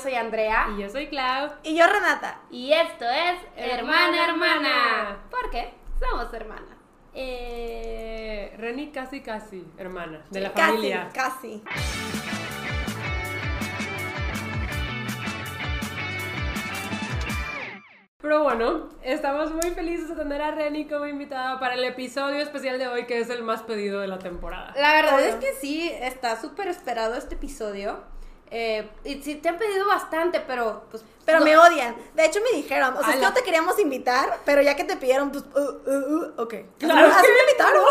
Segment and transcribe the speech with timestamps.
[0.00, 0.68] Soy Andrea.
[0.74, 1.50] Y yo soy Clau.
[1.62, 2.40] Y yo Renata.
[2.50, 5.18] Y esto es Hermana Hermana, Hermana.
[5.30, 5.74] ¿Por qué?
[6.00, 6.78] Somos hermanas.
[7.12, 11.08] Eh, Reni casi casi, hermana, de la casi, familia.
[11.12, 11.62] Casi.
[18.22, 22.78] Pero bueno, estamos muy felices de tener a Reni como invitada para el episodio especial
[22.78, 24.72] de hoy, que es el más pedido de la temporada.
[24.76, 28.04] La verdad es que sí, está súper esperado este episodio.
[28.50, 31.04] Eh, y sí, te han pedido bastante, pero pues.
[31.24, 31.94] Pero no- me odian.
[32.14, 34.82] De hecho, me dijeron, o sea, es que no te queríamos invitar, pero ya que
[34.84, 36.54] te pidieron, pues, uh, uh, uh, ok.
[36.78, 37.84] Claro así, me invitaron.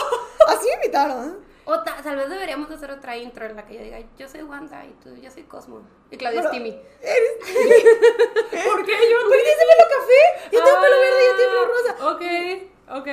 [0.47, 1.49] Así me invitaron.
[1.65, 4.27] O ta- tal vez deberíamos de hacer otra intro en la que yo diga, yo
[4.27, 5.81] soy Wanda y tú, yo soy Cosmo.
[6.09, 6.71] Y Claudia es Pero- Timmy.
[7.71, 9.17] ¿Por qué yo?
[9.27, 10.49] ¿Por qué ese pelo café?
[10.51, 12.09] Yo tengo pelo verde y yo tengo pelo rosa.
[12.09, 13.07] Ok, ok.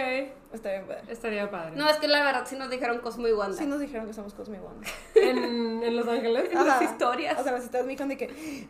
[0.57, 1.03] Está bien, padre.
[1.09, 1.73] Estaría padre.
[1.77, 3.57] No, es que la verdad sí nos dijeron Cosmo y Wanda.
[3.57, 4.89] Sí nos dijeron que somos Cosmo y Wanda.
[5.15, 6.51] ¿En, en Los Ángeles?
[6.55, 6.65] Ajá.
[6.65, 7.39] las historias.
[7.39, 8.67] O sea, las historias me dijeron de que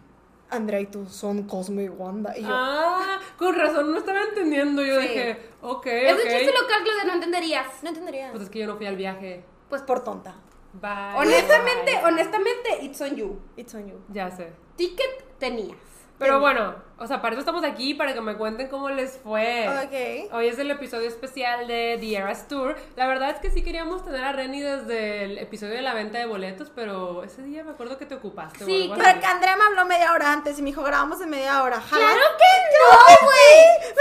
[0.50, 2.36] Andrea y tú son Cosmo y Wanda.
[2.36, 4.82] Y yo, Ah, con razón, no estaba entendiendo.
[4.82, 5.08] Yo Sí.
[5.08, 6.24] dije, ok, Es un ok.
[6.26, 7.66] chiste local, Claudia, no entenderías.
[7.82, 8.30] no entendería.
[8.30, 9.44] Pues es que yo no fui al viaje.
[9.68, 10.34] pues por tonta.
[10.74, 11.14] Bye.
[11.16, 12.04] Honestamente, bye.
[12.04, 13.40] honestamente, it's on you.
[13.56, 13.96] It's on you.
[14.12, 14.52] Ya sé.
[14.76, 15.76] Ticket tenías.
[16.18, 19.68] Pero bueno, o sea, para eso estamos aquí, para que me cuenten cómo les fue.
[19.68, 20.32] Ok.
[20.32, 22.74] Hoy es el episodio especial de The Eras Tour.
[22.96, 26.18] La verdad es que sí queríamos tener a Reni desde el episodio de la venta
[26.18, 28.64] de boletos, pero ese día me acuerdo que te ocupaste.
[28.64, 29.20] Sí, así.
[29.20, 31.82] que Andrea me habló media hora antes y me dijo, grabamos en media hora.
[31.86, 32.04] ¡Claro
[32.38, 33.90] que no, güey!
[33.90, 34.00] Ese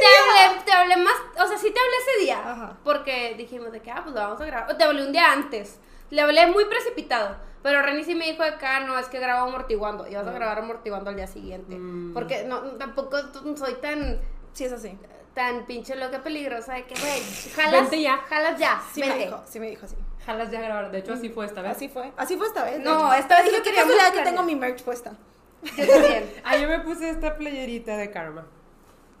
[0.00, 2.38] te, hablé, te hablé más, o sea, sí te hablé ese día.
[2.38, 2.76] Ajá.
[2.84, 4.70] Porque dijimos de que, ah, pues lo vamos a grabar.
[4.70, 5.80] O te hablé un día antes.
[6.10, 7.36] Le hablé muy precipitado.
[7.66, 10.06] Pero Reni sí me dijo acá, no, es que grabo amortiguando.
[10.06, 11.74] Y vas a grabar amortiguando al día siguiente.
[11.76, 12.14] Mm.
[12.14, 13.16] Porque no, tampoco
[13.56, 14.20] soy tan,
[14.52, 14.96] Sí, es así.
[15.34, 17.20] tan pinche loca peligrosa de que, güey,
[17.56, 18.18] jalas, Vente ya.
[18.18, 19.24] jalas ya, Sí me vente.
[19.24, 19.96] dijo, sí me dijo así.
[20.24, 20.90] Jalas ya a grabar.
[20.92, 21.72] De hecho, así fue esta vez.
[21.72, 22.12] Así fue.
[22.16, 22.78] Así fue esta vez.
[22.78, 25.12] No, esta vez dije sí que queríamos casualidad que tengo mi merch puesta.
[25.76, 26.32] Yo también.
[26.44, 28.46] Ah, yo me puse esta playerita de Karma.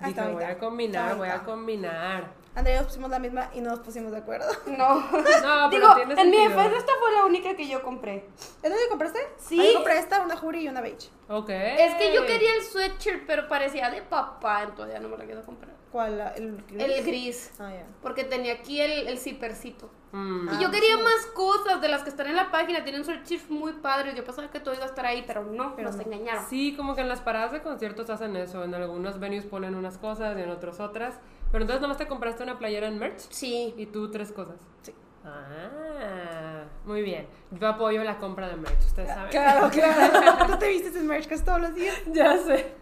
[0.00, 2.30] Ah, está Dije, voy a combinar, Está voy a combinar.
[2.54, 4.46] Andrea y yo pusimos la misma y no nos pusimos de acuerdo.
[4.66, 5.00] No.
[5.00, 6.42] No, pero Digo, tiene en mi sentido.
[6.64, 6.95] defensa la
[7.26, 8.26] única que yo compré.
[8.36, 9.18] ¿Es dónde compraste?
[9.38, 9.60] Sí.
[9.60, 11.08] Ah, yo compré esta, una Juri y una beige.
[11.28, 11.50] Ok.
[11.50, 15.24] Es que yo quería el sweatshirt, pero parecía de papá, entonces ya no me la
[15.24, 15.74] quiero comprar.
[15.92, 16.18] ¿Cuál?
[16.18, 16.82] La- ¿El gris?
[16.82, 17.50] El gris.
[17.58, 17.86] Ah, ya.
[18.02, 19.88] Porque tenía aquí el, el zippercito.
[20.12, 20.48] Mm.
[20.48, 21.02] Y Ah, yo quería sí.
[21.02, 22.84] más cosas de las que están en la página.
[22.84, 24.14] Tienen sweatshirts muy padres.
[24.14, 26.02] Yo pensaba que todo iba a estar ahí, pero no, Pero nos no.
[26.02, 26.44] engañaron.
[26.50, 28.62] Sí, como que en las paradas de conciertos hacen eso.
[28.64, 31.14] En algunos venues ponen unas cosas y en otros otras.
[31.50, 33.72] Pero entonces nomás te compraste una playera en merch Sí.
[33.76, 34.60] y tú tres cosas.
[34.82, 34.92] Sí.
[35.26, 37.26] Ah, muy bien.
[37.50, 39.30] Yo apoyo la compra de merch, ustedes saben.
[39.30, 40.46] Claro, claro.
[40.46, 41.96] Tú te vistes en merch casi todos los días.
[42.06, 42.74] ya sé.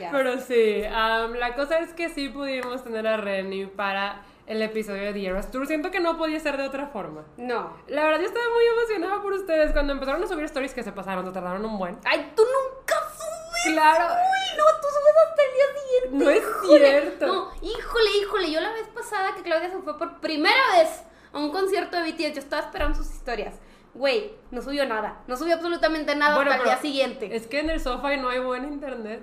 [0.00, 0.10] Ya.
[0.10, 5.02] Pero sí, am, la cosa es que sí pudimos tener a Reni para el episodio
[5.02, 5.66] de The Eras Tour.
[5.66, 7.24] Siento que no podía ser de otra forma.
[7.36, 7.76] No.
[7.86, 10.92] La verdad, yo estaba muy emocionada por ustedes cuando empezaron a subir stories que se
[10.92, 11.98] pasaron, se tardaron un buen.
[12.04, 13.74] Ay, tú nunca subes.
[13.74, 14.04] Claro.
[14.14, 16.24] Uy, no, tú subes hasta el día siguiente.
[16.24, 16.78] No es híjole.
[16.78, 17.26] cierto.
[17.26, 18.50] No, híjole, híjole.
[18.52, 21.02] Yo la vez pasada que Claudia se fue por primera vez
[21.32, 23.54] a un concierto de BTS, yo estaba esperando sus historias.
[23.94, 25.20] Güey, no subió nada.
[25.26, 27.34] No subió absolutamente nada Bueno, hasta el día siguiente.
[27.34, 29.22] Es que en el sofá no hay buen internet.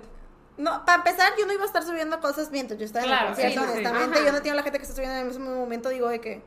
[0.58, 3.28] No, para empezar, yo no iba a estar subiendo cosas mientras yo estaba en Claro,
[3.28, 3.78] el concierto, sí, sí, sí.
[3.78, 4.16] honestamente.
[4.18, 4.26] Ajá.
[4.26, 6.42] Yo no tengo la gente que está subiendo en ese momento, digo de que.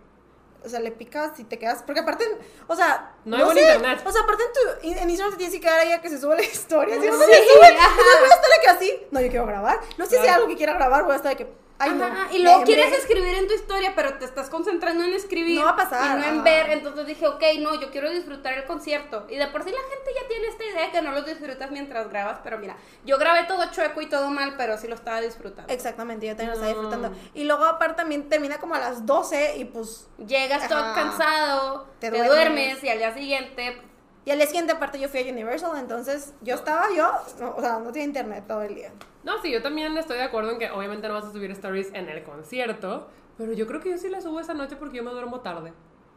[0.64, 1.84] O sea, le picas y te quedas.
[1.84, 2.26] Porque aparte,
[2.68, 3.14] o sea.
[3.24, 4.02] No hay buen sé, internet.
[4.06, 4.52] O sea, aparte en,
[4.91, 7.00] tu, en Instagram te tienes que quedar ahí a que se sube la historia.
[7.00, 7.66] Si no, no Sí, se sube.
[7.68, 7.88] ajá.
[7.90, 9.08] Entonces voy a estar que así.
[9.12, 9.80] No, yo quiero grabar.
[9.97, 10.36] No sé si hay Claro.
[10.38, 11.53] algo que quiera grabar, voy a estar de que.
[11.79, 12.06] Ay, no.
[12.06, 15.57] Ajá, Y luego quieres escribir en tu historia, pero te estás concentrando en escribir.
[15.59, 16.69] No va a pasar, Y no en ver.
[16.72, 19.25] Entonces dije, ok, no, yo quiero disfrutar el concierto.
[19.29, 22.09] Y de por sí la gente ya tiene esta idea que no lo disfrutas mientras
[22.09, 22.40] grabas.
[22.44, 22.75] Pero mira,
[23.06, 25.72] yo grabé todo chueco y todo mal, pero sí lo estaba disfrutando.
[25.73, 27.17] Exactamente, yo también lo estaba disfrutando.
[27.34, 30.07] Y luego, aparte, también termina como a las 12 y pues.
[30.28, 32.29] Llegas todo cansado, te, Te duermes.
[32.29, 32.84] duermes.
[32.84, 33.81] y al día siguiente.
[34.29, 37.12] Y al siguiente, aparte, yo fui a Universal, entonces yo estaba yo.
[37.40, 38.91] no, o sea, no tenía internet todo el día.
[39.23, 41.91] No, sí, yo también estoy de acuerdo en que obviamente no vas a subir stories
[41.95, 43.07] en el concierto,
[43.40, 45.73] pero yo creo que yo sí las subo esa noche porque yo me duermo tarde.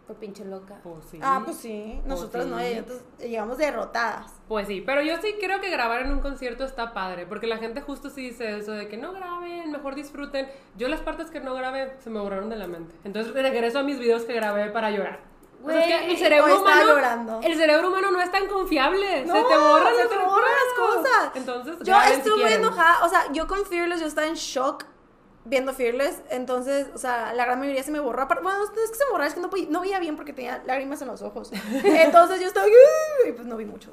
[0.07, 0.79] Pues pinche loca.
[0.83, 1.21] Pues sí.
[1.23, 2.03] Ah, pues sí.
[2.05, 2.51] Nosotros sí.
[2.51, 2.59] no,
[3.27, 4.31] llegamos derrotadas.
[4.47, 7.57] Pues sí, pero yo sí creo que grabar en un concierto está padre, porque la
[7.57, 10.49] gente justo sí dice eso de que no graben, mejor disfruten.
[10.77, 12.95] Yo las partes que no grabé se me borraron de la mente.
[13.05, 15.32] Entonces regreso a mis videos que grabé para llorar.
[15.65, 17.41] O sea, es que el cerebro humano, llorando.
[17.43, 20.75] el cerebro humano no es tan confiable, No, se te borran, se te borran las
[20.77, 21.31] cosas.
[21.35, 24.85] Entonces, Yo estuve enojada, o sea, yo con Fearless yo estaba en shock
[25.45, 28.27] viendo Fearless, entonces, o sea, la gran mayoría se me borró.
[28.27, 31.03] Bueno, no es que se borrara, es que no, no veía bien porque tenía lágrimas
[31.03, 31.51] en los ojos.
[31.85, 33.91] Entonces yo estaba, y pues no vi mucho.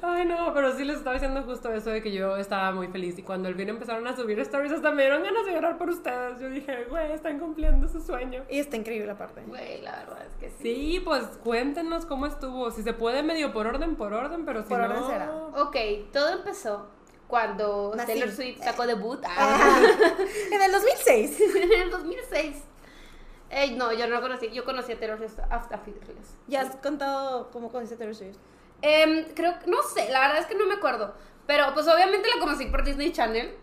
[0.00, 3.18] Ay, no, pero sí les estaba diciendo justo eso de que yo estaba muy feliz.
[3.18, 5.90] Y cuando el vino empezaron a subir stories, hasta me dieron ganas de llorar por
[5.90, 6.40] ustedes.
[6.40, 8.44] Yo dije, güey, están cumpliendo su sueño.
[8.48, 9.42] Y está increíble aparte.
[9.46, 10.56] Güey, la verdad es que sí.
[10.62, 12.70] Sí, pues cuéntenos cómo estuvo.
[12.70, 14.86] Si se puede, medio por orden, por orden, pero si Por no.
[14.86, 15.32] orden será.
[15.56, 15.76] Ok,
[16.12, 16.86] todo empezó
[17.32, 17.94] cuando.
[17.96, 19.80] Taylor Swift sacó debut Ajá.
[20.52, 21.40] en el 2006.
[21.56, 22.56] en el 2006.
[23.48, 24.50] Ey, no, yo no lo conocí.
[24.50, 26.36] Yo conocí a Taylor Swift hasta Fearless.
[26.46, 28.36] Ya has contado cómo conociste a Taylor Swift.
[28.82, 31.14] Em, creo que, no sé, la verdad es que no me acuerdo.
[31.46, 33.56] Pero pues obviamente la conocí por Disney Channel.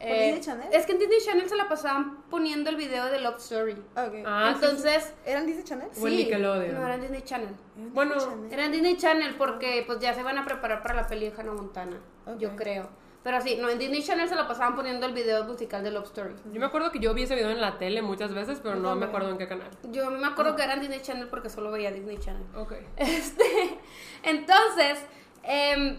[0.00, 0.68] Eh, Disney Channel?
[0.72, 3.74] Es que en Disney Channel se la pasaban poniendo el video de Love Story.
[3.74, 4.14] Ok.
[4.26, 5.88] Ah, sí, Entonces, ¿Eran Disney Channel?
[5.96, 6.74] O en Nickelodeon.
[6.74, 7.54] No, era en Disney Channel.
[7.76, 8.52] Eran Bueno, Disney Channel.
[8.52, 11.40] Era en Disney Channel porque pues ya se van a preparar para la peli de
[11.40, 12.00] Hannah Montana.
[12.36, 13.01] Yo creo.
[13.22, 16.06] Pero sí, no, en Disney Channel se la pasaban poniendo el video musical de Love
[16.06, 16.34] Story.
[16.52, 18.96] Yo me acuerdo que yo vi ese video en la tele muchas veces, pero no
[18.96, 19.70] me acuerdo en qué canal.
[19.90, 22.44] Yo me acuerdo que era en Disney Channel porque solo veía Disney Channel.
[22.56, 22.74] Ok.
[22.96, 23.78] Este,
[24.24, 24.98] entonces,
[25.44, 25.98] em,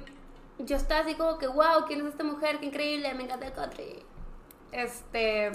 [0.59, 2.59] yo estaba así como que, wow, ¿quién es esta mujer?
[2.59, 4.03] Qué increíble, me encanta el country.
[4.73, 5.51] Este,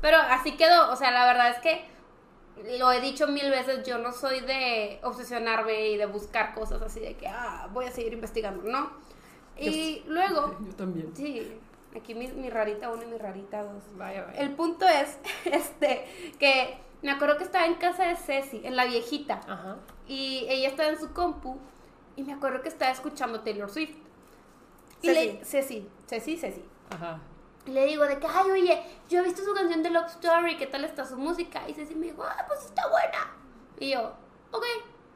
[0.00, 1.84] pero así quedó, o sea, la verdad es que
[2.78, 7.00] lo he dicho mil veces, yo no soy de obsesionarme y de buscar cosas así
[7.00, 8.90] de que, ah, voy a seguir investigando, ¿no?
[9.58, 11.14] Y luego, Yo también.
[11.14, 11.58] sí,
[11.96, 13.82] aquí mi, mi rarita uno y mi rarita dos.
[13.96, 14.40] Vaya, vaya.
[14.40, 18.84] El punto es, este, que me acuerdo que estaba en casa de Ceci, en la
[18.84, 19.40] viejita.
[19.46, 19.78] Ajá.
[20.06, 21.58] Y ella estaba en su compu
[22.16, 23.96] y me acuerdo que estaba escuchando Taylor Swift.
[25.02, 25.26] Y Ceci.
[25.26, 26.64] le, Ceci, Ceci, Ceci.
[26.90, 27.20] Ajá.
[27.66, 30.56] Y le digo de que, ay, oye, yo he visto su canción de Love Story,
[30.56, 31.68] ¿qué tal está su música?
[31.68, 33.36] Y Ceci me dijo, ah, pues está buena.
[33.78, 34.12] Y yo,
[34.50, 34.64] ok,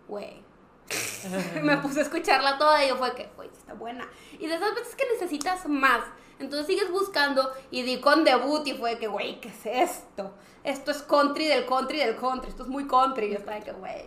[0.09, 0.43] güey.
[1.63, 4.07] me puse a escucharla toda y yo fue que, güey, está buena.
[4.39, 6.05] Y de esas veces que necesitas más.
[6.39, 10.35] Entonces sigues buscando y di con debut y fue que, güey, ¿qué es esto?
[10.65, 12.51] Esto es country del country del country.
[12.51, 13.27] Esto es muy country.
[13.27, 14.07] Y yo estaba de que, güey,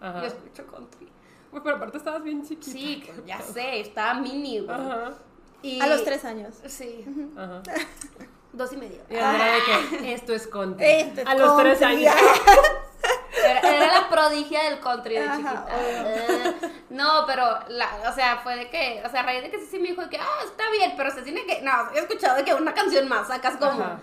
[0.00, 1.08] yo escucho country.
[1.52, 2.70] Uy, pero aparte estabas bien chiquita.
[2.70, 4.74] Sí, ya sé, estaba mini, güey.
[4.76, 5.12] Ajá.
[5.62, 6.54] Y- A los tres años.
[6.66, 7.04] Sí,
[7.36, 7.62] Ajá.
[8.52, 9.00] dos y medio.
[9.08, 10.84] Y Andrea de que esto es country.
[10.86, 12.14] Este es a los tres años.
[13.50, 15.66] Era, era la prodigia del country de Ajá, chiquita.
[15.70, 16.54] Eh,
[16.90, 19.78] no, pero, la, o sea, fue de que, o sea, a raíz de que sí
[19.78, 22.44] me dijo de que, ah, está bien, pero se tiene que, no, he escuchado de
[22.44, 23.98] que una canción más sacas como, Ajá.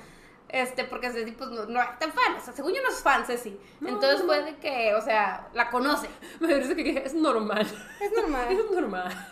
[0.51, 3.01] Este, porque Ceci, pues, no, no es tan fan, o sea, según yo no es
[3.01, 3.57] fan, Ceci.
[3.79, 6.09] No, Entonces fue de que, o sea, la conoce.
[6.39, 7.65] Me parece que es normal.
[7.99, 8.47] Es normal.
[8.51, 9.27] Es normal.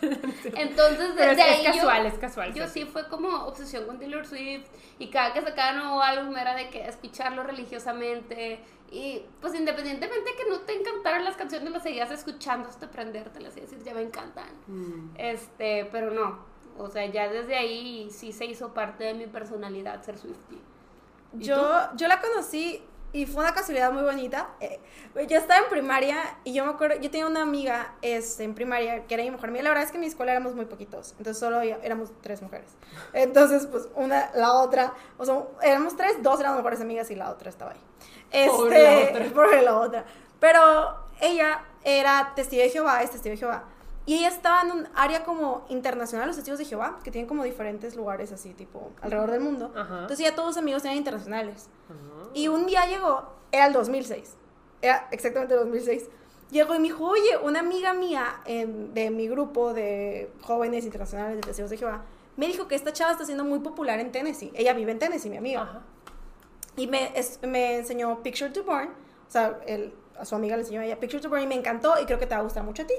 [0.56, 2.54] Entonces, es, desde es ahí yo- casual, es casual.
[2.54, 2.80] Yo sí.
[2.80, 4.66] sí fue como obsesión con Taylor Swift
[4.98, 8.60] y cada que sacaba nuevo álbum era de que escucharlo religiosamente
[8.92, 13.60] y pues independientemente que no te encantaran las canciones las seguías escuchando hasta aprendértelas y
[13.60, 15.10] decir ya me encantan Mm.
[15.16, 16.40] este pero no
[16.76, 20.58] o sea ya desde ahí sí se hizo parte de mi personalidad ser Swiftie
[21.38, 22.82] ¿Y Yo, yo la conocí
[23.12, 24.50] y fue una casualidad muy bonita.
[24.60, 24.80] Eh,
[25.28, 29.06] yo estaba en primaria y yo me acuerdo, yo tenía una amiga este, en primaria
[29.06, 29.64] que era mi mejor amiga.
[29.64, 32.70] La verdad es que en mi escuela éramos muy poquitos, entonces solo éramos tres mujeres.
[33.12, 37.30] Entonces, pues una, la otra, o sea, éramos tres, dos eran mejores amigas y la
[37.30, 37.80] otra estaba ahí.
[38.30, 39.24] Este, Pobre la otra.
[39.34, 40.04] pobre la otra.
[40.38, 43.64] Pero ella era testigo de Jehová, es testigo de Jehová.
[44.06, 47.44] Y ella estaba en un área como internacional, los testigos de Jehová, que tienen como
[47.44, 49.72] diferentes lugares así, tipo, alrededor del mundo.
[49.76, 50.00] Ajá.
[50.02, 51.68] Entonces ya todos sus amigos eran internacionales.
[51.88, 52.30] Ajá.
[52.34, 54.36] Y un día llegó, era el 2006,
[54.82, 56.08] era exactamente el 2006.
[56.50, 61.36] Llegó y me dijo, oye, una amiga mía em, de mi grupo de jóvenes internacionales
[61.36, 62.02] de testigos de Jehová,
[62.36, 64.50] me dijo que esta chava está siendo muy popular en Tennessee.
[64.54, 65.62] Ella vive en Tennessee, mi amiga.
[65.62, 65.82] Ajá.
[66.76, 68.88] Y me, es- me enseñó Picture to Burn.
[69.28, 71.54] O sea, él- a su amiga le enseñó a ella Picture to Burn y me
[71.54, 72.94] encantó y creo que te va a gustar mucho a ti.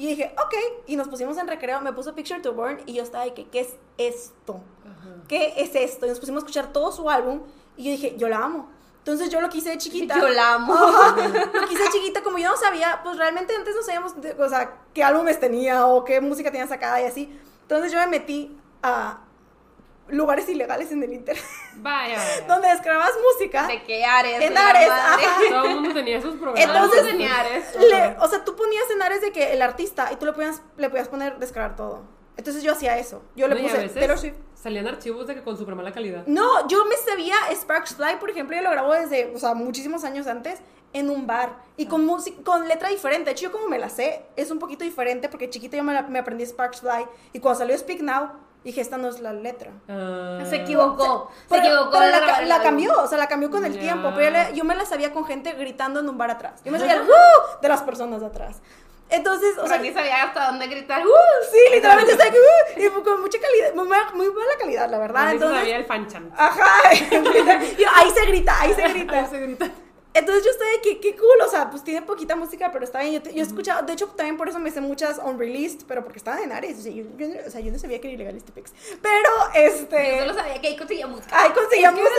[0.00, 0.54] Y dije, ok.
[0.86, 3.48] Y nos pusimos en recreo, me puso Picture to Burn y yo estaba de que,
[3.48, 4.60] ¿qué es esto?
[4.84, 5.10] Ajá.
[5.28, 6.06] ¿Qué es esto?
[6.06, 7.42] Y nos pusimos a escuchar todo su álbum
[7.76, 8.70] y yo dije, yo la amo.
[8.96, 10.18] Entonces yo lo quise de chiquita.
[10.18, 13.82] yo la amo Lo quise de chiquita, como yo no sabía, pues realmente antes no
[13.82, 17.38] sabíamos, de- o sea, qué álbumes tenía o qué música tenía sacada y así.
[17.62, 19.18] Entonces yo me metí a
[20.12, 21.44] lugares ilegales en el internet,
[21.76, 22.16] Vaya.
[22.18, 22.46] vaya.
[22.48, 23.66] donde descargabas música.
[23.66, 24.88] de que Ares En Ares.
[25.50, 26.62] Todo el mundo tenía esos programas.
[26.64, 27.64] Entonces, tenía Ares.
[27.78, 30.62] Le- o sea, tú ponías en Ares de que el artista y tú le podías,
[30.76, 32.02] le podías poner descargar todo.
[32.36, 33.22] Entonces yo hacía eso.
[33.36, 34.34] Yo le No, puse Taylor Swift.
[34.54, 36.22] Salían archivos de que con súper mala calidad.
[36.26, 40.04] No, yo me sabía Sparks Fly, por ejemplo, yo lo grabó desde, o sea, muchísimos
[40.04, 40.60] años antes
[40.92, 43.26] en un bar y con música, con letra diferente.
[43.26, 45.92] De hecho, yo como me la sé, es un poquito diferente porque chiquita yo me,
[45.94, 48.30] la- me aprendí Sparks Fly y cuando salió Speak Now,
[48.64, 49.70] dije, esta no es la letra.
[49.88, 50.40] Ah.
[50.48, 52.62] se equivocó se Pero, equivocó pero la, la álbum.
[52.62, 53.80] cambió, o sea, la cambió con el Ya.
[53.80, 54.12] tiempo.
[54.14, 56.60] Pero yo, le- yo me la sabía con gente gritando en un bar atrás.
[56.64, 58.60] Yo me sabía el "Woo" de las personas de atrás.
[59.12, 61.10] Entonces, o o sea, ni sabía hasta dónde gritar ¡Uh!
[61.50, 64.98] Sí, literalmente está aquí, uh, y con mucha calidad, muy, mala- muy mala calidad, la
[65.00, 65.26] verdad.
[65.26, 66.30] Se Entonces, sabía el fanchan.
[66.36, 66.92] ajá,
[67.78, 69.18] yo, ahí se grita, ahí se grita.
[69.18, 69.68] Ahí se grita.
[70.12, 73.12] Entonces yo de que, qué cool, o sea, pues tiene poquita música, pero está bien.
[73.14, 76.02] Yo, te- yo he escuchado, de hecho, también por eso me sé muchas unreleased, pero
[76.02, 76.78] porque estaban en Ares.
[76.80, 78.72] O sea, yo, yo- o sea, yo no sabía que era ilegal este pix.
[79.00, 80.16] Pero, este.
[80.16, 81.28] Yo solo sabía que ahí conseguía música.
[81.32, 82.10] Ay, conseguía música.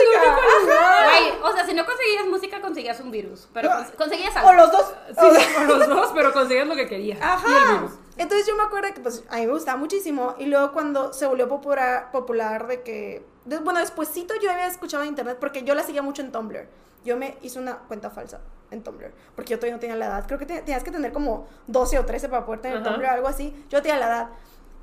[0.70, 1.44] Ajá.
[1.44, 3.48] O sea, si no conseguías música, conseguías un virus.
[3.52, 3.86] Pero No.
[3.96, 4.52] conseguías O algo.
[4.54, 4.94] los dos.
[5.10, 7.18] O sea, Sí, con los dos, pero conseguías lo que querías.
[7.18, 7.72] Y el Ajá.
[7.74, 7.92] virus.
[8.16, 11.26] Entonces yo me acuerdo que pues a mí me gustaba muchísimo y luego cuando se
[11.26, 15.74] volvió popular, popular de que, de- bueno, despuésito yo había escuchado en internet porque yo
[15.74, 16.68] la seguía mucho en Tumblr.
[17.04, 18.40] Yo me hice una cuenta falsa
[18.70, 20.26] en Tumblr porque yo todavía no tenía la edad.
[20.26, 22.84] Creo que te- tenías que tener como 12 o 13 para poder tener Ajá.
[22.90, 23.64] Tumblr o algo así.
[23.68, 24.28] Yo tenía la edad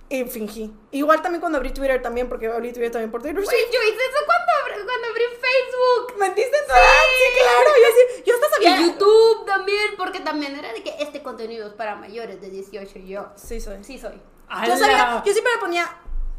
[0.10, 0.74] y fingí.
[0.92, 3.36] Igual también cuando abrí Twitter también porque abrí Twitter también por Twitter.
[3.44, 6.20] Güey, yo hice eso cuando, abrí- cuando abrí Facebook.
[6.20, 7.06] ¿Mentiste en tu edad?
[7.20, 7.70] Sí, claro.
[7.78, 8.86] Yo, sí, yo hasta Y sabía.
[8.88, 13.08] YouTube también, porque también era de que este contenido es para mayores de 18 y
[13.08, 13.28] yo.
[13.36, 13.84] Sí, soy.
[13.84, 14.20] Sí soy.
[14.66, 15.86] Yo sabía, yo siempre le ponía,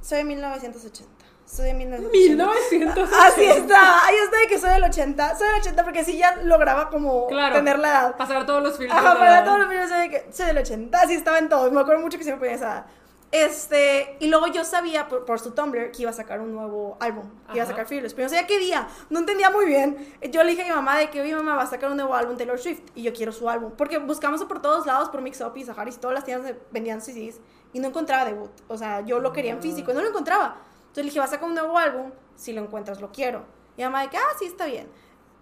[0.00, 1.12] soy de 1980.
[1.50, 2.44] Soy de 1980.
[2.46, 3.10] 1900.
[3.12, 6.36] Así está, ahí está de que soy del 80, soy del 80 porque sí ya
[6.36, 7.56] lograba como Claro.
[7.56, 8.16] tener la edad.
[8.16, 8.98] Pasar todos los filtros.
[8.98, 11.72] Ajá, la- todos los videos soy, de que soy del 80, así estaba en todos,
[11.72, 12.86] me acuerdo mucho que siempre ponía esa edad.
[13.32, 16.96] Este, y luego yo sabía por, por su Tumblr que iba a sacar un nuevo
[17.00, 20.14] álbum, que iba a sacar Fearless, pero no sabía qué día, no entendía muy bien.
[20.32, 22.14] Yo le dije a mi mamá de que, oye mamá, va a sacar un nuevo
[22.14, 25.40] álbum Taylor Swift y yo quiero su álbum, porque buscamos por todos lados, por Mix
[25.42, 27.40] Up y Saharis, todas las tiendas vendían CDs
[27.72, 30.56] y no encontraba debut, o sea, yo lo quería en físico y no lo encontraba.
[30.90, 33.44] Entonces le dije, va a sacar un nuevo álbum, si lo encuentras lo quiero.
[33.76, 34.88] Y mamá de que, ah, sí, está bien.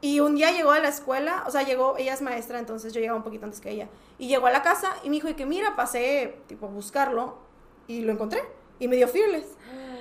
[0.02, 3.00] Y un día llegó a la escuela, o sea, llegó, ella es maestra, entonces yo
[3.00, 3.88] llegaba un poquito antes que ella.
[4.18, 7.38] Y llegó a la casa y me dijo de que, mira, pasé, tipo, a buscarlo
[7.86, 8.42] y lo encontré.
[8.78, 9.46] Y me dio Fearless.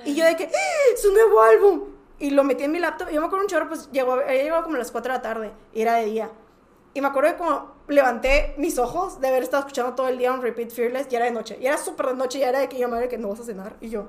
[0.04, 0.96] Y yo de que, ¡Ah!
[0.96, 1.84] ¡su nuevo álbum!
[2.18, 3.08] Y lo metí en mi laptop.
[3.10, 5.18] Y yo me acuerdo un chorro, pues llegó, ella llegó como a las 4 de
[5.18, 6.30] la tarde y era de día.
[6.94, 10.32] Y me acuerdo de como levanté mis ojos de haber estado escuchando todo el día
[10.32, 11.58] un repeat Fearless y era de noche.
[11.60, 13.44] Y era súper de noche y era de que yo madre que no vas a
[13.44, 13.76] cenar.
[13.80, 14.08] Y yo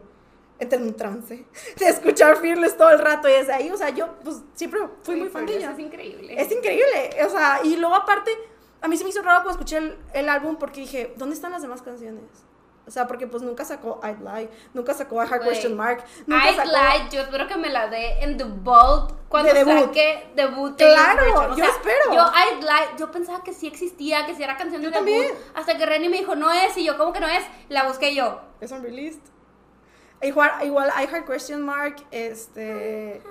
[0.60, 1.46] entré en un trance
[1.78, 3.28] de escuchar Fearless todo el rato.
[3.30, 5.72] Y desde ahí, o sea, yo pues siempre fui muy fan de ella.
[5.72, 6.42] Es increíble.
[6.42, 7.10] Es increíble.
[7.26, 8.32] O sea, y luego aparte,
[8.82, 11.52] a mí se me hizo raro cuando escuché el, el álbum porque dije, ¿dónde están
[11.52, 12.24] las demás canciones?
[12.88, 15.44] O sea, porque pues nunca sacó I'd Lie, nunca sacó a Hard.
[15.44, 16.72] Question Mark, nunca I'd sacó...
[16.72, 19.86] like, yo espero que me la dé en The Vault cuando De debut.
[19.86, 20.76] saque debut.
[20.76, 22.14] Claro, yo sea, espero.
[22.16, 25.06] Yo I'd like, yo pensaba que sí existía, que sí era canción de Yo debut.
[25.06, 25.34] también.
[25.54, 27.44] Hasta que Renny me dijo, no es, y yo, ¿cómo que no es?
[27.68, 28.42] La busqué yo.
[28.60, 29.22] Es unreleased.
[30.22, 33.22] Igual, igual I Heart Question Mark, este...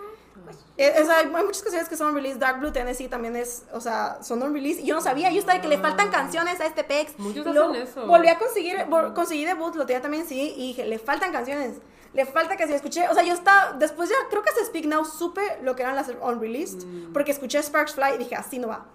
[0.78, 2.38] o sea, hay muchas canciones que son unreleased.
[2.40, 4.80] Dark Blue Tennessee también es, o sea, son unreleased.
[4.82, 7.18] Y yo no sabía, yo estaba de que le faltan canciones a este pex.
[7.18, 8.06] Muchos hacen eso.
[8.06, 11.76] Volví a conseguir, vol- conseguí debut, lo tenía también sí, y dije, le faltan canciones.
[12.14, 12.76] Le falta canciones.
[12.76, 15.82] Escuché, o sea, yo estaba, después ya, creo que hasta Speak Now supe lo que
[15.82, 16.86] eran las unreleased.
[16.86, 17.12] Mm.
[17.12, 18.86] Porque escuché Sparks Fly y dije, así no va.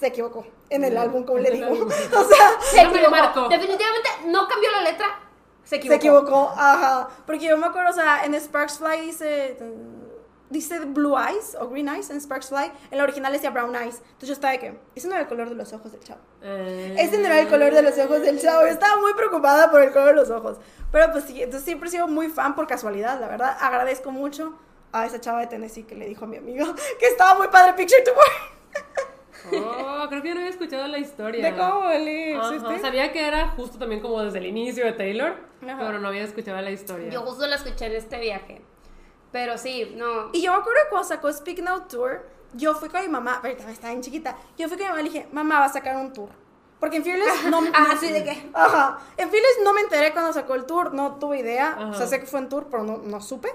[0.00, 0.98] Se equivocó en el Mm.
[0.98, 1.68] álbum, como le digo.
[1.86, 3.48] o sea, Se No equivocó.
[3.48, 5.06] Definitivamente no cambió la letra.
[5.68, 6.00] Se equivocó.
[6.00, 7.08] Se equivocó, ajá.
[7.26, 9.58] Porque yo me acuerdo, o sea, en Sparks Fly dice.
[10.50, 12.72] Dice Blue Eyes o Green Eyes en Sparks Fly.
[12.90, 13.96] En la original decía Brown Eyes.
[13.96, 14.78] Entonces yo estaba de que.
[14.94, 16.20] Ese no era el color de los ojos del chavo.
[16.40, 18.62] Eh, Ese no era el color de los ojos del chavo.
[18.62, 20.56] Yo estaba muy preocupada por el color de los ojos.
[20.90, 23.58] Pero pues sí, entonces siempre he sido muy fan por casualidad, la verdad.
[23.60, 24.54] Agradezco mucho
[24.92, 26.64] a esa chava de Tennessee que le dijo a mi amigo
[26.98, 29.08] que estaba muy padre Picture to Wear.
[29.52, 31.44] Oh, creo que yo no había escuchado la historia.
[31.44, 35.76] De cómo Ajá, Sabía que era justo también como desde el inicio de Taylor, Ajá.
[35.78, 37.08] pero no había escuchado la historia.
[37.10, 38.62] Yo justo la escuché en este viaje.
[39.32, 40.30] Pero sí, no.
[40.32, 43.70] Y yo me acuerdo cuando sacó Speak Now Tour, yo fui con mi mamá, ahorita
[43.70, 45.96] estaba bien chiquita, yo fui con mi mamá y le dije, mamá va a sacar
[45.96, 46.30] un tour.
[46.80, 48.50] Porque en Fearless no, Ah, no- sí, ¿de qué?
[48.54, 48.98] Ajá.
[49.16, 51.74] En Fearless no me enteré cuando sacó el tour, no tuve idea.
[51.78, 52.06] O sea, Ajá.
[52.06, 53.48] sé que fue en tour, pero no, no supe.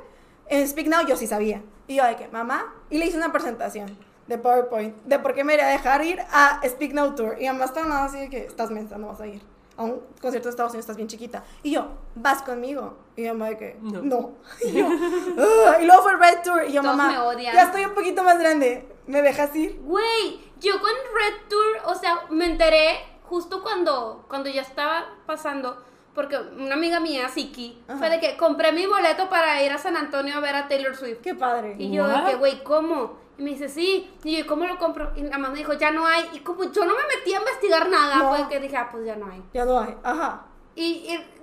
[0.47, 1.61] En Speak Now yo sí sabía.
[1.87, 5.43] Y yo de que, mamá, y le hice una presentación de PowerPoint de por qué
[5.43, 7.35] me iría a dejar ir a Speak Now Tour.
[7.41, 9.41] Y mamá estaba nada así de que estás mensa, no vas a ir.
[9.75, 11.43] A un concierto de Estados Unidos estás bien chiquita.
[11.63, 12.95] Y yo, vas conmigo.
[13.15, 14.01] Y mi mamá de que, no.
[14.03, 14.31] No.
[14.63, 14.87] Y yo,
[15.81, 16.63] y luego fue el Red Tour.
[16.67, 17.55] Y yo, Todos mamá, me odian.
[17.55, 18.87] ya estoy un poquito más grande.
[19.07, 19.81] ¿Me dejas ir?
[19.83, 25.83] Güey, yo con Red Tour, o sea, me enteré justo cuando, cuando ya estaba pasando,
[26.13, 27.97] porque una amiga mía, Siki, Ajá.
[27.97, 30.95] fue de que compré mi boleto para ir a San Antonio a ver a Taylor
[30.95, 31.21] Swift.
[31.21, 31.75] Qué padre.
[31.79, 33.22] Y yo de que, güey, ¿cómo?
[33.37, 34.11] Y me dice, sí.
[34.23, 35.11] Y yo, ¿cómo lo compro?
[35.15, 36.29] Y nada más me dijo, ya no hay.
[36.33, 38.29] Y como yo no me metí a investigar nada, No.
[38.35, 39.43] fue que dije, ah, pues ya no hay.
[39.53, 39.97] Ya no hay.
[40.03, 40.45] Ajá.
[40.75, 40.83] Y,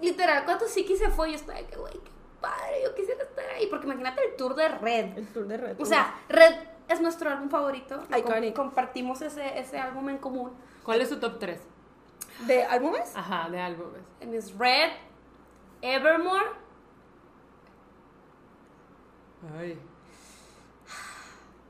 [0.01, 3.23] y literal, cuando Siki se fue, yo estaba de que, güey, qué padre, yo quisiera
[3.25, 3.67] estar ahí.
[3.67, 5.19] Porque imagínate el tour de Red.
[5.19, 6.55] El tour de Red O sea, Red
[6.89, 8.03] es nuestro álbum favorito.
[8.09, 8.55] Com- Iconic.
[8.55, 10.53] compartimos ese, ese álbum en común.
[10.85, 11.61] ¿Cuál es tu top 3?
[12.47, 13.13] ¿De álbumes?
[13.17, 14.01] Ajá, de álbumes.
[14.23, 14.91] And Es Red,
[15.83, 16.47] Evermore.
[19.59, 19.79] Ay,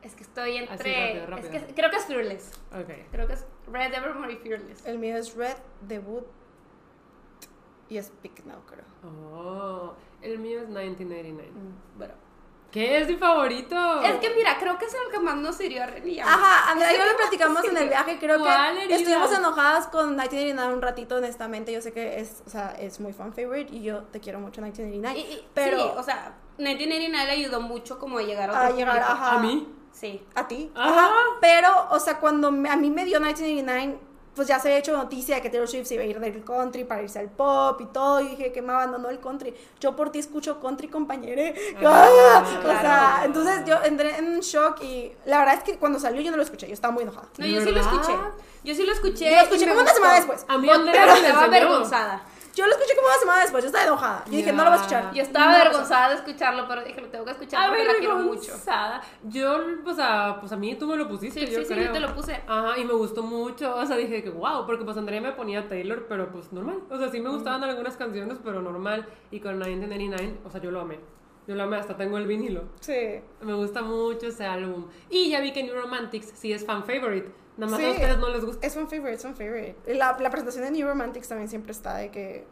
[0.03, 1.07] Es que estoy Así, entre.
[1.07, 1.53] rápido, rápido.
[1.53, 2.51] Es que creo que es Fearless.
[2.73, 2.91] ok.
[3.13, 4.87] Creo que es Red, Evermore y Fearless.
[4.87, 6.25] El mío es Red, Debut
[7.89, 8.85] y Speak Now, creo.
[9.05, 11.51] Oh, el mío 1989.
[11.97, 12.15] Bueno.
[12.71, 14.01] ¿Qué es mi favorito?
[14.01, 16.25] Es que mira, creo que es el que más nos hirió a Ren y a
[16.25, 16.31] mí.
[16.33, 18.97] Ajá, Andrea y yo lo platicamos en el viaje, creo ¿Cuál que herida?
[18.97, 23.13] estuvimos enojadas con 1989 un ratito, honestamente, yo sé que es, o sea, es muy
[23.13, 27.27] fan favorite y yo te quiero mucho 1989, Y- y- pero sí, o sea, 1989
[27.27, 29.67] le ayudó mucho como a llegar a otro a llegar, ajá, ¿A mí?
[29.93, 30.23] Sí.
[30.35, 30.89] a ti, Ajá.
[31.07, 33.99] ajá, pero, o sea, cuando me- a mí me dio 1989,
[34.35, 36.43] pues ya se había hecho noticia de que Taylor Swift se iba a ir del
[36.45, 39.95] country para irse al pop y todo, y dije que me abandonó el country, yo
[39.97, 41.55] por ti escucho country, compañere,
[41.85, 42.45] Ah, ¡Ah!
[42.59, 43.27] o sea, claro.
[43.27, 46.43] entonces yo entré en shock y la verdad es que cuando salió yo no lo
[46.45, 47.27] escuché, yo estaba muy enojada.
[47.37, 47.93] No, ¿De yo sí lo verdad?
[47.93, 48.19] escuché.
[48.63, 49.25] Yo sí lo escuché.
[49.31, 50.45] Yo lo escuché como una semana después.
[50.49, 51.39] A mí Pero me estaba enseñó.
[51.41, 52.23] avergonzada.
[52.61, 54.25] Yo lo escuché como una semana después, yo estaba enojada.
[54.27, 55.15] Yo dije, no lo voy a escuchar.
[55.15, 58.17] Yo estaba No, avergonzada de escucharlo, pero dije, lo tengo que escuchar porque la quiero
[58.19, 58.53] mucho.
[59.23, 61.91] Yo, pues a, pues a mí tú me lo pusiste, Sí, yo sí, sí, yo
[61.91, 62.43] te lo puse.
[62.47, 63.75] Ajá, y me gustó mucho.
[63.75, 66.81] O sea, dije que wow, porque pues Andrea me ponía Taylor, pero pues normal.
[66.91, 69.07] O sea, sí me gustaban algunas canciones, pero normal.
[69.31, 70.99] Y con 1999, o sea, yo lo amé.
[71.51, 72.63] Yo lo amé, hasta tengo el vinilo.
[72.79, 73.21] Sí.
[73.41, 74.87] Me gusta mucho ese álbum.
[75.11, 77.29] Y ya vi que New Romantics sí es fan favorite.
[77.57, 77.87] Nada más Sí.
[77.87, 78.65] a ustedes no les gusta.
[78.65, 79.75] Es un favorite, es un favorite.
[79.97, 82.47] La, la presentación de New Romantics también siempre está de que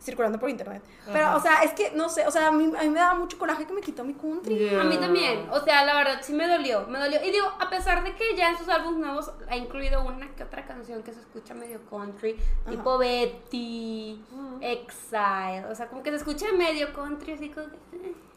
[0.00, 0.80] circulando por internet.
[1.12, 1.36] Pero, Ajá.
[1.36, 3.36] o sea, es que, no sé, o sea, a mí, a mí me daba mucho
[3.36, 4.56] coraje que me quitó mi country.
[4.56, 4.80] Yeah.
[4.80, 7.18] A mí también, o sea, la verdad sí me dolió, me dolió.
[7.22, 10.44] Y digo, a pesar de que ya en sus álbumes nuevos ha incluido una que
[10.44, 12.36] otra canción que se escucha medio country,
[12.70, 14.22] tipo Betty,
[14.60, 18.27] Exile, o sea, como que se escucha medio country, así como que...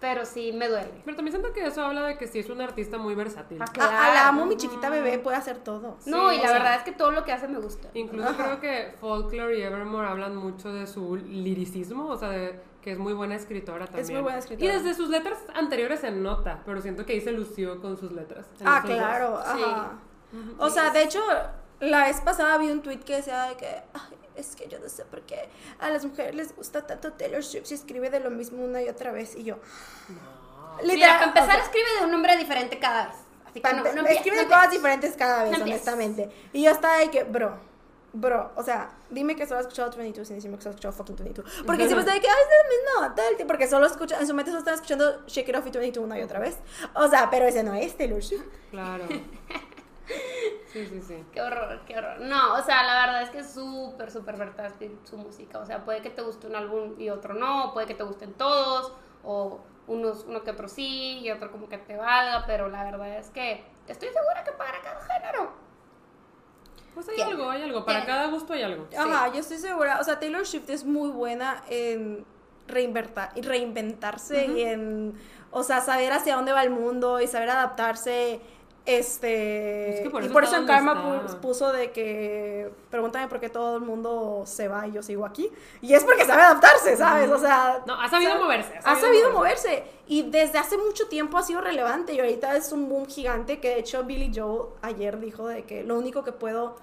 [0.00, 1.02] Pero sí, me duele.
[1.04, 3.60] Pero también siento que eso habla de que sí es un artista muy versátil.
[3.60, 4.14] Ah, A, a Claro.
[4.14, 5.98] la amo, mi chiquita bebé puede hacer todo.
[6.06, 7.88] No, Sí, y la sea- verdad es que todo lo que hace me gusta.
[7.92, 8.44] Incluso Ajá.
[8.44, 12.98] creo que Folklore y Evermore hablan mucho de su liricismo, o sea, de que es
[12.98, 14.10] muy buena escritora también.
[14.14, 14.72] muy buena escritora.
[14.72, 18.10] Y desde sus letras anteriores se nota, pero siento que ahí se lució con sus
[18.12, 18.46] letras.
[18.64, 19.62] Ah, claro, Sí.
[19.62, 19.92] ajá.
[20.58, 21.20] O sea, de hecho,
[21.80, 24.88] la vez pasada vi un tweet que decía de que, "Ay, es que yo no
[24.88, 28.30] sé por qué a las mujeres les gusta tanto Taylor Swift si escribe de lo
[28.30, 29.36] mismo una y otra vez.
[29.36, 29.58] Y yo,
[30.84, 33.16] Mira, para empezar o sea, escribe de un nombre diferente cada vez.
[33.46, 36.30] Así que no, no escribe no de cosas diferentes cada vez, No honestamente.
[36.52, 37.58] Y yo estaba de que, bro,
[38.12, 40.94] bro, o sea, dime que solo has escuchado 22 sin decirme que solo has escuchado
[40.94, 41.64] fucking 22.
[41.66, 44.34] Porque siempre está de que, ay, es el mismo, tal, porque solo escucha, en su
[44.34, 46.58] mente solo están escuchando Shake It Off y 22 una y otra vez.
[46.94, 48.44] O sea, pero ese no es Taylor Swift.
[48.70, 49.04] Claro.
[50.72, 51.24] Sí, sí, sí.
[51.32, 52.20] Qué horror, qué horror.
[52.20, 55.58] No, o sea, la verdad es que es súper, súper versátil su música.
[55.58, 58.32] O sea, puede que te guste un álbum y otro no, puede que te gusten
[58.34, 58.92] todos,
[59.24, 63.16] o unos, uno que otro sí y otro como que te valga, pero la verdad
[63.18, 65.52] es que estoy segura que para cada género.
[66.94, 67.84] Pues hay algo, hay algo.
[67.84, 68.86] Para cada gusto hay algo.
[68.96, 69.98] Ajá, yo estoy segura.
[70.00, 72.24] O sea, Taylor Swift es muy buena en
[72.68, 75.14] reinverta- y reinventarse y en,
[75.50, 78.40] o sea, saber hacia dónde va el mundo y saber adaptarse.
[78.86, 79.94] Este.
[79.94, 81.36] Es que por y por eso en Karma está.
[81.36, 82.70] pu- puso de que.
[82.90, 85.50] Pregúntame por qué todo el mundo se va y yo sigo aquí.
[85.80, 87.30] Y es porque sabe adaptarse, ¿sabes?
[87.30, 87.82] O sea.
[87.86, 88.72] No, ha sabido sabe- moverse.
[88.82, 89.84] Ha sabido moverse.
[90.06, 92.14] Y desde hace mucho tiempo ha sido relevante.
[92.14, 93.60] Y ahorita es un boom gigante.
[93.60, 96.76] Que de hecho Billy Joel ayer dijo de que lo único que puedo.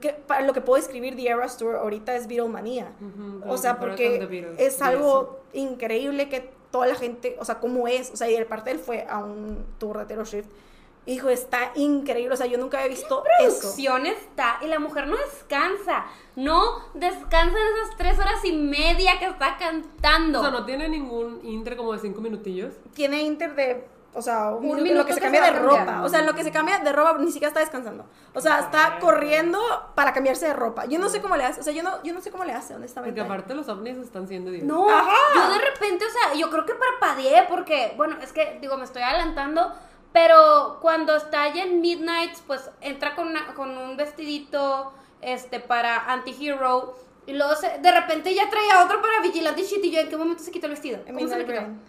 [0.00, 2.92] Que, para lo que puedo escribir The Eras Tour ahorita es Beatlemania.
[3.00, 7.86] Ujú, o como sea, porque es algo increíble que toda la gente, o sea, cómo
[7.88, 8.10] es.
[8.10, 10.46] O sea, y el parte él fue a un tour de Taylor Swift.
[11.04, 12.32] Hijo, está increíble.
[12.32, 13.58] O sea, yo nunca había visto eso.
[13.58, 16.04] Producción está y la mujer no descansa.
[16.36, 20.38] No descansa en esas tres horas y media que está cantando.
[20.38, 22.74] O sea, no tiene ningún inter como de cinco minutillos.
[22.94, 23.84] Tiene inter de.
[24.14, 26.02] O sea, un, Un minuto lo que se que cambia se de ropa.
[26.02, 28.04] O sea, en lo que se cambia de ropa ni siquiera está descansando.
[28.34, 29.58] O sea, está corriendo
[29.94, 30.84] para cambiarse de ropa.
[30.84, 31.60] Yo no sé cómo le hace.
[31.60, 33.18] O sea, yo no, yo no sé cómo le hace, honestamente.
[33.18, 34.64] Porque aparte los ovnis están siendo Dios.
[34.64, 35.16] No, Ajá.
[35.34, 38.84] yo de repente, o sea, yo creo que parpadeé porque, bueno, es que, digo, me
[38.84, 39.72] estoy adelantando,
[40.12, 46.12] pero cuando está allá en Midnight, pues entra con, una- con un vestidito, este, para
[46.12, 46.96] anti-hero,
[47.26, 50.16] y luego se- de repente ya traía otro para Vigilante Shit, y yo, ¿en qué
[50.16, 50.98] momento se quitó el vestido?
[51.06, 51.60] En ¿Cómo se lo Midnight quitó?
[51.60, 51.80] Rain.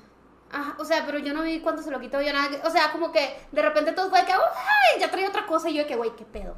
[0.52, 2.92] Ajá, o sea, pero yo no vi cuándo se lo quitó, yo nada, o sea,
[2.92, 5.00] como que de repente todo fue de que, ¡ay!
[5.00, 6.56] Ya traía otra cosa, y yo de que, güey, ¿qué pedo?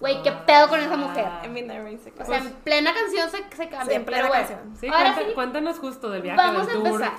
[0.00, 1.26] Güey, ¿qué pedo con esa mujer?
[1.42, 4.22] En Midnight Rain se O sea, en plena canción se, se cambia, Sí, en plena
[4.22, 4.48] pero bueno.
[4.48, 4.76] canción.
[4.78, 6.86] Sí, Ahora sí, cuéntanos justo del viaje Vamos a tour.
[6.86, 7.12] empezar.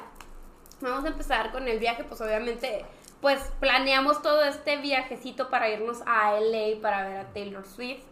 [0.82, 2.86] Vamos a empezar con el viaje, pues obviamente,
[3.22, 8.04] pues planeamos todo este viajecito para irnos a LA para ver a Taylor Swift.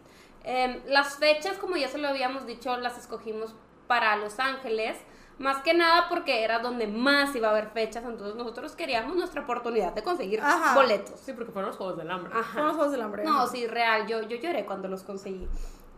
[0.44, 3.54] Em, las fechas, como ya se lo habíamos dicho, las escogimos
[3.86, 4.96] para Los Ángeles.
[5.38, 9.42] Más que nada porque era donde más iba a haber fechas, entonces nosotros queríamos nuestra
[9.42, 10.74] oportunidad de conseguir Ajá.
[10.74, 11.20] boletos.
[11.20, 12.32] Sí, porque fueron los Juegos del Hambre.
[12.34, 12.54] Ajá.
[12.54, 13.24] Son los Juegos del Hambre.
[13.24, 13.46] No, ajá.
[13.48, 15.46] sí, real, yo, yo lloré cuando los conseguí.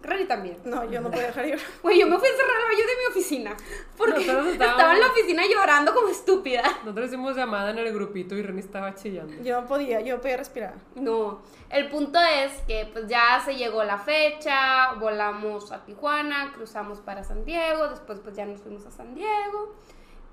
[0.01, 0.57] Rani también.
[0.65, 1.59] No, yo no podía dejar ir.
[1.83, 3.57] Güey, yo me fui a encerrar al baño de mi oficina.
[3.97, 6.63] Porque estábamos- estaba en la oficina llorando como estúpida.
[6.85, 9.43] Nosotros hicimos llamada en el grupito y Reni estaba chillando.
[9.43, 10.75] Yo no podía, yo no podía respirar.
[10.95, 17.01] No, el punto es que pues ya se llegó la fecha, volamos a Tijuana, cruzamos
[17.01, 19.75] para San Diego, después pues ya nos fuimos a San Diego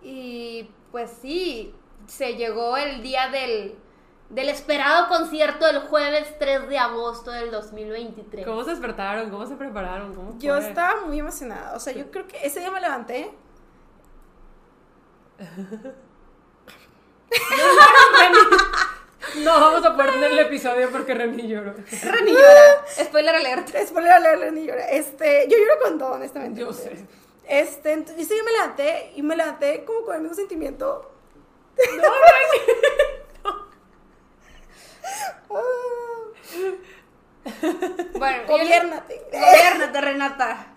[0.04, 1.73] Y pues sí,
[2.06, 3.75] se llegó el día del,
[4.30, 8.46] del esperado concierto el jueves 3 de agosto del 2023.
[8.46, 9.30] ¿Cómo se despertaron?
[9.30, 10.14] ¿Cómo se prepararon?
[10.14, 11.76] ¿Cómo Yo estaba muy emocionada.
[11.76, 13.32] O sea, yo creo que ese día me levanté.
[19.44, 21.74] No vamos a poder tener el episodio porque Reni lloró.
[21.74, 22.86] Reni llora.
[23.04, 23.70] Spoiler alert.
[23.70, 24.98] Después de leerle ni lloré.
[24.98, 26.62] Este, yo lloro con todo, honestamente.
[26.62, 27.06] Yo sé.
[27.48, 31.12] Este, entonces, ese día me levanté y me levanté como con el mismo sentimiento.
[38.17, 39.21] Bueno, Ah, Gobiérnate.
[39.31, 40.67] Gobiérnate, Renata.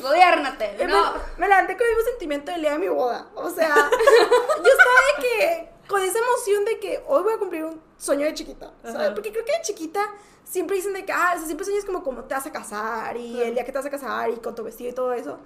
[0.00, 0.74] Gobiérnate.
[0.78, 1.14] Me- No.
[1.38, 3.28] Me levanté con el mismo sentimiento del día de mi boda.
[3.34, 7.64] O sea, yo estaba de que, con esa emoción de que hoy voy a cumplir
[7.64, 8.72] un sueño de chiquita.
[8.82, 8.96] ¿sabes?
[8.96, 9.14] Ajá.
[9.14, 10.00] Porque creo que de chiquita
[10.44, 13.16] siempre dicen de que, ah, o sea, siempre sueñas como cómo te vas a casar
[13.16, 15.38] y el día que te vas a casar y con tu vestido y todo eso.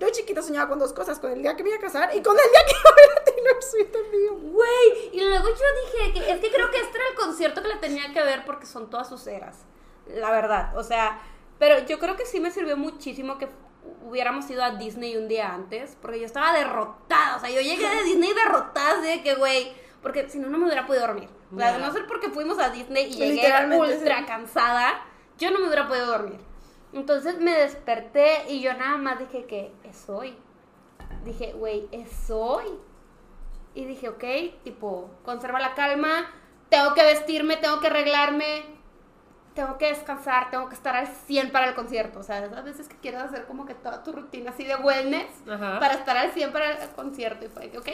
[0.00, 2.22] Yo chiquita soñaba con dos cosas, con el día que me iba a casar y
[2.22, 4.36] con el día que iba a ver a Taylor Swift en vivo.
[4.52, 7.68] Güey, y luego yo dije que es que creo que este era el concierto que
[7.68, 9.64] le tenía que ver porque son todas sus eras.
[10.06, 11.20] La verdad, o sea,
[11.58, 13.48] pero yo creo que sí me sirvió muchísimo que
[14.02, 17.88] hubiéramos ido a Disney un día antes, porque yo estaba derrotada, o sea, yo llegué
[17.88, 21.28] de Disney derrotada, de que, güey, porque si no, no me hubiera podido dormir.
[21.54, 24.24] O sea, de no ser porque fuimos a Disney y llegué ultra sí.
[24.26, 25.02] cansada,
[25.38, 26.40] yo no me hubiera podido dormir.
[26.92, 30.36] Entonces me desperté y yo nada más dije que es hoy.
[31.24, 32.66] Dije, güey, es hoy.
[33.74, 34.24] Y dije, ok,
[34.64, 36.30] tipo, conserva la calma,
[36.68, 38.64] tengo que vestirme, tengo que arreglarme,
[39.54, 42.20] tengo que descansar, tengo que estar al 100 para el concierto.
[42.20, 45.30] O sea, esas veces que quieres hacer como que toda tu rutina así de wellness
[45.48, 45.78] Ajá.
[45.80, 47.44] para estar al 100 para el concierto.
[47.44, 47.88] Y fue que, ok,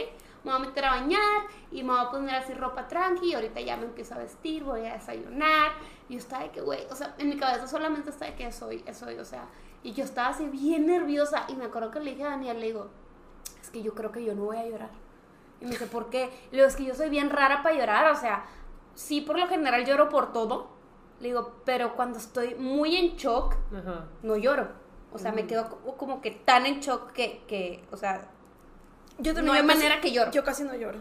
[0.44, 3.30] me voy a meter a bañar y me voy a poner así ropa tranqui.
[3.30, 5.72] Y ahorita ya me empiezo a vestir, voy a desayunar.
[6.08, 8.52] Y yo estaba de que, güey, o sea, en mi cabeza solamente está de que
[8.52, 9.46] soy, soy, o sea.
[9.84, 11.44] Y yo estaba así bien nerviosa.
[11.48, 12.88] Y me acuerdo que le dije a Daniel, le digo,
[13.62, 14.90] es que yo creo que yo no voy a llorar.
[15.60, 16.30] Y me dice, ¿por qué?
[16.50, 18.44] Le digo, es que yo soy bien rara para llorar, o sea,
[18.96, 20.68] sí, por lo general lloro por todo.
[21.20, 24.06] Le digo, pero cuando estoy muy en shock, Ajá.
[24.24, 24.68] no lloro.
[25.12, 28.28] O sea, me quedo co- como que tan en shock que, que o sea,
[29.18, 30.32] Yo no hay manera que lloro.
[30.32, 30.98] Yo casi no lloro.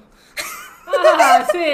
[0.88, 1.66] Ah, sí.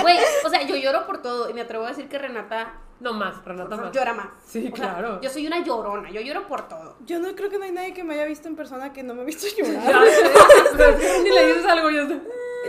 [0.00, 3.12] Güey, o sea, yo lloro por todo y me atrevo a decir que Renata No
[3.12, 3.92] más, Renata más.
[3.92, 4.28] llora más.
[4.46, 5.20] Sí, O sea, claro.
[5.20, 6.96] yo soy una llorona, yo lloro por todo.
[7.04, 9.14] Yo no creo que no hay nadie que me haya visto en persona que no
[9.14, 10.04] me ha visto llorar.
[11.22, 12.20] ni le dices algo yo sé.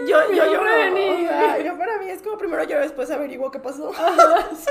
[0.08, 0.64] Yo, yo.
[0.64, 1.26] Reni.
[1.26, 3.92] o sea, yo para mí es como primero lloro, después averiguo qué pasó.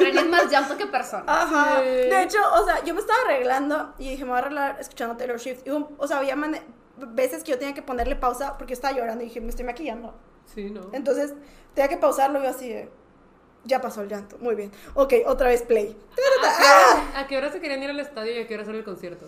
[0.01, 1.23] Ren es más llanto que persona.
[1.27, 1.77] Ajá.
[1.81, 1.85] Sí.
[1.87, 5.17] De hecho, o sea, yo me estaba arreglando y dije, me voy a arreglar escuchando
[5.17, 5.61] Taylor Swift.
[5.65, 6.37] Y, un- o sea, había
[6.97, 9.65] veces que yo tenía que ponerle pausa porque yo estaba llorando y dije, me estoy
[9.65, 10.13] maquillando.
[10.47, 10.91] Sí, no.
[10.93, 11.35] Entonces,
[11.75, 12.89] tenía que pausarlo y yo así de,
[13.65, 14.39] ya pasó el llanto.
[14.39, 14.71] Muy bien.
[14.95, 15.97] Ok, otra vez play.
[17.15, 19.27] ¿A qué hora se querían ir al estadio y a qué hora hacer el concierto?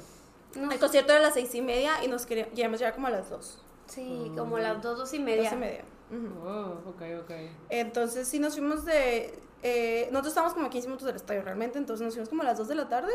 [0.57, 3.07] No El concierto era a las seis y media y nos queríamos, llegamos ya como
[3.09, 3.63] a las dos.
[3.87, 5.45] Sí, como las dos, dos y media.
[5.45, 5.85] Dos y media.
[6.11, 6.49] Ujú.
[6.49, 7.31] Oh, ok, ok.
[7.71, 9.39] Entonces, sí, nos fuimos de...
[9.67, 12.45] eh, nosotros estábamos como a 15 minutos del estadio realmente, entonces nos fuimos como a
[12.45, 13.13] las 2 de la tarde.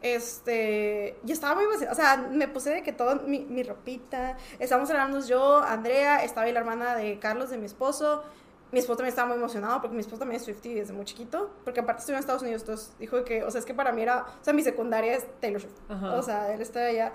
[0.00, 4.36] Este, yo estaba muy emocionada, o sea, me puse de que todo mi, mi ropita,
[4.60, 8.22] estábamos hablando yo, Andrea, estaba ahí la hermana de Carlos, de mi esposo,
[8.70, 11.50] mi esposo también estaba muy emocionado porque mi esposo también es Swiftie desde muy chiquito,
[11.64, 14.02] porque aparte estuvo en Estados Unidos, entonces dijo que, o sea, es que para mí
[14.02, 17.12] era, o sea, mi secundaria es Taylor Swift, o sea, él está allá.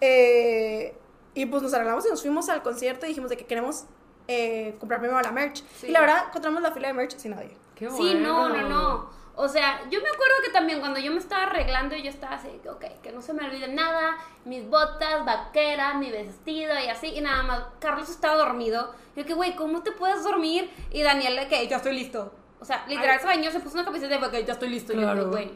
[0.00, 0.96] Eh,
[1.34, 3.84] y pues nos arreglamos y nos fuimos al concierto y dijimos de que queremos
[4.26, 5.62] eh, comprar primero la merch.
[5.76, 5.88] Sí.
[5.88, 7.56] Y la verdad, encontramos la fila de merch sin nadie.
[7.80, 9.10] Qué Sí, no, no, no.
[9.36, 12.60] O sea, yo me acuerdo que también cuando yo me estaba arreglando, yo estaba así,
[12.68, 17.22] ok, que no se me olvide nada, mis botas, vaquera, mi vestido y así, y
[17.22, 17.62] nada más.
[17.80, 18.94] Carlos estaba dormido.
[19.16, 20.70] Yo que, güey, ¿cómo te puedes dormir?
[20.90, 22.34] Y Daniel, que ya estoy listo.
[22.60, 24.92] O sea, literal se bañó, se puso una camiseta de ya estoy listo.
[24.92, 25.50] Y yo, güey.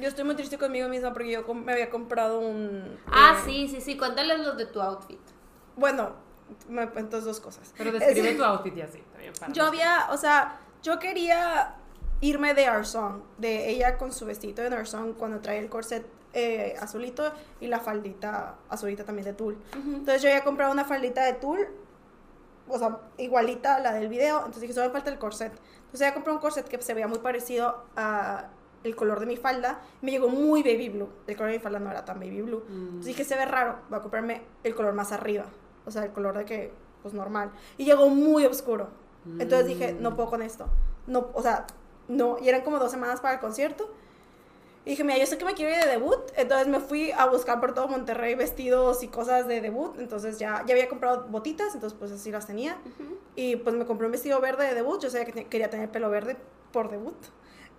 [0.00, 2.98] Yo estoy muy triste conmigo misma porque yo me había comprado un...
[3.06, 5.20] Ah, eh, sí, sí, sí, cuéntales los de tu outfit.
[5.76, 6.16] Bueno,
[6.68, 7.72] me, entonces dos cosas.
[7.78, 9.32] Pero describe Es- tu outfit y así también.
[9.38, 11.74] para Yo había, o sea, yo quería
[12.20, 15.68] irme de Our Song, de ella con su vestido de Our Song cuando trae el
[15.68, 19.56] corset eh, azulito y la faldita azulita también de tul.
[19.74, 21.66] Entonces yo había comprado una faldita de tul,
[22.68, 25.52] o sea, igualita a la del video, entonces dije, solo me falta el corset.
[25.76, 28.48] Entonces había comprado un corset que se veía muy parecido a
[28.84, 31.78] el color de mi falda, me llegó muy baby blue, el color de mi falda
[31.78, 32.64] no era tan baby blue.
[32.68, 32.82] Mm.
[32.82, 35.46] Entonces dije, se ve raro, voy a comprarme el color más arriba,
[35.86, 37.50] o sea, el color de que, pues normal.
[37.76, 38.88] Y llegó muy oscuro.
[39.38, 40.66] Entonces dije, no puedo con esto.
[41.06, 41.66] No, o sea,
[42.08, 43.90] no, y eran como dos semanas para el concierto.
[44.84, 47.26] Y dije, mira, yo sé que me quiero ir de debut, entonces me fui a
[47.26, 51.74] buscar por todo Monterrey vestidos y cosas de debut, entonces ya, ya había comprado botitas,
[51.74, 52.78] entonces pues así las tenía.
[53.36, 56.08] Y pues me compré un vestido verde de debut, yo sabía que quería tener pelo
[56.08, 56.36] verde
[56.72, 57.16] por debut.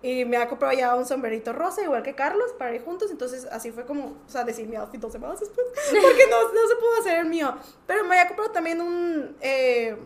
[0.01, 3.11] Y me ha comprado ya un sombrerito rosa, igual que Carlos, para ir juntos.
[3.11, 5.67] Entonces, así fue como, o sea, decir mi outfit dos semanas después.
[6.01, 7.53] Porque no, no se pudo hacer el mío.
[7.85, 9.97] Pero me había comprado también un eh,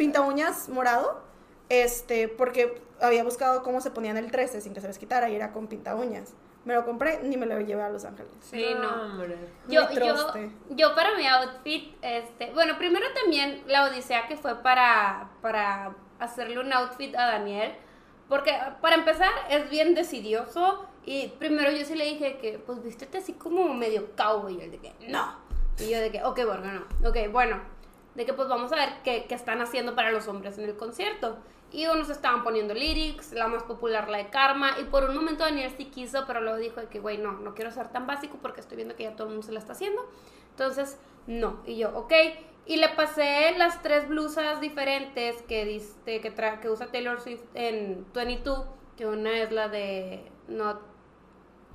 [0.00, 1.20] pinta uñas morado.
[1.68, 5.36] Este, porque había buscado cómo se ponían el 13 sin que se les quitara y
[5.36, 6.32] era con pinta uñas.
[6.64, 8.32] Me lo compré, ni me lo llevé a Los Ángeles.
[8.40, 8.88] Sí, no.
[8.88, 9.36] hombre.
[9.68, 10.34] Yo, yo,
[10.70, 16.58] yo para mi outfit, este, bueno, primero también la odisea que fue para, para hacerle
[16.58, 17.72] un outfit a Daniel,
[18.28, 23.18] porque para empezar es bien decidioso y primero yo sí le dije que pues vístete
[23.18, 25.34] así como medio cowboy y él de que no,
[25.78, 27.60] y yo de que ok, bueno, no, ok, bueno,
[28.14, 30.76] de que pues vamos a ver qué, qué están haciendo para los hombres en el
[30.76, 31.38] concierto.
[31.72, 35.44] Y unos estaban poniendo lyrics, la más popular la de Karma, y por un momento
[35.44, 38.38] Daniel sí quiso, pero luego dijo de que, güey, no, no quiero ser tan básico
[38.42, 40.02] porque estoy viendo que ya todo el mundo se la está haciendo.
[40.50, 41.60] Entonces, no.
[41.64, 42.12] Y yo, ok.
[42.66, 47.42] Y le pasé las tres blusas diferentes que, diste, que, tra- que usa Taylor Swift
[47.54, 48.64] en 22,
[48.96, 50.80] que una es la de Not...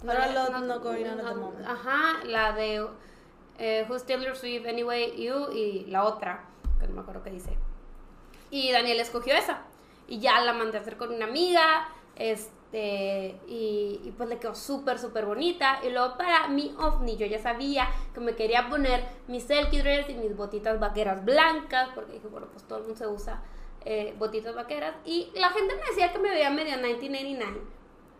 [0.03, 1.65] Not a lot, not going on at the moment.
[1.67, 2.85] Ajá, la de
[3.57, 6.45] eh, Who's Taylor Swift Anyway You y la otra,
[6.79, 7.57] que no me acuerdo qué dice.
[8.49, 9.61] Y Daniel escogió esa.
[10.07, 11.87] Y ya la mandé a hacer con una amiga.
[12.15, 15.79] Este, y, y pues le quedó súper, súper bonita.
[15.83, 20.09] Y luego para mi ovni, yo ya sabía que me quería poner mis selkie dress
[20.09, 21.89] y mis botitas vaqueras blancas.
[21.95, 23.41] Porque dije, bueno, pues todo el mundo se usa
[23.83, 24.95] eh, botitas vaqueras.
[25.05, 27.61] Y la gente me decía que me veía medio 1989.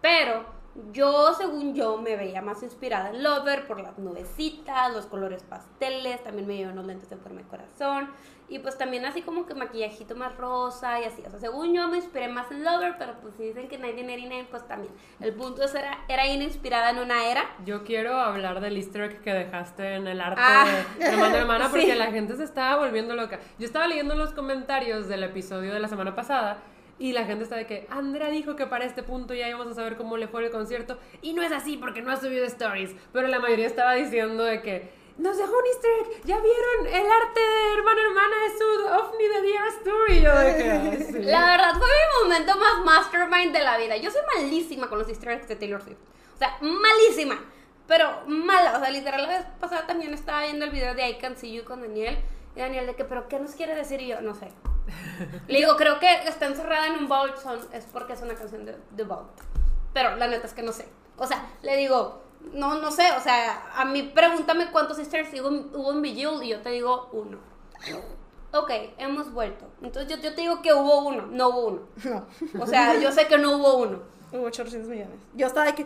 [0.01, 0.45] Pero
[0.91, 6.21] yo, según yo, me veía más inspirada en Lover por las nubecitas, los colores pasteles,
[6.23, 8.09] también me llevo unos lentes en forma de corazón
[8.47, 11.23] y pues también así como que maquillajito más rosa y así.
[11.25, 14.47] O sea, según yo me inspiré más en Lover, pero pues si dicen que 1989,
[14.51, 14.93] pues también.
[15.19, 17.43] El punto es era, era ir inspirada en una era.
[17.65, 20.65] Yo quiero hablar del easter egg que dejaste en el arte Ah.
[20.99, 21.97] de Hermana Hermana porque Sí.
[21.97, 23.39] la gente se estaba volviendo loca.
[23.57, 26.57] Yo estaba leyendo los comentarios del episodio de la semana pasada
[26.97, 29.73] y la gente estaba de que Andrea dijo que para este punto ya íbamos a
[29.73, 32.95] saber cómo le fue el concierto y no es así porque no ha subido stories,
[33.11, 37.11] pero la mayoría estaba diciendo de que nos dejó un easter egg, ya vieron el
[37.11, 40.13] arte de Hermana Hermana es su ovni de The Story.
[40.17, 41.13] Y yo de que, "Ah, sí".
[41.23, 43.95] La verdad fue mi momento más mastermind de la vida.
[43.95, 45.99] Yo soy malísima con los easter eggs de Taylor Swift.
[46.33, 47.39] O sea, malísima.
[47.87, 48.77] Pero mala.
[48.77, 51.53] O sea, literal, la vez pasada también estaba viendo el video de I Can See
[51.53, 52.17] You con Daniel.
[52.55, 54.01] Y Daniel, de que, ¿pero qué nos quiere decir?
[54.01, 54.49] Y yo, no sé.
[55.47, 57.37] Le digo, creo que está encerrada en un vault.
[57.37, 59.29] Son, es porque es una canción de The Vault.
[59.93, 60.87] Pero la neta es que no sé.
[61.17, 62.21] O sea, le digo,
[62.53, 63.11] no, no sé.
[63.13, 64.99] O sea, a mí pregúntame cuántos
[65.49, 67.37] en- hubo en Bejeweled y yo te digo uno.
[68.51, 69.65] Ok, hemos vuelto.
[69.81, 71.81] Entonces yo, yo te digo que hubo uno, no hubo uno.
[72.05, 72.25] No.
[72.61, 73.99] O sea, yo sé que no hubo uno.
[74.31, 75.19] Hubo 800 millones.
[75.33, 75.85] Yo estaba de que.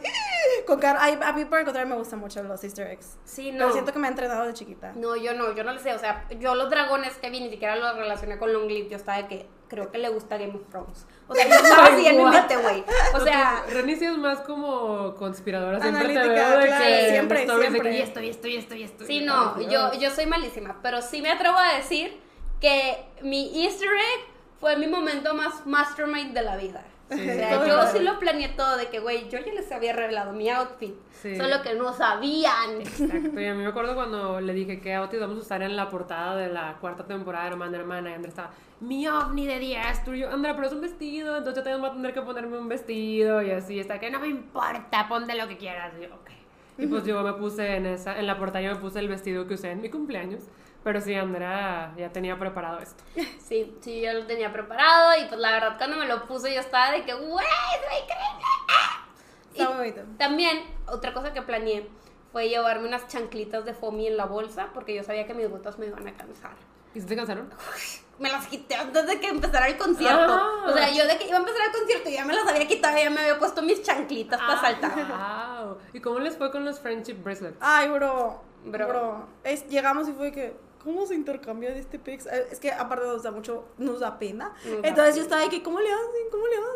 [0.66, 1.00] Con cara.
[1.02, 3.18] ay, A mí, por el contrario, me gustan mucho los Easter eggs.
[3.24, 3.74] Sí, Pero no.
[3.74, 4.94] siento que me ha entrenado de chiquita.
[4.96, 5.94] No, yo no, yo no le sé.
[5.94, 8.90] O sea, yo los dragones que vi ni siquiera los relacioné con Longleaf.
[8.90, 11.06] Yo estaba de que creo que le gusta Game of Thrones.
[11.28, 12.32] O sea, yo estaba así en mi What?
[12.32, 12.84] mente, güey.
[13.14, 15.80] O sea, Reni sí es más como conspiradora.
[15.80, 17.98] Siempre te Analítica, veo de claro, que siempre, de siempre.
[17.98, 19.06] y esto, y esto, y esto, y esto.
[19.06, 19.70] sí, no, tal.
[19.70, 20.80] yo, yo soy malísima.
[20.82, 22.20] Pero sí me atrevo a decir
[22.60, 24.26] que mi Easter egg
[24.60, 26.84] fue mi momento más mastermind de la vida.
[27.10, 27.92] Sí, o sea, yo claro.
[27.92, 30.94] sí lo planeé todo de que, güey, yo ya les había revelado mi outfit.
[31.12, 31.36] Sí.
[31.36, 32.82] Solo que no sabían.
[32.82, 35.76] Exacto, y a mí me acuerdo cuando le dije qué outfit vamos a usar en
[35.76, 39.60] la portada de la cuarta temporada de Hermana Hermana y Andrea estaba, mi ovni de
[39.60, 42.22] Díaz, tú y yo, Andrea, pero es un vestido, entonces yo tengo que tener que
[42.22, 46.04] ponerme un vestido y así, está que no me importa, ponte lo que quieras, y
[46.04, 46.30] yo, ok.
[46.78, 49.48] Y pues yo me puse en esa, en la portada yo me puse el vestido
[49.48, 50.44] que usé en mi cumpleaños,
[50.84, 53.04] pero sí, Andrea ya tenía preparado esto.
[53.40, 56.60] Sí, sí, yo lo tenía preparado y pues la verdad cuando me lo puse yo
[56.60, 58.46] estaba de que, güey, se ve increíble.
[58.70, 59.06] ¡Ah!
[59.52, 60.02] Está bonito.
[60.18, 61.90] También, otra cosa que planeé
[62.32, 65.80] fue llevarme unas chanclitas de foamy en la bolsa porque yo sabía que mis botas
[65.80, 66.52] me iban a cansar.
[66.94, 67.50] ¿Y si te cansaron?
[68.20, 70.28] Me las quité antes de que empezara el concierto.
[70.30, 70.66] Ah.
[70.68, 72.98] O sea, yo de que iba a empezar el concierto ya me las había quitado,
[72.98, 74.92] ya me había puesto mis chanclitas para saltar.
[75.60, 75.78] Wow.
[75.94, 77.58] ¿Y cómo les fue con los friendship bracelets?
[77.62, 78.42] Ay, bro.
[78.66, 78.88] Bro.
[78.88, 79.28] Bro.
[79.46, 80.54] Es, llegamos y fue que.
[80.84, 82.26] ¿Cómo se intercambia de este pix?
[82.26, 84.54] Eh, Es que aparte nos da mucho, nos da pena.
[84.84, 86.30] Entonces yo estaba de que, ¿cómo le hacen?
[86.32, 86.70] ¿Cómo le hacen?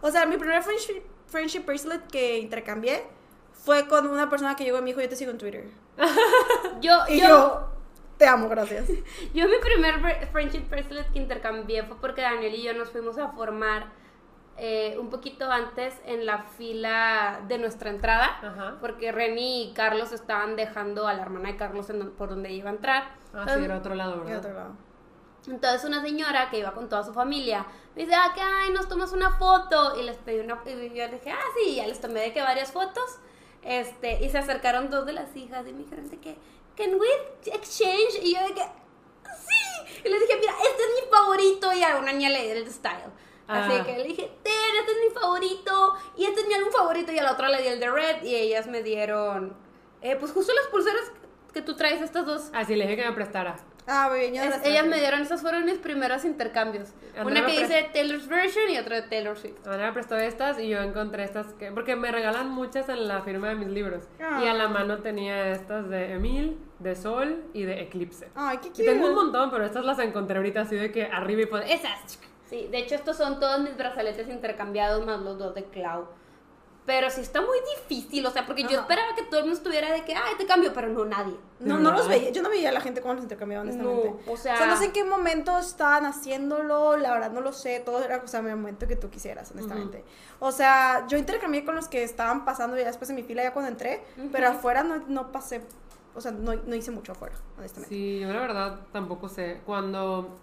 [0.00, 3.04] O sea, mi primer friendship, friendship bracelet que intercambié
[3.52, 5.64] fue con una persona que llegó y me dijo, yo te sigo en Twitter.
[6.80, 7.68] Yo, Y yo, yo,
[8.18, 8.86] te amo, gracias.
[9.34, 13.28] Yo mi primer friendship bracelet que intercambié fue porque Daniel y yo nos fuimos a
[13.32, 13.92] formar
[14.58, 18.76] eh, un poquito antes en la fila de nuestra entrada, Ajá.
[18.80, 22.70] porque Reni y Carlos estaban dejando a la hermana de Carlos en por donde iba
[22.70, 23.02] a entrar.
[23.04, 24.38] Ah, sí, Entonces, era otro lado, Y ¿verdad?
[24.38, 24.74] otro lado.
[25.48, 28.88] entonces una señora que iba con toda su familia me dice, ah, que ay, nos
[28.88, 29.98] tomas una foto.
[30.00, 32.72] Y les pedí una, y yo dije, ah, sí, ya les tomé de que varias
[32.72, 33.18] fotos.
[33.62, 36.38] Este, y se acercaron dos de las hijas y me dijeron de que,
[36.76, 37.06] can we
[37.52, 38.20] exchange?
[38.22, 40.00] Y yo de que, sí.
[40.04, 41.72] Y les dije, mira, este es mi favorito.
[41.72, 43.10] Y a una niña le di el style.
[43.48, 43.84] Así Ah.
[43.84, 47.18] que le dije, ten, este es mi favorito, y este es mi álbum favorito, y
[47.18, 49.54] a la otra le di el de Red, y ellas me dieron,
[50.02, 51.12] eh, pues justo las pulseras
[51.52, 52.50] que tú traes, estas dos.
[52.52, 53.56] Así le dije que me prestara.
[53.88, 54.34] Ah, muy bien.
[54.34, 56.88] yo Es- las ellas me dieron, esas fueron mis primeros intercambios.
[57.16, 59.64] Andrea Una que dice Taylor's version y otra de Taylor Swift.
[59.64, 61.70] Ana me prestó estas y yo encontré estas que.
[61.70, 64.02] Porque me regalan muchas en la firma de mis libros.
[64.20, 64.40] Ah.
[64.42, 68.28] Y a la mano tenía estas de Emil, de Sol y de Eclipse.
[68.34, 68.84] Ay, qué Y cute.
[68.86, 71.70] tengo un montón, pero estas las encontré ahorita así de que arriba y pues.
[71.70, 72.18] Esas.
[72.48, 76.06] Sí, de hecho estos son todos mis brazaletes intercambiados más los dos de Clau.
[76.84, 79.92] Pero sí está muy difícil, o sea, porque yo esperaba que todo el mundo estuviera
[79.92, 81.34] de que, ay, te cambio, pero no nadie.
[81.58, 84.10] No, ¿De no los veía, yo no veía a la gente cómo los intercambiaban, honestamente.
[84.24, 87.80] No, o sea- no sé en qué momento estaban haciéndolo, la verdad no lo sé,
[87.80, 90.04] todo era cosa en el momento que tú quisieras, honestamente.
[90.38, 93.52] O sea, yo intercambié con los que estaban pasando ya después en mi fila ya
[93.52, 95.62] cuando entré, pero afuera no, no pasé,
[96.14, 97.92] o sea, no, no hice mucho afuera, honestamente.
[97.92, 99.60] Sí, yo la verdad tampoco sé.
[99.66, 100.38] Cuando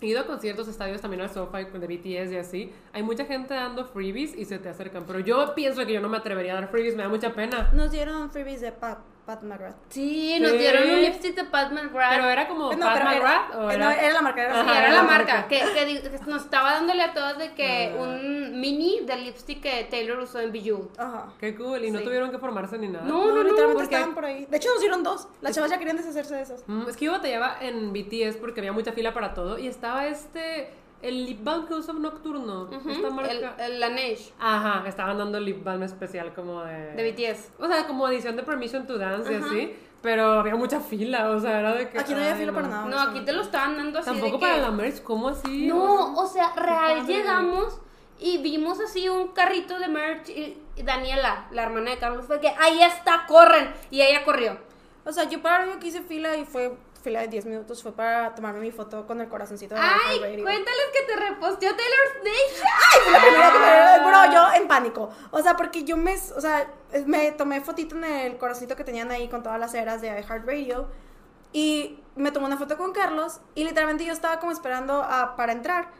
[0.00, 3.54] he ido a conciertos, estadios también al SoFi de BTS y así, hay mucha gente
[3.54, 5.04] dando freebies y se te acercan.
[5.06, 7.70] Pero yo pienso que yo no me atrevería a dar freebies, me da mucha pena.
[7.72, 9.74] Nos dieron freebies de Pat, Pat McGrath.
[9.88, 10.58] Sí, nos Sí.
[10.58, 12.10] dieron un lipstick de Pat McGrath.
[12.14, 13.84] Pero era como No, Pat era- McGrath o eh, era...
[13.84, 15.48] no, era la marca, era la Sí, Ajá, era era la la marca, marca.
[15.48, 19.60] que, que di- que nos estaba dándole a todos de que un mini del lipstick
[19.60, 20.88] que Taylor usó en Bejeweled.
[20.96, 21.32] Ajá.
[21.40, 22.04] Qué cool, y no Sí.
[22.04, 23.04] tuvieron que formarse ni nada.
[23.04, 24.46] No, No, no, no, literalmente porque- estaban por ahí.
[24.48, 25.26] De hecho, nos dieron dos.
[25.40, 26.62] Las chavas ya querían deshacerse de esos.
[26.68, 30.06] Mm, es que yo batallaba en BTS porque había mucha fila para todo y estaba
[30.06, 30.70] este,
[31.02, 32.64] el lip balm que usa nocturno.
[32.64, 33.30] Ujú, Esta marca.
[33.32, 36.94] el, el Laneige Ajá, estaban dando lip balm especial como de...
[36.94, 37.52] de BTS.
[37.58, 39.46] O sea, como edición de Permission to Dance y Ajá.
[39.46, 41.98] así, pero había mucha fila, o sea, era de que...
[41.98, 42.86] Aquí no había ay, fila para nada.
[42.86, 44.46] No, aquí te lo estaban dando así Tampoco de que...
[44.46, 45.66] para la merch, ¿cómo así?
[45.66, 47.80] No, o sea, real llegamos
[48.18, 52.48] y vimos así un carrito de merch y, Daniela, la hermana de Carlos, fue que
[52.48, 53.72] ahí está, corren.
[53.90, 54.58] Y ella corrió.
[55.04, 57.92] O sea, yo para único que hice fila y fue fila de 10 minutos fue
[57.92, 62.66] para tomarme mi foto con el corazoncito de Ay, cuéntales que te reposteó Taylor Nation.
[62.92, 65.10] Ay, fue la primera que me bro, yo en pánico.
[65.30, 66.68] O sea, porque yo me, o sea,
[67.06, 70.88] me tomé fotito en el corazoncito que tenían ahí con todas las eras de iHeartRadio
[71.52, 75.52] y me tomé una foto con Carlos y literalmente yo estaba como esperando a- para
[75.52, 75.90] entrar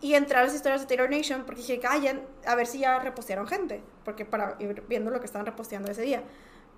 [0.00, 2.98] y entrar a las historias de Taylor Nation porque dije, callen, a ver si ya
[3.00, 6.22] repostearon gente, porque para ir viendo lo que estaban reposteando ese día.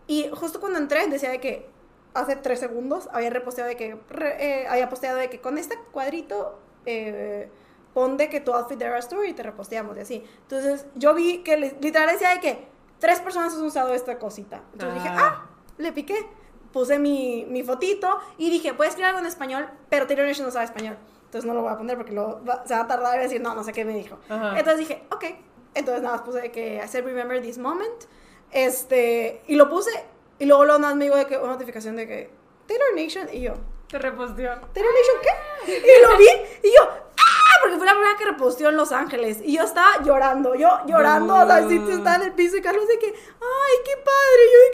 [0.08, 1.68] Y justo cuando entré decía de que
[2.16, 5.76] hace tres segundos había reposteado de que, re- eh, había posteado de que con este
[5.92, 7.48] cuadrito eh,
[7.94, 10.24] pon de que tu outfit de Eras Tour y te reposteamos y así.
[10.42, 12.66] Entonces yo vi que li- literal decía de que
[12.98, 14.62] tres personas han usado esta cosita.
[14.72, 15.18] Entonces dije, Ah.
[15.46, 16.16] ah, le piqué.
[16.72, 20.52] Puse mi, mi fotito y dije, puedes escribir algo en español, pero Taylor Nation no
[20.52, 20.98] sabe español.
[21.24, 23.54] Entonces no lo voy a poner porque va- se va a tardar y decir, no,
[23.54, 24.18] no sé qué me dijo.
[24.28, 24.58] Ajá.
[24.58, 25.24] Entonces dije, ok.
[25.74, 28.04] Entonces nada puse de que said remember this moment.
[28.52, 29.90] Este, y lo puse.
[30.38, 32.30] Y luego, más me digo de que una notificación de que
[32.66, 33.28] Taylor Nation.
[33.32, 33.54] Y yo,
[33.88, 34.60] Te reposteó.
[34.72, 35.78] ¿Taylor Nation qué?
[35.78, 36.26] Y lo vi.
[36.62, 37.25] Y yo, ¡ah!
[37.62, 39.38] Porque fue la primera que reposteó en Los Ángeles.
[39.42, 40.54] Y yo estaba llorando.
[40.54, 41.34] Yo llorando.
[41.34, 42.56] O sea, sí, estaba en el piso.
[42.56, 44.42] Y Carlos de que, ¡ay, qué padre!
[44.52, 44.70] Yo de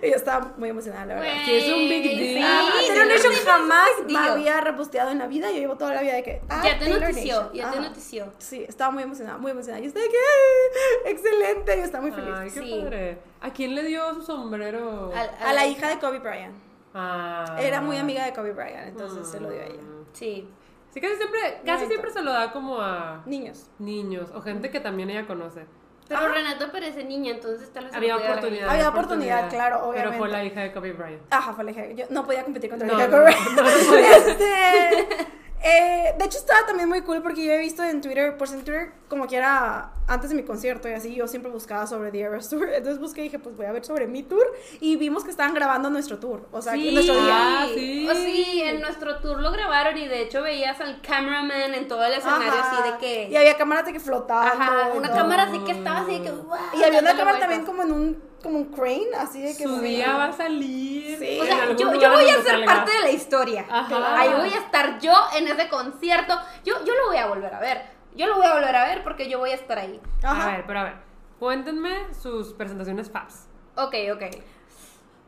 [0.00, 0.06] que.
[0.06, 1.32] Y yo estaba muy emocionada, la verdad.
[1.44, 2.18] Sí, es un big deal.
[2.18, 2.34] sí,
[2.80, 5.50] sí, Taylor sí, Nation sí, jamás me había reposteado en la vida.
[5.50, 6.40] Yo llevo toda la vida de que.
[6.48, 7.54] ah, Ya te Taylor notició, Nation.
[7.54, 8.32] ya te notició.
[8.38, 9.80] Sí, estaba muy emocionada, muy emocionada.
[9.82, 12.34] Yo estaba de que, excelente, yo estaba muy feliz.
[12.36, 12.80] Ay, qué Sí.
[12.82, 13.18] padre.
[13.40, 15.12] ¿A quién le dio su sombrero?
[15.44, 16.54] A la hija de Kobe Bryant.
[16.94, 17.56] Ah.
[17.60, 19.82] Era muy amiga de Kobe Bryant, entonces se lo dio a ella.
[20.12, 20.48] Sí.
[20.90, 23.66] Sí, casi siempre, casi siempre se lo da como a Niños.
[23.78, 25.66] niños o gente que también ella conoce.
[26.08, 26.28] Pero Ah.
[26.28, 28.70] Renata parece niña, entonces tal vez Había oportunidad.
[28.70, 30.28] Había oportunidad, claro, Pero fue obviamente.
[30.32, 31.22] la hija de Kobe Bryant.
[31.30, 31.86] Ajá, fue la hija.
[31.92, 34.26] Yo no podía competir contra No, la hija de no, Kobe no, Bryant.
[34.28, 34.28] no.
[34.30, 35.26] Este,
[35.62, 38.64] eh, de hecho, estaba también muy cool porque yo he visto en Twitter, pues en
[38.64, 42.20] Twitter, como que era antes de mi concierto y así, yo siempre buscaba sobre The
[42.20, 42.68] Eras Tour.
[42.72, 44.46] Entonces busqué y dije, pues voy a ver sobre mi tour.
[44.80, 46.46] Y vimos que estaban grabando nuestro tour.
[46.52, 47.62] O sea, Sí, nuestro día.
[47.62, 48.62] Ah, sí.
[48.62, 52.48] En nuestro tour lo grabaron y de hecho veías al cameraman en todo el escenario
[52.48, 52.80] Ajá.
[52.80, 53.28] así de que...
[53.30, 54.60] Y había cámaras de que flotaban.
[54.60, 56.32] Ajá, una cámara así que estaba así de que...
[56.78, 59.64] Y había una cámara también como en un, como un crane, así de que.
[59.64, 61.18] Su día va a salir.
[61.18, 61.38] Sí.
[61.40, 63.66] O sea, yo, yo voy a ser parte de la historia.
[63.68, 64.20] Ajá.
[64.20, 66.38] Ahí voy a estar yo en ese concierto.
[66.64, 67.82] Yo, yo lo voy a volver a ver.
[68.14, 70.00] Yo lo voy a volver a ver porque yo voy a estar ahí.
[70.22, 70.44] Ajá.
[70.44, 70.94] A ver, pero a ver.
[71.38, 73.46] Cuéntenme sus presentaciones faps.
[73.76, 74.22] Ok, ok.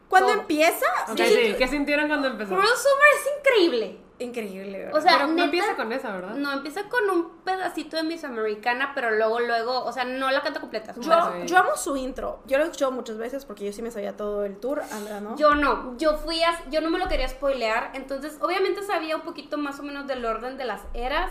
[0.09, 0.41] Cuando Todo.
[0.41, 1.55] empieza, Ok, yo sí.
[1.57, 2.51] ¿Qué sintieron cuando empezó?
[2.51, 3.99] Summer es increíble.
[4.21, 4.97] Increíble, ¿verdad?
[4.97, 6.35] O sea, pero no empieza con esa, ¿verdad?
[6.35, 10.43] No, empieza con un pedacito de Miss Americana, pero luego, luego, o sea, no la
[10.43, 10.95] canta completa.
[10.97, 11.03] Yo.
[11.03, 11.47] Sí.
[11.47, 12.41] yo amo su intro.
[12.47, 15.21] Yo lo he escuchado muchas veces porque yo sí me sabía todo el tour, Andrea,
[15.21, 15.37] ¿no?
[15.37, 19.23] Yo no, yo fui a, yo no me lo quería spoilear, entonces obviamente sabía un
[19.23, 21.31] poquito más o menos del orden de las eras.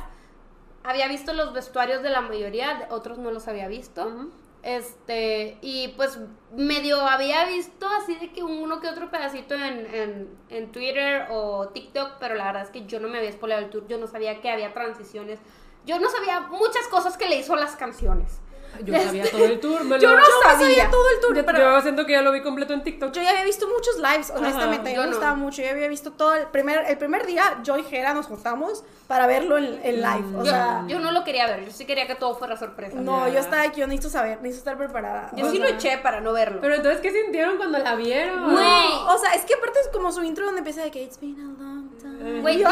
[0.83, 4.07] Había visto los vestuarios de la mayoría, de otros no los había visto.
[4.07, 4.31] Ujú.
[4.61, 6.19] Este, y pues
[6.53, 11.69] medio había visto así de que uno que otro pedacito en, en, en Twitter o
[11.69, 14.07] TikTok, pero la verdad es que yo no me había spoileado el tour, yo no
[14.07, 15.39] sabía que había transiciones
[15.85, 18.41] Yo no sabía muchas cosas que le hizo las canciones.
[18.83, 19.83] Yo sabía todo el tour.
[19.83, 20.67] me Yo lo- no Yo no sabía.
[20.67, 23.11] sabía todo el tour, Yo, pero yo siento que ya lo vi completo en TikTok.
[23.13, 24.93] yo ya había visto muchos lives, honestamente.
[24.93, 25.11] yo me no.
[25.13, 25.61] gustaba mucho.
[25.61, 29.27] Yo había visto todo el primer, el primer día, yo y Jera nos juntamos para
[29.27, 30.37] verlo en, en live.
[30.37, 32.97] O yo, sea, yo no lo quería ver, yo sí quería que todo fuera sorpresa.
[32.99, 33.33] no, Ya.
[33.33, 35.31] yo estaba aquí, yo necesito saber, necesito estar preparada.
[35.35, 36.61] Yo O sí sea, lo eché para no verlo.
[36.61, 38.51] Pero entonces, ¿qué sintieron cuando la vieron?
[38.53, 38.91] Güey.
[39.07, 41.39] O sea, es que aparte es como su intro donde empieza de que it's been
[41.39, 42.41] a long time.
[42.41, 42.69] Güey, Y yo,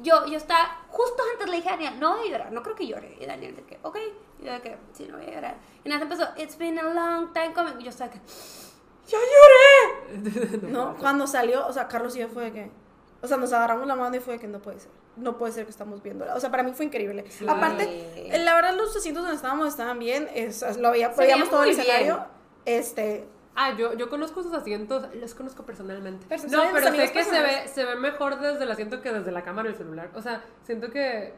[0.00, 2.74] yo, yo estaba, justo antes le dije a Daniel, no voy a llorar, no creo
[2.74, 3.16] que llore.
[3.20, 3.98] Y Daniel de que, ok.
[4.44, 5.54] Y yo de que, sí, no voy a llorar.
[5.84, 7.80] Y nada, empezó, it's been a long time coming.
[7.80, 8.20] Y yo estaba que,
[9.06, 10.58] ya lloré.
[10.70, 12.70] No, cuando salió, o sea, Carlos y yo fue de que.
[13.22, 14.90] O sea, nos agarramos la mano y fue de que no puede ser.
[15.16, 16.34] No puede ser que estamos viéndola.
[16.34, 17.24] O sea, para mí fue increíble.
[17.30, 17.46] Sí.
[17.48, 17.84] Aparte,
[18.34, 20.28] eh, la verdad, los asientos donde estábamos estaban bien.
[20.34, 21.80] es- lo veía, veíamos todo el bien.
[21.80, 22.26] escenario.
[22.66, 23.26] Este.
[23.56, 26.26] Ah, yo, yo conozco sus asientos, los conozco personalmente.
[26.50, 29.42] No, pero sé que se ve, se ve mejor desde el asiento que desde la
[29.42, 30.10] cámara del celular.
[30.14, 31.32] O sea, siento que...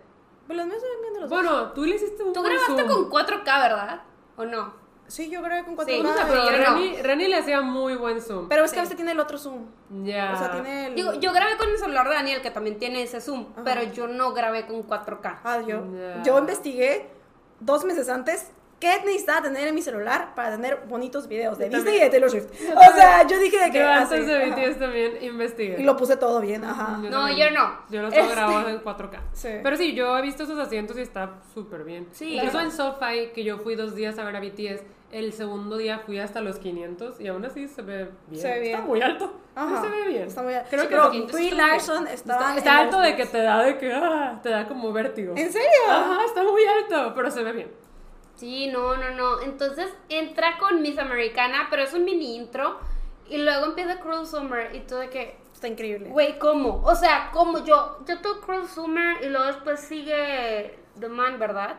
[0.47, 1.43] Pues los míos se ven bien de los dos.
[1.43, 3.09] Bueno, tú le hiciste un Tú buen grabaste zoom.
[3.11, 4.01] con 4K, ¿verdad?
[4.37, 4.87] ¿O no?
[5.09, 6.75] Sí, yo grabé con cuatro Sí, O sea, pero yo no.
[6.75, 8.49] Reni, Reni le hacía muy buen zoom.
[8.49, 8.81] Pero es que Sí.
[8.81, 9.67] a veces tiene el otro zoom.
[10.03, 10.33] ya.
[10.35, 10.95] O sea, tiene el.
[10.97, 13.63] Digo, yo grabé con el celular de Daniel, que también tiene ese zoom, Ajá.
[13.65, 15.41] pero yo no grabé con 4K.
[15.45, 16.23] Ah, yo, Ya.
[16.25, 17.09] yo investigué
[17.61, 21.77] dos meses antes qué necesitaba tener en mi celular para tener bonitos videos de Yo
[21.79, 22.05] Disney y también.
[22.05, 22.73] de Taylor Swift.
[22.77, 23.79] O sea, yo dije de que.
[23.79, 24.51] Yo antes de.
[24.51, 25.81] BTS también investigué.
[25.81, 26.99] Y lo puse todo bien, ajá.
[27.03, 27.49] Yo No, también.
[27.49, 27.79] yo no.
[27.91, 29.21] Yo los tengo Este- grabados en 4K.
[29.33, 29.49] Sí.
[29.63, 32.07] Pero sí, yo he visto esos asientos y está súper bien.
[32.13, 32.35] Sí.
[32.35, 32.67] Incluso Claro.
[32.67, 36.19] en SoFi, que yo fui dos días a ver a BTS, el segundo día fui
[36.19, 38.43] hasta los 500 y aún así se ve bien.
[38.43, 38.75] Se ve bien.
[38.75, 39.41] Está muy alto.
[39.55, 39.81] Ajá.
[39.83, 40.23] Se ve bien.
[40.25, 40.63] Está muy bien.
[40.69, 41.71] Creo Sí, que pero lo- ¿quién- Brie está muy bien.
[41.73, 45.33] Larson está, está alto de que te da de que ah, te da como vértigo.
[45.37, 45.69] ¿En serio?
[45.89, 47.86] Ajá, está muy alto, pero se ve bien.
[48.37, 49.41] Sí, no, no, no.
[49.41, 52.79] Entonces entra con Miss Americana, pero es un mini intro.
[53.29, 56.11] Y luego empieza Cruel Summer y todo de que, Está increíble.
[56.11, 56.83] güey, ¿cómo?
[56.85, 57.65] O sea, ¿cómo?
[57.65, 61.77] Yo, yo toco Cruel Summer y luego después sigue The Man, ¿verdad?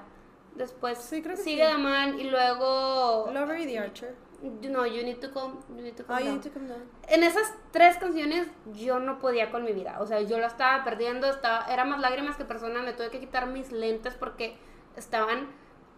[0.55, 1.71] Después Sí, creo que sigue sí.
[1.71, 3.29] The Man y luego...
[3.31, 4.15] Lover y The Archer.
[4.41, 6.35] No, You Need to Calm, you need to Ah, you down.
[6.35, 6.83] need to come down.
[7.07, 9.97] En esas tres canciones yo no podía con mi vida.
[9.99, 12.83] O sea, yo la estaba perdiendo, estaba, era más lágrimas que personas.
[12.83, 14.57] Me tuve que quitar mis lentes porque
[14.95, 15.47] estaban,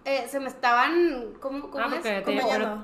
[0.06, 2.02] eh, se me estaban, ¿cómo, cómo Ah, es?
[2.04, 2.39] te, Como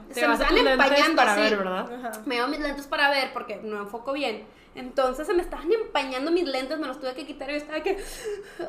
[0.08, 1.42] te Se me lentes empañando para así.
[1.42, 1.94] ver, ¿verdad?
[1.94, 2.12] Ajá.
[2.26, 4.46] Me llevo mis lentes para ver porque no enfoco bien.
[4.76, 7.82] Entonces se me estaban empañando mis lentes, me los tuve que quitar y yo estaba
[7.82, 7.98] que...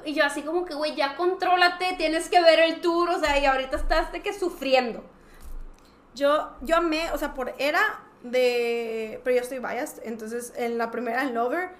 [0.05, 3.37] Y yo así como que, güey, ya contrólate, tienes que ver el tour, o sea,
[3.41, 5.03] y ahorita estás de que sufriendo.
[6.15, 7.81] Yo, yo amé, o sea, por era
[8.23, 9.21] de.
[9.25, 10.03] Pero yo estoy biased.
[10.05, 11.71] Entonces, en la primera, en Lover,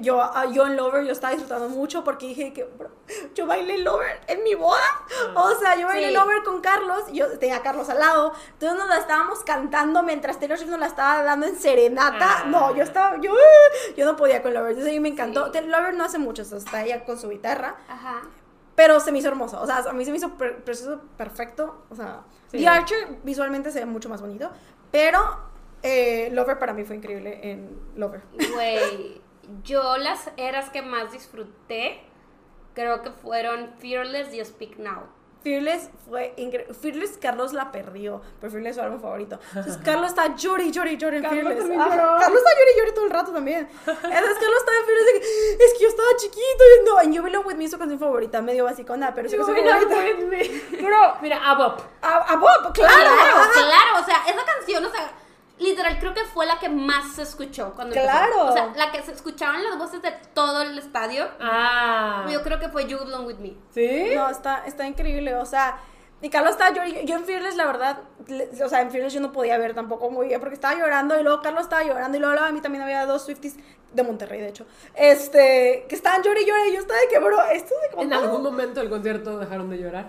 [0.00, 2.90] yo, ah, yo en Lover, yo estaba disfrutando mucho porque dije que bro,
[3.34, 4.80] yo bailé Lover en mi boda.
[5.34, 6.14] O sea, yo bailé Sí.
[6.14, 7.04] Lover con Carlos.
[7.12, 8.32] Yo tenía a Carlos al lado.
[8.54, 12.40] Entonces, nos la estábamos cantando mientras Taylor Swift nos la estaba dando en serenata.
[12.40, 12.44] Ah.
[12.46, 13.20] No, yo estaba.
[13.20, 13.32] Yo,
[13.96, 14.70] yo no podía con Lover.
[14.70, 15.46] Entonces, a mí me encantó.
[15.46, 15.52] Sí.
[15.52, 17.76] Taylor Lover no hace mucho, o sea, está ella con su guitarra.
[17.88, 18.22] Ajá.
[18.74, 19.60] Pero se me hizo hermoso.
[19.60, 21.84] O sea, a mí se me hizo precioso, perfecto.
[21.90, 22.58] O sea, Sí.
[22.58, 24.50] The Archer visualmente se ve mucho más bonito.
[24.90, 25.20] Pero
[25.82, 28.22] eh, Lover para mí fue increíble en Lover.
[28.54, 29.20] Güey,
[29.64, 32.00] yo las eras que más disfruté
[32.74, 35.02] creo que fueron Fearless y Speak Now.
[35.42, 36.74] Fearless fue increíble.
[36.74, 38.20] Fearless, Carlos la perdió.
[38.40, 39.38] Pero Fearless es su álbum favorito.
[39.48, 41.68] Entonces, Carlos está llori, llori, llori en Carlos Fearless.
[41.68, 43.68] Carlos está llori, llori todo el rato también.
[43.78, 46.64] Entonces, Carlos está en Fearless de que, es que yo estaba chiquito.
[46.80, 48.42] Y no, en You Belong With Me es su canción favorita.
[48.42, 49.78] Medio basicona, pero es su favorita.
[49.78, 50.50] with me.
[50.78, 51.82] Pero, mira, a Bob.
[52.02, 52.94] A, a Bob, claro.
[52.94, 55.12] Claro, claro, o sea, esa canción, o sea,
[55.58, 58.10] literal creo que fue la que más se escuchó cuando empezó.
[58.16, 58.44] Claro.
[58.46, 61.26] O sea, la que se escuchaban las voces de todo el estadio.
[61.40, 62.26] Ah.
[62.30, 63.54] Yo creo que fue You Belong With Me.
[63.70, 64.12] ¿Sí?
[64.14, 65.78] No, está, está increíble, o sea,
[66.20, 69.20] y Carlos estaba llorando, yo en Fearless la verdad, le- o sea, en Fearless yo
[69.20, 72.20] no podía ver tampoco muy bien porque estaba llorando y luego Carlos estaba llorando y
[72.20, 73.56] luego a mí también había dos Swifties
[73.92, 77.18] de Monterrey, de hecho, este, que estaban llorando y llorando y yo estaba de que,
[77.20, 78.02] bro, esto de como...
[78.02, 80.06] En algún momento del concierto dejaron de llorar.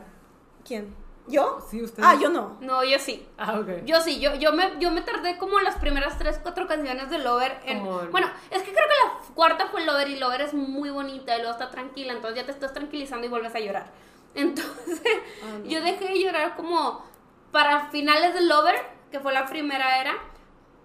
[0.68, 0.96] ¿Quién?
[1.30, 1.60] ¿Yo?
[1.70, 2.08] Sí, ustedes.
[2.08, 2.58] Ah, yo no.
[2.62, 3.28] No, yo sí.
[3.38, 3.86] Ah, ok.
[3.86, 7.20] Yo sí, yo, yo, me, yo me tardé como las primeras tres, cuatro canciones de
[7.20, 7.60] Lover.
[7.66, 11.36] En, Bueno, es que creo que la cuarta fue Lover y Lover es muy bonita
[11.36, 13.92] y luego está tranquila, entonces ya te estás tranquilizando y vuelves a llorar.
[14.36, 15.02] Entonces,
[15.44, 15.66] Ah, no.
[15.70, 17.04] yo dejé de llorar como
[17.52, 18.76] para finales de Lover,
[19.12, 20.14] que fue la primera era,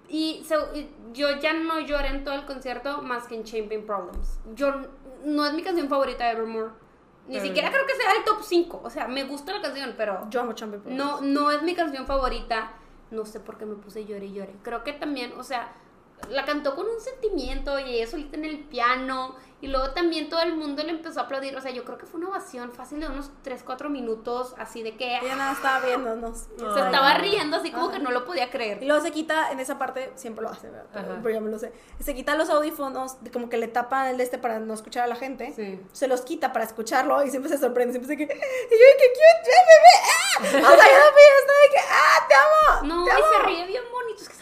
[0.08, 3.82] y, se- y yo ya no lloré en todo el concierto más que en Champagne
[3.82, 4.38] Problems.
[4.54, 4.74] Yo
[5.24, 6.70] no es mi canción favorita de Evermore.
[7.26, 8.80] Ni Pero- siquiera creo que sea el top 5.
[8.84, 12.06] O sea, me gusta la canción, pero Yo amo Champion no, no es mi canción
[12.06, 12.72] favorita.
[13.10, 14.54] No sé por qué me puse llore y llore.
[14.62, 15.72] Creo que también, o sea,
[16.30, 20.42] la cantó con un sentimiento y ella solita en el piano Y luego también todo
[20.42, 21.56] el mundo le empezó a aplaudir.
[21.56, 24.82] O sea, yo creo que fue una ovación fácil de unos 3, 4 minutos, así
[24.82, 26.36] de que Ella nada estaba viéndonos.
[26.58, 26.82] se Ay.
[26.84, 27.94] estaba riendo, así como Ajá.
[27.96, 28.82] que no lo podía Y creer.
[28.82, 31.18] luego se quita, en esa parte, siempre lo hace, ¿verdad?
[31.22, 31.72] Pero, ya me lo sé.
[31.98, 35.06] Se quita los audífonos, como que le tapan el de este para no escuchar a
[35.06, 35.54] la gente.
[35.56, 35.80] Sí.
[35.92, 37.92] Se los quita para escucharlo y siempre se sorprende.
[37.94, 38.24] Siempre se que.
[38.24, 40.58] Y yo, que cute, ¡eh, bebé!
[40.66, 40.72] ¡Ah!
[40.72, 42.86] O sea, yo de que, ¡ah, te amo!
[42.94, 43.24] No, te y amo!
[43.32, 44.20] se ríe bien bonito.
[44.22, 44.34] Es que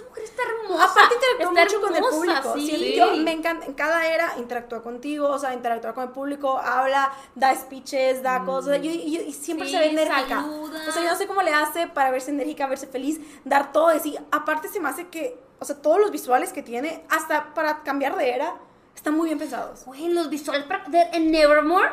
[0.43, 0.84] está hermosa.
[0.84, 2.55] Aparte interactúa Está mucho con el hermosa, público.
[2.55, 2.76] Sí.
[2.76, 3.66] Sí, yo me encanta.
[3.66, 8.45] En cada era interactúa contigo, o sea, interactúa con el público, habla, da speeches, da
[8.45, 8.78] cosas.
[8.82, 10.40] Y, y- y siempre Sí, se ve enérgica.
[10.43, 10.80] saluda.
[10.88, 13.88] O sea, yo no sé cómo le hace para verse enérgica, verse feliz, dar todo
[13.88, 14.16] de sí.
[14.30, 18.16] Aparte se me hace que, o sea, todos los visuales que tiene, hasta para cambiar
[18.16, 18.55] de era,
[18.95, 19.84] están muy bien pensados.
[19.84, 20.64] Güey, los visuales
[21.12, 21.88] en Nevermore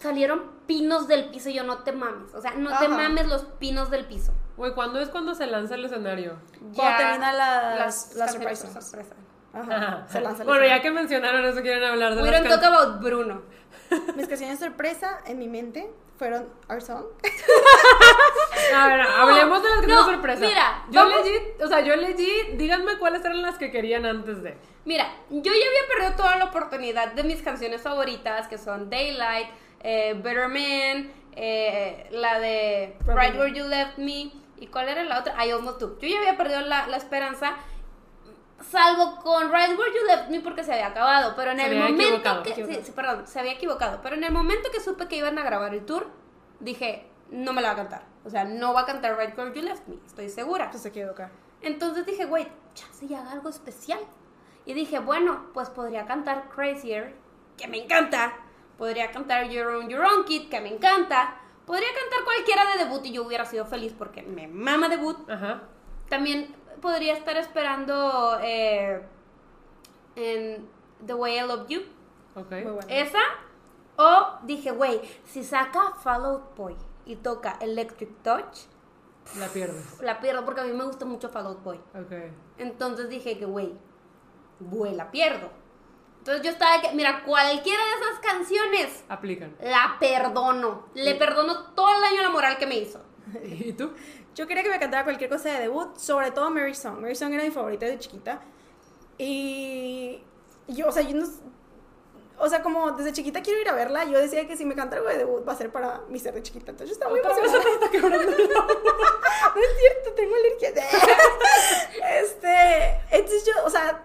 [0.00, 1.48] salieron pinos del piso.
[1.48, 2.34] Y yo no te mames.
[2.34, 4.32] O sea, no te mames los pinos del piso.
[4.56, 6.36] Güey, ¿cuándo es cuando se lanza el escenario?
[6.74, 8.84] Cuando termina las- las canciones surprises.
[8.90, 9.14] sorpresa.
[9.52, 10.44] Ajá, se lanza.
[10.44, 13.42] Bueno, ya que mencionaron eso, quieren hablar de We las don't talk about Bruno.
[14.16, 17.04] Mis canciones sorpresa en mi mente fueron Our Song.
[18.74, 20.40] A ver, hablemos de las que no, no, sorpresa.
[20.40, 24.42] mira, yo vamos- legit, o sea, yo legit, díganme cuáles eran las que querían antes
[24.42, 24.56] de.
[24.84, 29.48] Mira, yo ya había perdido toda la oportunidad de mis canciones favoritas, que son Daylight,
[29.80, 32.96] eh, Better Man, eh, la de.
[33.06, 35.98] Right Where You Left Me, y cuál era la otra, I Almost Do.
[35.98, 37.54] Yo ya había perdido la, la esperanza,
[38.70, 41.78] salvo con Right Where You Left Me porque se había acabado, pero en Se el
[41.78, 45.38] momento que, sí, perdón, se había equivocado, pero en el momento que supe que iban
[45.38, 46.08] a grabar el tour,
[46.60, 48.02] dije, no me la va a cantar.
[48.24, 50.70] O sea, no va a cantar Right Where You Left Me, estoy segura.
[50.70, 51.30] Pues se equivoca.
[51.62, 54.00] Entonces dije, güey, chance y haga algo especial.
[54.64, 57.14] Y dije, bueno, pues podría cantar Crazier,
[57.56, 58.34] que me encanta.
[58.78, 61.40] Podría cantar Your Own, Your Own Kid, que me encanta.
[61.64, 65.28] Podría cantar cualquiera de debut y yo hubiera sido feliz porque me mama debut.
[65.28, 65.62] Ajá.
[66.08, 69.02] También podría estar esperando eh,
[70.14, 70.68] en
[71.04, 71.80] The Way I Love You.
[72.34, 72.50] Ok.
[72.50, 72.80] Muy bueno.
[72.88, 73.18] Esa.
[73.96, 78.66] O dije, güey, si saca Fall Out Boy y toca Electric Touch,
[79.38, 80.00] La pierdes.
[80.02, 81.78] la pierdo porque a mí me gusta mucho Fall Out Boy.
[81.94, 82.12] Ok.
[82.58, 83.72] Entonces dije que, güey,
[84.60, 85.48] vuela, pierdo.
[86.26, 89.54] Entonces yo estaba de que, mira, cualquiera de esas canciones Aplican.
[89.60, 90.88] la perdono.
[90.94, 93.00] Le perdono todo el daño a la moral que me hizo.
[93.44, 93.92] ¿Y tú?
[94.34, 96.98] Yo quería que me cantara cualquier cosa de debut, sobre todo Mary Song.
[96.98, 98.40] Mary Song era mi favorita de chiquita.
[99.18, 100.20] Y
[100.66, 101.28] yo, o sea, yo no.
[102.38, 104.96] O sea, como desde chiquita quiero ir a verla, yo decía que si me canta
[104.96, 106.72] algo de debut va a ser para mi ser de chiquita.
[106.72, 107.52] Entonces yo estaba muy emocionada.
[107.52, 110.70] se te está quebrando el No es cierto, tengo alergia.
[112.20, 114.04] este, entonces yo, o sea,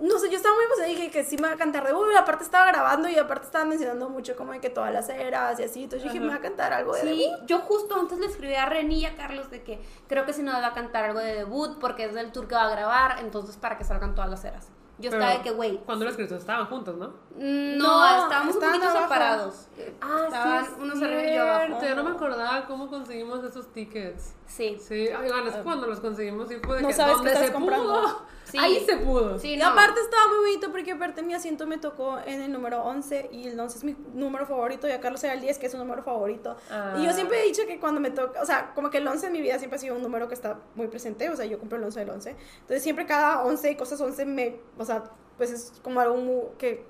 [0.00, 1.88] no sé, yo estaba muy emocionada y dije que sí me va a cantar de
[1.88, 2.06] debut.
[2.12, 5.58] y aparte estaba grabando y aparte estaba mencionando mucho como de que todas las eras
[5.60, 5.84] y así.
[5.84, 7.46] Entonces yo dije, me va a cantar algo de Sí, debut.
[7.46, 10.42] yo justo antes le escribí a Reni y a Carlos de que creo que si
[10.42, 13.18] no va a cantar algo de debut porque es del tour que va a grabar,
[13.20, 14.68] entonces para que salgan todas las eras.
[15.00, 17.08] Yo Pero, estaba de que, güey, Cuando lo escrito estaban juntos, ¿no?
[17.36, 19.02] mm, no, No, estábamos un poquito abajo.
[19.04, 19.68] separados.
[20.00, 20.70] Ah, Estaban sí.
[20.72, 21.66] es unos arriba y yo abajo.
[21.66, 24.34] cierto, Yo no me acordaba cómo conseguimos esos tickets.
[24.48, 24.76] Sí.
[24.80, 27.46] Sí, oigan, es que cuando los conseguimos sí fue de No que sabes ¿dónde estás
[27.48, 27.84] se comprando.
[27.94, 28.22] pudo?
[28.44, 28.56] Sí.
[28.58, 29.38] Ahí se pudo.
[29.38, 29.66] Sí, Y no.
[29.68, 33.46] aparte estaba muy bonito porque aparte mi asiento me tocó en el número 11 y
[33.46, 35.78] el 11 es mi número favorito y a Carlos era el 10 que es su
[35.78, 36.56] número favorito.
[36.70, 36.96] Ah.
[36.98, 39.26] Y yo siempre he dicho que cuando me toca, o sea, como que el 11
[39.26, 41.58] en mi vida siempre ha sido un número que está muy presente, o sea, yo
[41.58, 42.30] compro el 11 del 11.
[42.60, 45.04] Entonces siempre cada 11 y cosas 11 me, o sea,
[45.36, 46.86] pues es como algo muy- que,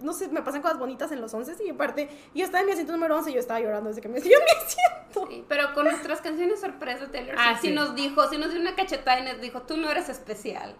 [0.00, 2.72] no sé, me pasan cosas bonitas en los 11 y aparte, yo estaba en mi
[2.72, 5.26] asiento número 11 y yo estaba llorando desde que me dio mi asiento.
[5.28, 7.74] Sí, pero con nuestras canciones sorpresa, Taylor Ah, sí sí.
[7.74, 10.74] nos dijo, sí nos dio una cachetada y nos dijo, tú no eres especial.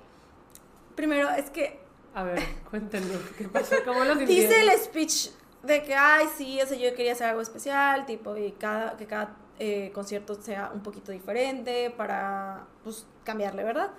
[0.94, 1.80] Primero, es que
[2.14, 2.40] A ver,
[2.70, 3.76] cuéntenos, ¿qué pasó?
[3.84, 4.14] ¿Cómo lo?
[4.16, 5.30] Dice el speech
[5.62, 9.06] de que, ay, sí, o sea, yo quería hacer algo especial, tipo, y cada, que
[9.06, 13.90] cada eh, concierto sea un poquito diferente para, pues, cambiarle, ¿verdad?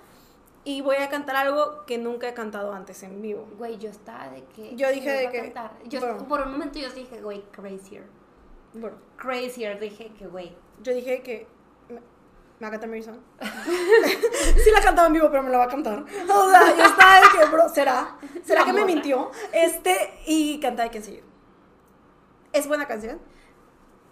[0.64, 3.48] Y voy a cantar algo que nunca he cantado antes en vivo.
[3.56, 4.76] Güey, yo estaba de que...
[4.76, 5.72] Yo dije de que- cantar.
[5.84, 6.28] Yo, bueno.
[6.28, 8.04] Por un momento yo dije, güey, crazier.
[8.74, 10.54] Bueno, Crazier, dije que, güey.
[10.82, 11.46] yo dije que
[11.88, 11.96] me,
[12.62, 13.18] va a cantar Mary Song.
[13.40, 16.04] sí la cantaba en vivo, pero me la va a cantar.
[16.28, 18.16] O sea, yo estaba de que, bro, ¿será?
[18.44, 19.30] ¿Será que me mintió?
[19.52, 21.20] Este, y canta de que sí.
[22.52, 23.20] Es buena canción.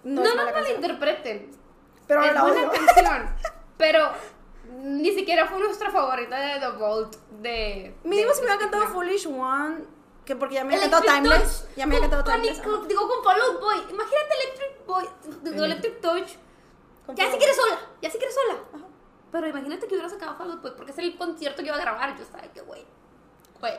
[0.03, 0.81] No, es no, mala no canción.
[0.81, 1.51] malinterpreten.
[2.07, 2.73] Pero es la buena odio.
[2.73, 3.29] canción.
[3.77, 4.11] pero
[4.79, 7.97] ni siquiera fue nuestra favorita de The Vault de...
[8.05, 8.87] Mínimo si me había cantado.
[8.89, 9.85] Foolish One,
[10.25, 11.61] que porque ya me había cantado Timeless.
[11.63, 12.61] Touch, Ya me había cantado Timeless.
[12.61, 13.77] con- digo, con Fall Out Boy.
[13.91, 15.05] Imagínate Electric Boy,
[15.43, 15.65] digo.
[15.65, 16.29] Electric Touch.
[17.15, 18.85] Ya si Out quieres sola, ya si quieres sola.
[19.33, 21.81] Pero imagínate que hubiera sacado Fall Out Boy porque es el concierto que iba a
[21.81, 22.17] grabar.
[22.17, 22.85] Yo estaba que, güey,
[23.61, 23.75] güey.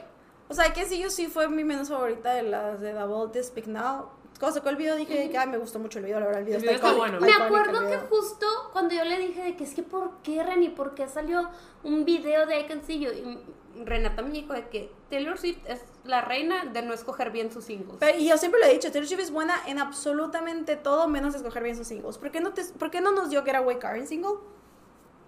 [0.48, 3.34] O sea, que sí, yo sí fue mi menos favorita de las de The Vault
[3.34, 4.10] de Speak Now.
[4.38, 6.46] Cuando sacó el video dije que ay, me gustó mucho el video, la verdad, el
[6.46, 7.26] video, El video está iconic, bueno.
[7.26, 10.70] Me acuerdo que justo cuando yo le dije de que es que por qué Reni,
[10.70, 11.50] por qué salió
[11.84, 13.40] un video de I Can See You y
[13.84, 17.66] Renata me dijo de que Taylor Swift es la reina de no escoger bien sus
[17.66, 17.98] singles.
[18.00, 21.36] Pero- y yo siempre lo he dicho, Taylor Swift es buena en absolutamente todo menos
[21.36, 22.18] escoger bien sus singles.
[22.18, 24.36] ¿Por qué no, te, por qué no nos dio Getaway Car en single?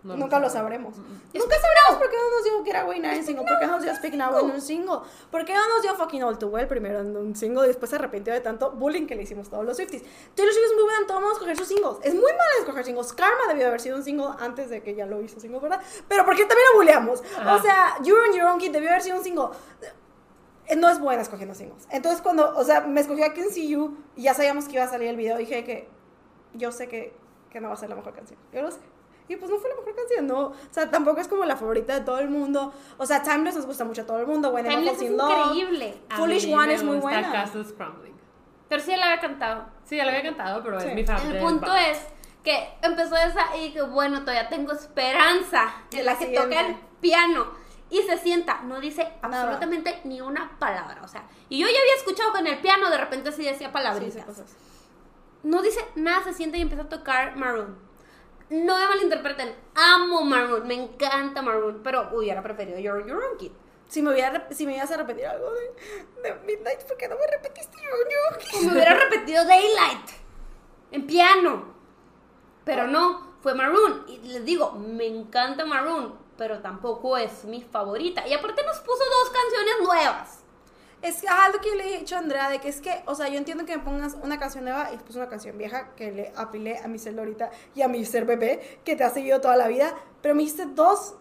[0.04, 0.98] No Nunca lo sabremos.
[0.98, 3.46] Nunca sabremos por qué no nos dio Getaway Now en single.
[3.46, 5.00] ¿Por qué no nos dio Speak Now en un single?
[5.30, 7.90] ¿Por qué no nos dio Fucking All Too Well primero en un single y después
[7.92, 10.02] se arrepintió de tanto bullying que le hicimos todos los Swifties?
[10.34, 11.98] Taylor Swift es muy buena en todo modo escoger sus singles.
[12.02, 13.14] Es muy mala escoger singles.
[13.14, 15.82] Karma debió haber sido un single antes de que ya lo hizo single, ¿verdad?
[16.08, 17.24] Pero ¿por qué también la bulleamos?
[17.38, 17.56] Ajá.
[17.56, 19.50] O sea, You're on Your Own Kid debió haber sido un single.
[20.68, 21.88] Eh, No es buena escogiendo singles.
[21.92, 24.84] Entonces cuando, o sea, me escogió a Can See You y ya sabíamos que iba
[24.84, 25.88] a salir el video, dije que
[26.54, 27.14] yo sé que,
[27.52, 28.40] que no va a ser la mejor canción.
[28.52, 28.80] Yo lo sé.
[29.28, 30.40] Y pues no fue la mejor canción, no.
[30.48, 32.74] O sea, tampoco es como la favorita de todo el mundo.
[32.98, 34.50] O sea, Timeless nos gusta mucho a todo el mundo.
[34.58, 35.32] Emma Timeless es in Love.
[35.56, 36.02] increíble.
[36.10, 37.32] A Foolish mí One me es muy gusta buena.
[37.32, 38.16] Castles Crumbling.
[38.68, 39.66] Pero sí la había cantado.
[39.84, 40.88] Sí, ya lo había cantado, pero Sí.
[40.90, 41.34] es mi favorita.
[41.34, 42.00] El punto es
[42.44, 46.60] que empezó esa y que bueno, todavía tengo esperanza De en la la que toca
[46.68, 47.46] el piano
[47.90, 49.42] y se sienta, no dice Nada.
[49.44, 52.98] absolutamente ni una palabra, o sea, y yo ya había escuchado en el piano de
[52.98, 54.14] repente sí decía palabritas.
[54.14, 54.56] sí, cosas.
[55.44, 57.78] No dice nada, se sienta y empieza a tocar Maroon.
[58.52, 63.52] No me malinterpreten, amo Maroon, me encanta Maroon, pero hubiera preferido Your Your Own Kid.
[63.88, 67.28] Si me, hubiera, si me ibas a repetir algo de, Midnight, ¿por qué no me
[67.28, 67.90] repetiste yo?
[68.10, 68.60] yo?
[68.60, 70.10] O me hubiera repetido Daylight
[70.92, 71.74] en piano.
[72.66, 74.04] Pero no, fue Maroon.
[74.10, 78.28] Y les digo, me encanta Maroon, pero tampoco es mi favorita.
[78.28, 80.41] Y aparte nos puso dos canciones nuevas.
[81.02, 83.02] Es que, ah, lo que yo le he dicho a Andrea, de que es que,
[83.08, 85.96] o sea, yo entiendo que me pongas una canción nueva y después una canción vieja
[85.96, 89.10] que le apelé a mi ser ahorita y a mi ser bebé, que te ha
[89.10, 91.16] seguido toda la vida, pero me hiciste dos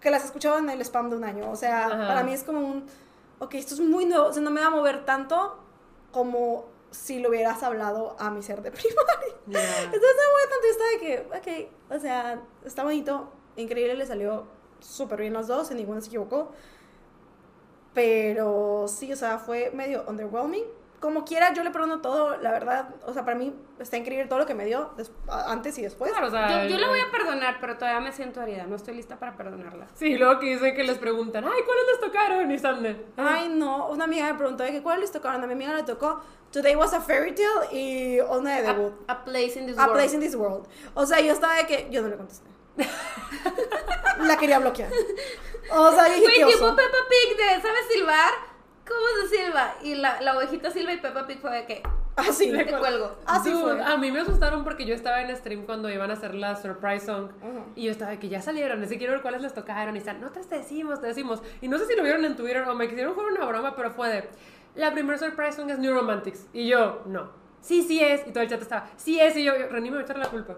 [0.00, 1.50] que las escuchaba en el spam de un año.
[1.50, 2.06] O sea, Ajá.
[2.06, 2.86] para mí es como un,
[3.40, 5.58] ok, esto es muy nuevo, o sea, no me va a mover tanto
[6.12, 9.34] como si lo hubieras hablado a mi ser de primaria.
[9.46, 9.82] Ya.
[9.82, 14.46] Entonces me voy tanto esta de que, ok, o sea, está bonito, increíble, le salió
[14.78, 16.52] súper bien los dos, en ninguno se equivocó.
[17.94, 20.64] Pero sí, o sea, fue medio underwhelming.
[21.00, 22.88] Como quiera, yo le perdono todo, la verdad.
[23.06, 24.90] O sea, para mí está increíble todo lo que me dio
[25.28, 26.10] a- antes y después.
[26.10, 28.64] Claro, o sea, Yo, yo la voy a perdonar, pero todavía me siento herida.
[28.66, 29.86] No estoy lista para perdonarla.
[29.94, 32.50] Sí, luego que dicen que les preguntan, ay, ¿cuáles les tocaron?
[32.50, 35.42] Y están de, Ay, no, una amiga me preguntó de que cuál les tocaron.
[35.44, 36.20] A mi amiga le tocó
[36.50, 38.92] Today Was a Fairy Tale y una de A, debut.
[39.06, 39.92] a Place in This A World.
[39.94, 40.66] Place in This World.
[40.94, 42.48] O sea, yo estaba de que yo no le contesté.
[44.22, 44.90] la quería bloquear.
[45.72, 46.76] O sea, dije, Güey, "Qué tipo oso".
[46.76, 48.32] Peppa Pig de ¿sabes silbar?
[48.86, 49.74] ¿Cómo se silba?
[49.82, 51.82] Y la, la ovejita silba y Peppa Pig fue de que
[52.16, 52.52] Así.
[52.52, 53.16] te cuelgo.
[53.26, 53.82] Así Dude, fue.
[53.84, 57.06] A mí me asustaron porque yo estaba en stream cuando iban a hacer la surprise
[57.06, 57.64] song Ajá.
[57.74, 60.20] y yo estaba de que ya salieron, ni siquiera ver cuáles les tocaron y están,
[60.20, 61.40] no te decimos, te decimos.
[61.60, 63.90] Y no sé si lo vieron en Twitter o me quisieron jugar una broma, pero
[63.90, 64.28] fue de,
[64.74, 66.46] la primera surprise song es New Romantics.
[66.52, 67.30] Y yo, no.
[67.60, 68.26] Sí, sí es.
[68.26, 69.34] Y todo el chat estaba, sí es.
[69.36, 70.56] Y yo, yo, Reni me va a echar la culpa.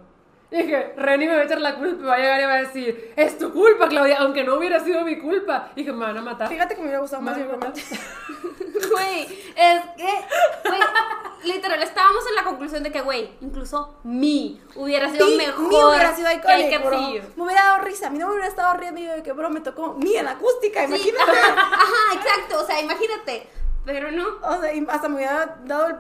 [0.57, 2.54] Y dije, Reni me va a echar la culpa y va a llegar y va
[2.54, 5.70] a decir, es tu culpa, Claudia, aunque no hubiera sido mi culpa.
[5.76, 6.48] Y dije, me van a matar.
[6.48, 7.36] Fíjate que me hubiera gustado más.
[8.92, 9.22] Güey,
[9.57, 10.80] es que, güey,
[11.44, 15.68] literal, estábamos en la conclusión de que, güey, incluso mi hubiera sido Mi- mejor.
[15.68, 17.00] mi hubiera sido que I icónico, Can bro.
[17.36, 18.07] Me hubiera dado risa.
[18.09, 20.14] A mí no me hubiera estado riendo y yo de que, bro, me tocó mi
[20.16, 21.38] en acústica, Sí, imagínate.
[21.38, 23.46] ajá, exacto, o sea, imagínate.
[23.86, 24.26] Pero no.
[24.42, 25.96] O sea, hasta me hubiera dado el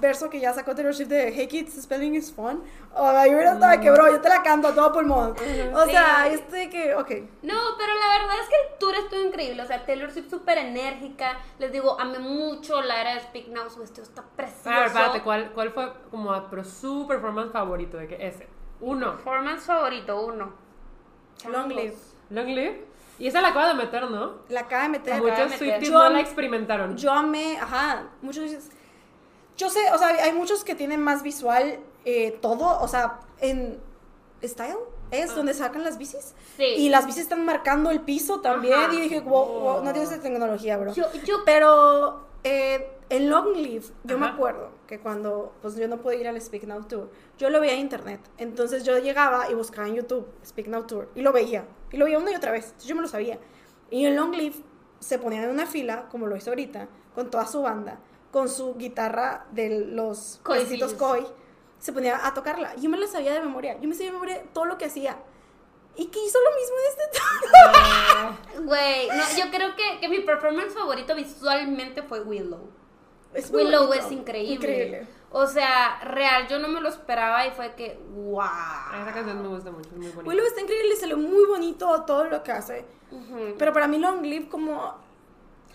[0.00, 2.62] verso que ya sacó Taylor Swift de Hey Kids, spelling is fun.
[2.94, 5.34] O sea, yo hubiera estado de que, bro, yo te la canto a todo pulmón.
[5.74, 6.34] O sea, Sí.
[6.34, 7.10] este de que, ok.
[7.42, 9.62] No, pero la verdad es que el tour estuvo increíble.
[9.62, 11.38] O sea, Taylor Swift súper enérgica.
[11.58, 13.70] Les digo, amé mucho la era de Speak Now.
[13.70, 14.70] Su vestido está precioso.
[14.70, 18.48] A ver, espérate, ¿cuál, ¿cuál fue como a- pero su performance favorito de que ese?
[18.80, 19.12] Uno.
[19.16, 20.52] Performance favorito, uno.
[21.48, 21.94] Long live.
[22.30, 22.86] Long Live.
[23.18, 24.36] Y esa la acaba de meter, ¿no?
[24.48, 25.20] La acaba de meter.
[25.20, 25.52] Muchos.
[25.58, 26.96] Swifties no la experimentaron.
[26.96, 28.44] Yo amé, ajá, muchos
[29.60, 33.78] Yo sé, o sea, hay muchos que tienen más visual eh, todo, o sea, en
[34.42, 34.78] Style
[35.10, 36.32] es donde sacan las bicis.
[36.34, 36.40] Ah.
[36.56, 36.64] Sí.
[36.64, 38.74] Y las bicis están marcando el piso también.
[38.74, 38.94] Ajá.
[38.94, 40.94] Y dije, wow, wow, no tienes esa tecnología, bro.
[40.94, 44.34] Yo, yo, Pero eh, en Long Live, yo me Ajá.
[44.34, 47.74] acuerdo que cuando pues yo no pude ir al Speak Now Tour, yo lo veía
[47.74, 48.20] en internet.
[48.38, 51.66] Entonces yo llegaba y buscaba en YouTube Speak Now Tour y lo veía.
[51.92, 52.64] Y lo veía una y otra vez.
[52.66, 53.38] Entonces yo me lo sabía.
[53.90, 54.56] Y en Long Live
[55.00, 57.98] se ponían en una fila, como lo hizo ahorita, con toda su banda,
[58.30, 60.94] con su guitarra de los Fizz.
[60.94, 61.26] koi.
[61.78, 62.74] Se ponía a tocarla.
[62.76, 63.78] Yo me la sabía de memoria.
[63.80, 65.16] Yo me sabía de memoria todo lo que hacía.
[65.96, 70.72] Y que hizo lo mismo en este güey, no, yo creo que, que mi performance
[70.72, 72.70] favorito visualmente fue Willow.
[73.34, 74.06] Es Willow bonito.
[74.06, 74.54] es increíble.
[74.54, 75.06] Increíble.
[75.32, 78.42] O sea, real, yo no me lo esperaba y fue que, wow.
[79.02, 80.28] Esa canción me gusta mucho, es muy bonita.
[80.28, 82.84] Willow está increíble, salió muy bonito todo lo que hace.
[83.58, 85.09] Pero para mí Long Live como...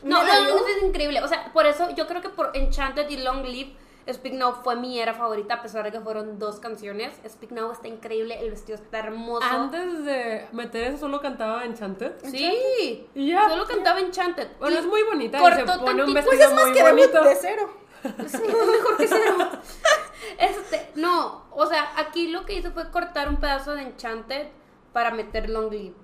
[0.09, 1.21] No, dio- Live es increíble.
[1.23, 3.75] O sea, por eso yo creo que por Enchanted y Long Live
[4.13, 7.11] Speak Now fue mi era favorita, a pesar de que fueron dos canciones.
[7.27, 9.43] Speak Now está increíble, el vestido está hermoso.
[9.49, 12.13] Antes de meter eso, solo cantaba Enchanted.
[12.23, 13.49] Sí, Y ya.
[13.49, 14.47] solo cantaba Enchanted.
[14.59, 15.39] Bueno, Y es muy bonita.
[15.39, 17.23] y cortó se pone un tantito- Pues vestido es más muy que bonito.
[17.23, 17.73] de cero.
[18.27, 19.35] Sí, mejor que cero.
[20.37, 24.47] Este, no, o sea, aquí lo que hizo fue cortar un pedazo de Enchanted
[24.93, 25.95] para meter Long Live.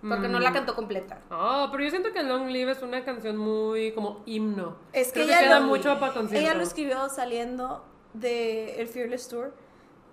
[0.00, 0.42] Porque no Mm.
[0.42, 1.18] la cantó completa.
[1.30, 4.76] Oh, pero yo siento que Long Live es una canción muy como himno.
[4.92, 6.46] Es que Creo ella queda lo- mucho para concierto.
[6.46, 7.84] Ella lo escribió saliendo
[8.14, 9.54] del el Fearless Tour.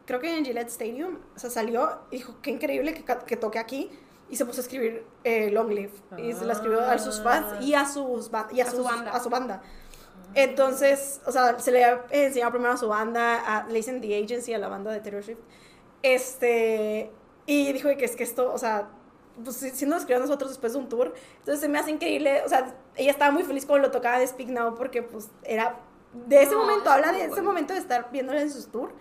[0.05, 1.19] Creo que en Gillette Stadium.
[1.35, 2.93] O sea, salió y dijo, qué increíble
[3.25, 3.89] que, toque aquí.
[4.29, 5.91] Y se puso a escribir eh, Long Live.
[6.17, 9.11] Y se la escribió a sus fans y a, sus y a, A su banda.
[9.11, 9.61] a su banda.
[10.33, 14.21] Entonces, o sea, se le había enseñado primero a su banda, a, le dicen The
[14.23, 15.39] Agency, a la banda de Taylor Swift.
[16.03, 17.11] Este,
[17.45, 18.89] y dijo que es que esto, o sea,
[19.43, 21.13] pues si nos escribió a nosotros después de un tour.
[21.39, 24.27] Entonces se me hace increíble, o sea, ella estaba muy feliz cuando lo tocaba de
[24.27, 25.77] Speak Now porque pues era,
[26.13, 27.43] de ese No, momento, habla de ese bueno.
[27.43, 28.93] momento de estar viéndole en sus tours.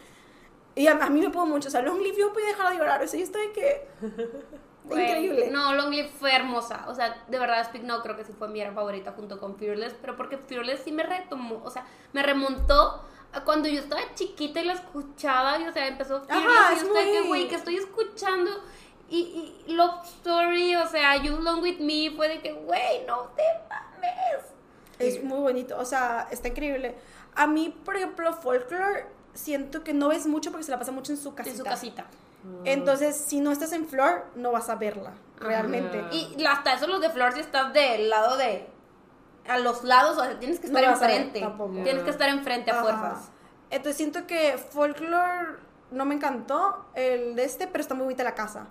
[0.74, 2.78] Y a, a mí me pudo mucho, o sea, Long Live yo podía dejar de
[2.78, 3.86] llorar, o sea, yo estoy que...
[4.88, 5.50] Güey, increíble.
[5.50, 6.84] No, Long Live fue hermosa.
[6.88, 9.56] O sea, de verdad, Speak Now creo que sí fue mi era favorita junto con
[9.56, 9.94] Fearless.
[10.00, 14.60] Pero porque Fearless sí me retomó, o sea, me remontó a cuando yo estaba chiquita
[14.60, 15.58] y la escuchaba.
[15.58, 16.48] Y o sea, empezó Fearless.
[16.56, 18.50] Ajá, y es yo que, güey, que estoy escuchando.
[19.08, 23.30] Y, y Love Story, o sea, You Long With Me, fue de que, güey, no
[23.36, 24.44] te mames.
[24.98, 26.96] Es muy bonito, o sea, está increíble.
[27.34, 31.12] A mí, por ejemplo, Folklore, siento que no ves mucho porque se la pasa mucho
[31.12, 31.50] en su casita.
[31.52, 32.06] En su casita.
[32.64, 35.98] Entonces, si no estás en Flor, no vas a verla, realmente.
[36.00, 36.10] Ajá.
[36.12, 38.68] Y hasta eso los de Flor si estás del lado de...
[39.48, 41.46] A los lados, o sea, tienes que estar ver enfrente.
[41.84, 42.82] Tienes que estar enfrente a Ajá.
[42.82, 43.30] fuerzas.
[43.70, 45.58] Entonces, siento que Folklore
[45.90, 48.66] no me encantó, el de este, pero está muy bonita la casa.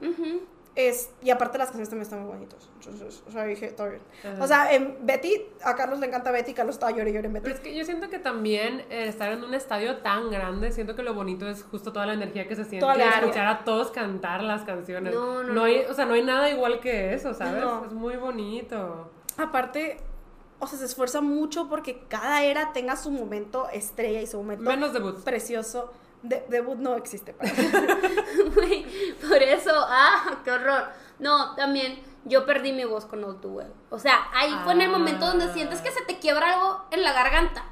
[0.76, 2.70] Es, y aparte las canciones también están muy bonitas.
[2.82, 4.02] Entonces, o sea, dije, todo bien.
[4.42, 7.44] O sea, en Betty, a Carlos le encanta Betty, Carlos estaba llorando en Betty.
[7.44, 10.94] Pero es que yo siento que también eh, estar en un estadio tan grande, siento
[10.94, 12.86] que lo bonito es justo toda la energía que se siente.
[12.86, 15.14] Escuchar a todos cantar las canciones.
[15.14, 15.92] No, no, hay, no.
[15.92, 17.64] o sea, no hay nada igual que eso, ¿sabes?
[17.64, 17.86] No.
[17.86, 19.10] Es muy bonito.
[19.38, 19.98] Aparte,
[20.60, 24.66] o sea, se esfuerza mucho porque cada era tenga su momento estrella y su momento
[24.66, 25.24] Menos debut.
[25.24, 25.94] precioso.
[26.28, 28.86] De, debut no existe para mí.
[29.28, 30.86] Por eso, ah, qué horror.
[31.20, 33.74] No, también yo perdí mi voz con All Too Well.
[33.90, 37.04] O sea, ahí fue en el momento donde sientes que se te quiebra algo en
[37.04, 37.66] la garganta.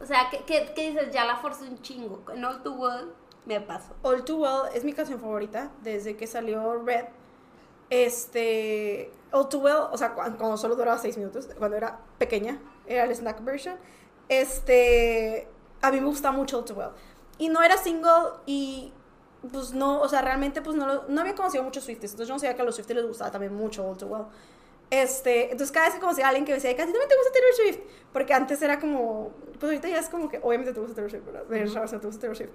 [0.00, 2.24] O sea, que, que, que dices, ya la forcé un chingo.
[2.24, 3.12] Con All Too Well
[3.46, 3.94] me pasó.
[4.02, 7.06] All Too Well es mi canción favorita desde que salió Red.
[7.90, 9.12] Este.
[9.30, 13.04] All Too Well, o sea, cuando, cuando solo duraba 6 minutos, cuando era pequeña, era
[13.04, 13.76] el snack version.
[14.28, 15.48] Este.
[15.80, 16.90] A mí me gusta mucho All Too Well.
[17.38, 18.92] Y no era single y.
[19.50, 22.12] Pues no, o sea, realmente pues no, lo- no había conocido muchos Swifties.
[22.12, 24.26] Entonces yo no sabía que a los Swifties les gustaba también mucho All Too Well.
[24.88, 27.32] Este, entonces cada vez que conocía a alguien que me decía, casi también te gusta
[27.32, 27.78] Taylor Swift.
[28.12, 31.24] Porque antes era como, pues ahorita ya es como que, obviamente te gusta Taylor Swift,
[31.24, 31.44] ¿verdad?
[31.46, 32.50] De razón te gusta Taylor Swift.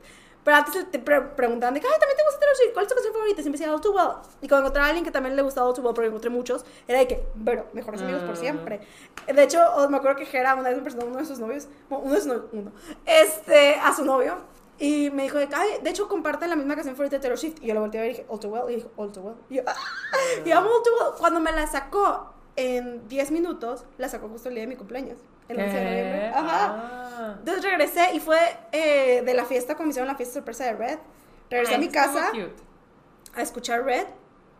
[0.45, 2.95] Pero antes te pre- preguntaban de ay, también te gusta Taylor Swift, ¿cuál es tu
[2.95, 3.39] canción favorita?
[3.41, 4.07] Y siempre decía All Too Well.
[4.41, 6.63] Y cuando encontraba a alguien que también le gustaba All Too Well, porque encontré muchos,
[6.87, 8.37] era de que, pero, mejores amigos por Ah.
[8.37, 8.79] siempre.
[9.25, 9.59] De hecho,
[9.89, 12.13] me acuerdo que Jera una vez me presentó a uno de sus novios, bueno, uno
[12.13, 12.71] de sus novios, uno,
[13.05, 14.37] este, a su novio.
[14.79, 17.37] Y me dijo de que, ay, de hecho comparten la misma canción favorita de Taylor
[17.37, 17.57] Swift.
[17.61, 18.71] Y yo la volteé a ver y dije, All Too Well.
[18.71, 19.35] Y dije, All Too Well.
[19.49, 19.63] Y yo,
[20.45, 21.13] y amo All Too Well.
[21.17, 25.19] Cuando me la sacó en 10 minutos, la sacó justo el día de mi cumpleaños.
[25.47, 26.27] El 11 de noviembre.
[26.27, 26.43] Ajá.
[26.49, 27.35] Ah.
[27.39, 28.37] Entonces regresé y fue
[28.71, 30.99] eh, de la fiesta, cuando hicieron la fiesta sorpresa de Red.
[31.49, 32.31] Regresé a mi casa
[33.33, 34.05] a escuchar Red,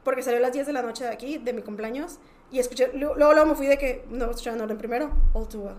[0.04, 2.20] porque salió a las 10 de la noche de aquí, de mi cumpleaños.
[2.50, 5.62] Y escuché, luego, luego me fui de que, no, escuché en orden primero, All Too
[5.62, 5.76] Well,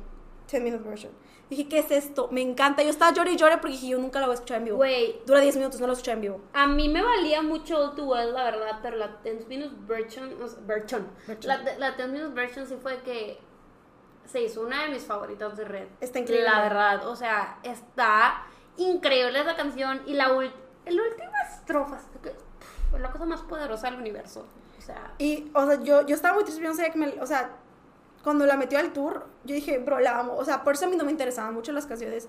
[0.50, 1.12] 10 minute version.
[1.50, 2.28] Dije, ¿qué es esto?
[2.30, 2.82] Me encanta.
[2.82, 4.76] Yo estaba llorando y llorando porque dije, yo nunca la voy a escuchar en vivo.
[4.76, 6.40] Güey, Dura 10 minutos, no la escuché en vivo.
[6.52, 10.42] a mí me valía mucho All Too Well, la verdad, pero la 10 Minutes version,
[10.42, 11.08] o sea, version.
[11.26, 11.64] Version.
[11.64, 13.38] La, la 10 Minutes version sí fue que
[14.26, 15.88] se hizo una de mis favoritas de Red.
[16.00, 16.44] Está increíble.
[16.46, 18.42] La verdad, o sea, está
[18.76, 20.52] increíble esa canción y la, ul-
[20.86, 24.46] la última estrofa es la cosa más poderosa del universo.
[24.78, 27.08] O sea, Y, o sea, yo, yo estaba muy triste, yo no sabía que me,
[27.20, 27.56] o sea,
[28.22, 30.34] cuando la metió al tour, yo dije, bro, la amo.
[30.36, 32.28] O sea, por eso a mí no me interesaban mucho las canciones.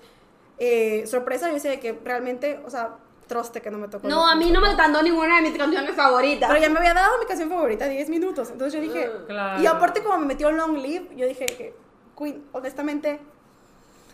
[0.58, 4.08] Eh, sorpresa, yo decía que realmente, o sea, troste que no me tocó.
[4.08, 6.48] no, a mí no me cantó ninguna de mis canciones favoritas.
[6.48, 8.50] Pero ya me había dado mi canción favorita, 10 minutos.
[8.50, 9.62] Entonces yo dije, Claro.
[9.62, 11.74] y aparte como me metió Long Live, yo dije que,
[12.18, 13.20] Queen, honestamente,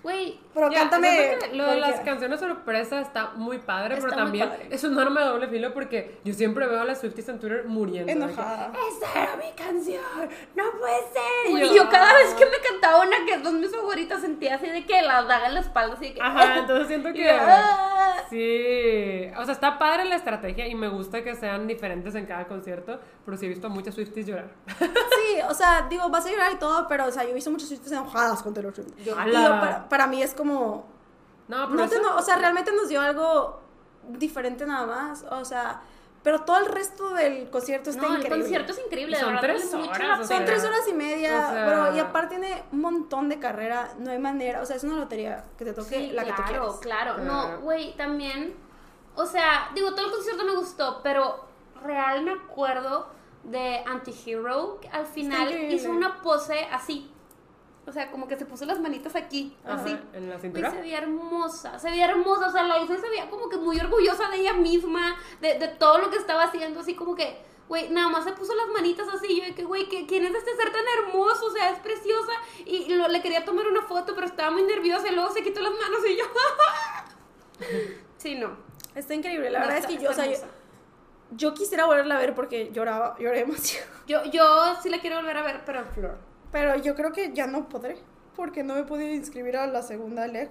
[0.07, 1.37] Güey, pero Ya, cántame.
[1.55, 4.69] lo de las canciones sorpresa está muy padre, Está pero también padre.
[4.71, 7.65] es un arma de doble filo porque yo siempre veo a las Swifties en Twitter
[7.67, 8.07] muriendo.
[8.07, 8.71] que, Enojada.
[8.89, 10.01] Esa era mi canción,
[10.55, 11.73] no puede ser.
[11.73, 14.87] Y yo, cada vez que me cantaba una que son mis favoritas sentía así de
[14.87, 16.23] que la daga en la espalda, así de que...
[16.23, 17.29] Ajá, entonces siento que...
[17.29, 18.13] "Ah".
[18.31, 22.47] Sí, o sea, está padre la estrategia y me gusta que sean diferentes en cada
[22.47, 24.55] concierto, pero sí he visto a muchas Swifties llorar.
[24.79, 27.51] Sí, o sea, digo, vas a llorar y todo, pero, o sea, yo he visto
[27.51, 28.89] muchas Swifties enojadas con Taylor Swift.
[29.05, 29.43] Yo- Y Ala.
[29.43, 30.87] yo, para, para mí es como,
[31.49, 33.61] No, pero No te- eso- no, o sea, realmente nos dio algo
[34.09, 35.25] diferente nada más.
[35.31, 35.81] O sea,
[36.25, 38.41] pero todo el resto del concierto está No, el increíble.
[38.41, 39.49] concierto es increíble, son de verdad.
[39.55, 42.39] tres mucho horas, la o Son sea, tres horas y media, o sea- y aparte
[42.41, 45.73] tiene un montón de carrera, no hay manera, o sea, es una lotería que te
[45.73, 46.77] toque Sí, la que tú quieras.
[46.81, 47.15] claro.
[47.15, 47.25] Claro.
[47.25, 48.57] No, güey, también.
[49.15, 51.45] O sea, digo, todo el concierto me gustó, pero
[51.85, 53.07] real me acuerdo
[53.51, 57.11] de Antihero, que al final hizo una pose así.
[57.87, 59.97] O sea, como que se puso las manitas aquí, Ajá, así.
[60.13, 60.71] en la Y cintura.
[60.73, 63.57] se veía hermosa, se veía hermosa, o sea, la hizo y se veía como que
[63.59, 67.39] muy orgullosa de ella misma, de, de todo lo que estaba haciendo, así como que,
[67.69, 70.25] güey, nada más se puso las manitas así, y yo de que, güey, ¿qué- ¿quién
[70.25, 71.47] es este ser tan hermoso?
[71.47, 72.33] O sea, es preciosa,
[72.65, 75.61] y lo- le quería tomar una foto, pero estaba muy nerviosa, y luego se quitó
[75.61, 76.25] las manos y yo,
[78.19, 78.57] sí, no.
[78.97, 80.39] Está increíble, la No, verdad está- es que yo, o sea, yo.
[81.31, 83.87] Yo quisiera volverla a ver porque lloraba, lloré demasiado.
[84.07, 86.19] Yo, yo sí la quiero volver a ver, pero en flor.
[86.53, 87.97] Pero yo creo que ya no podré,
[88.37, 90.49] porque no me podido inscribir a la segunda leg.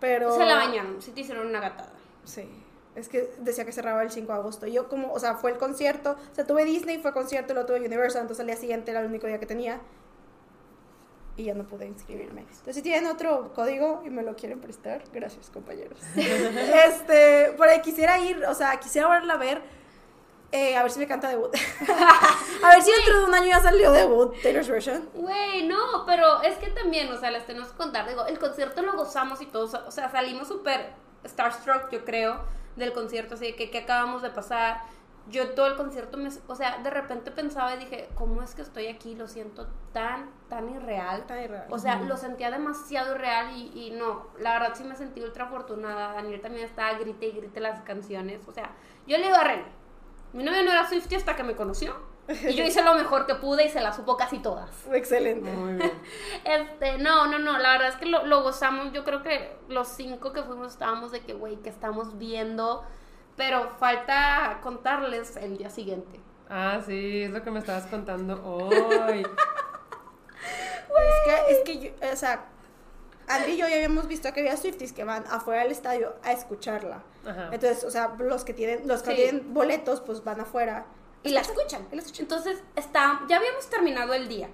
[0.00, 0.36] Pero...
[0.36, 1.94] Se la bañaron, sí te hicieron una gatada.
[2.24, 2.46] Sí.
[2.94, 4.66] Es que decía que cerraba el 5 de agosto.
[4.66, 6.16] Yo como, o sea, fue el concierto.
[6.30, 9.06] O sea, tuve Disney, fue concierto, lo tuve Universal, entonces al día siguiente era el
[9.06, 9.80] único día que tenía.
[11.36, 12.42] Y ya no pude inscribirme.
[12.42, 15.98] Entonces si tienen otro código y me lo quieren prestar, gracias compañeros.
[16.14, 19.62] este, por ahí quisiera ir, o sea, quisiera volverla a ver.
[20.54, 21.52] Eh, a ver si me canta debut.
[22.62, 25.08] a ver si dentro de un año ya salió debut, Taylor's version.
[25.12, 28.80] Güey, no, pero es que también, o sea, les tenemos que contar, digo, el concierto
[28.82, 30.92] lo gozamos y todos, o sea, salimos súper
[31.24, 32.40] starstruck, yo creo,
[32.76, 34.82] del concierto, así de que, que acabamos de pasar.
[35.28, 38.62] Yo todo el concierto, me, o sea, de repente pensaba y dije, ¿cómo es que
[38.62, 39.16] estoy aquí?
[39.16, 41.26] Lo siento tan, tan irreal.
[41.26, 41.66] Tan irreal.
[41.70, 45.46] O sea, lo sentía demasiado irreal y, y no, la verdad sí me sentí ultra
[45.46, 46.12] afortunada.
[46.12, 48.46] Daniel también estaba grite y grite las canciones.
[48.46, 48.70] O sea,
[49.06, 49.64] yo le digo a Ren,
[50.34, 51.94] mi novia no era Swiftie hasta que me conoció.
[52.28, 54.70] Y yo hice lo mejor que pude y se las supo casi todas.
[54.92, 55.50] Excelente.
[55.50, 55.92] Muy bien.
[56.44, 58.92] Este, no, no, no, la verdad es que lo, lo gozamos.
[58.92, 62.84] Yo creo que los cinco que fuimos estábamos de que, güey, que estamos viendo.
[63.36, 66.20] Pero falta contarles el día siguiente.
[66.48, 69.26] Ah, sí, es lo que me estabas contando hoy.
[70.96, 72.44] Es que, es que yo, o sea,
[73.26, 76.32] Andy y yo ya habíamos visto que había Swifties que van afuera del estadio a
[76.32, 77.02] escucharla.
[77.52, 79.16] Entonces, o sea, los que tienen, los que Sí.
[79.16, 80.86] tienen boletos, pues van afuera.
[81.22, 81.86] Y la escuchan.
[81.90, 82.24] Y la escuchan.
[82.24, 84.48] Entonces, está, ya habíamos terminado el día.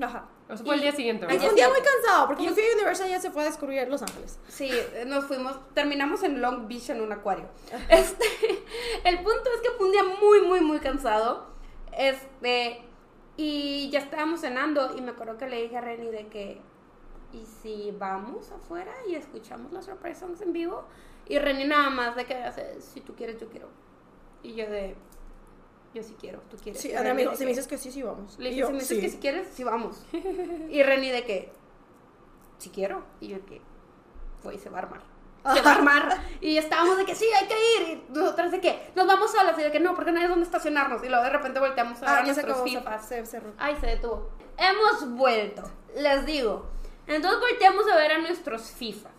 [0.00, 0.26] Ajá.
[0.48, 1.40] Eso fue el día siguiente, ¿verdad?
[1.40, 3.46] fue un día muy cansado, porque yo fui a Universal y ya se fue a
[3.46, 4.38] descubrir Los Ángeles.
[4.48, 7.46] Sí, eh, nos fuimos, terminamos en Long Beach en un acuario.
[7.88, 8.26] Este,
[9.04, 11.46] el punto es que fue un día muy, muy, muy cansado.
[11.96, 12.82] Este,
[13.36, 16.60] y ya estábamos cenando y me acuerdo que le dije a Reni de que,
[17.32, 20.84] ¿y si vamos afuera y escuchamos los surprise songs en vivo?
[21.26, 23.68] Y Reni nada más de que hace, si tú quieres, yo quiero.
[24.42, 24.94] Y yo de,
[25.94, 26.80] yo sí quiero, tú quieres.
[26.82, 28.38] Sí, Ana Reni me dijo, de si me dices que sí, sí vamos.
[28.38, 29.00] le dije, yo, si me dices sí.
[29.02, 30.04] que si quieres, sí vamos.
[30.70, 31.52] Y Reni de que,
[32.58, 33.04] si quiero.
[33.20, 33.60] Y yo que,
[34.42, 35.00] güey, se va a armar.
[35.54, 36.20] Se va a armar.
[36.40, 37.88] Y estábamos de que sí, hay que ir.
[37.88, 39.58] Y nosotras de que, nos vamos solas.
[39.58, 41.02] Y de que no, porque no hay dónde estacionarnos.
[41.04, 43.08] Y luego de repente volteamos a ver Ah, a nuestros fifas.
[43.08, 43.52] se cerró.
[43.58, 44.30] Ay, se detuvo.
[44.56, 45.62] Hemos vuelto.
[45.96, 46.66] Les digo.
[47.06, 49.12] Entonces volteamos a ver a nuestros fifas.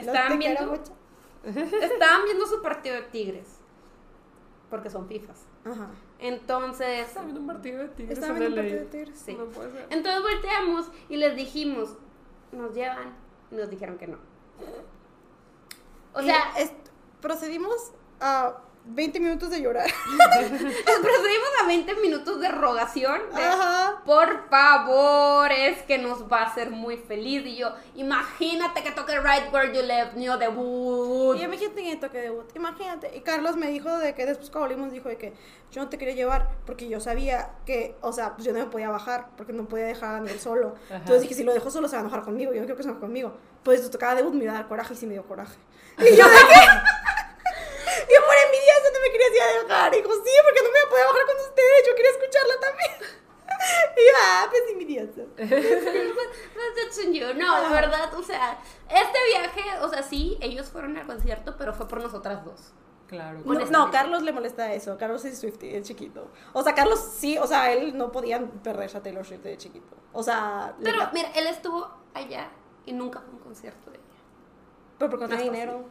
[0.00, 0.92] Estaban viendo, mucho.
[1.44, 3.58] estaban viendo su partido de tigres.
[4.68, 5.46] Porque son fifas.
[5.64, 5.88] Ajá.
[6.18, 9.18] Entonces, Estaba viendo un partido de tigres Estaba en en un partido de tigres.
[9.24, 9.34] Sí.
[9.34, 9.86] No puede ser.
[9.90, 11.96] Entonces volteamos y les dijimos,
[12.52, 13.14] nos llevan.
[13.50, 14.18] Y nos dijeron que no.
[16.12, 16.72] O Y sea, es-
[17.20, 19.88] procedimos a 20 minutos de llorar.
[20.10, 23.20] procedimos a 20 minutos de rogación.
[23.34, 24.02] de, Ajá.
[24.04, 27.44] Por favor, es que nos va a hacer muy feliz.
[27.46, 31.36] Y yo, imagínate que toque Right Where You Left, New Debut.
[31.36, 33.16] Y imagínate que toque debut, imagínate.
[33.16, 35.34] Y Carlos me dijo de que después cuando volvimos dijo de que
[35.70, 38.66] yo no te quería llevar porque yo sabía que, o sea, pues yo no me
[38.66, 40.74] podía bajar porque no podía dejar a Daniel solo.
[40.86, 40.96] Ajá.
[40.96, 42.82] Entonces dije, si lo dejo solo se va a enojar conmigo, yo no quiero que
[42.82, 43.34] se enoje conmigo.
[43.62, 45.56] Pues tocaba debut me iba a dar coraje y sí me dio coraje.
[45.98, 46.60] Y yo de que...
[48.08, 48.90] yo por envidiosa
[49.59, 49.94] no a dejar.
[49.94, 53.20] Y dijo, sí, porque no me podía bajar con ustedes, yo quería escucharla también.
[53.96, 55.22] Y yo, ah, pues envidiosa.
[55.36, 57.34] Pues, you.
[57.34, 58.58] No, la verdad, o sea,
[58.88, 62.72] este viaje, o sea, sí, ellos fueron al concierto, pero fue por nosotras dos.
[63.06, 63.40] Claro.
[63.44, 63.72] No, Honestamente.
[63.78, 64.96] no, Carlos le molesta eso.
[64.96, 66.28] Carlos es Swifty, es chiquito.
[66.52, 69.96] O sea, Carlos sí, o sea, él no podía perderse a Taylor Swift de chiquito.
[70.12, 72.48] O sea, le- Pero mira, él estuvo allá
[72.86, 74.06] y nunca fue a un concierto de ella.
[74.98, 75.84] pero porque no tenía fácil.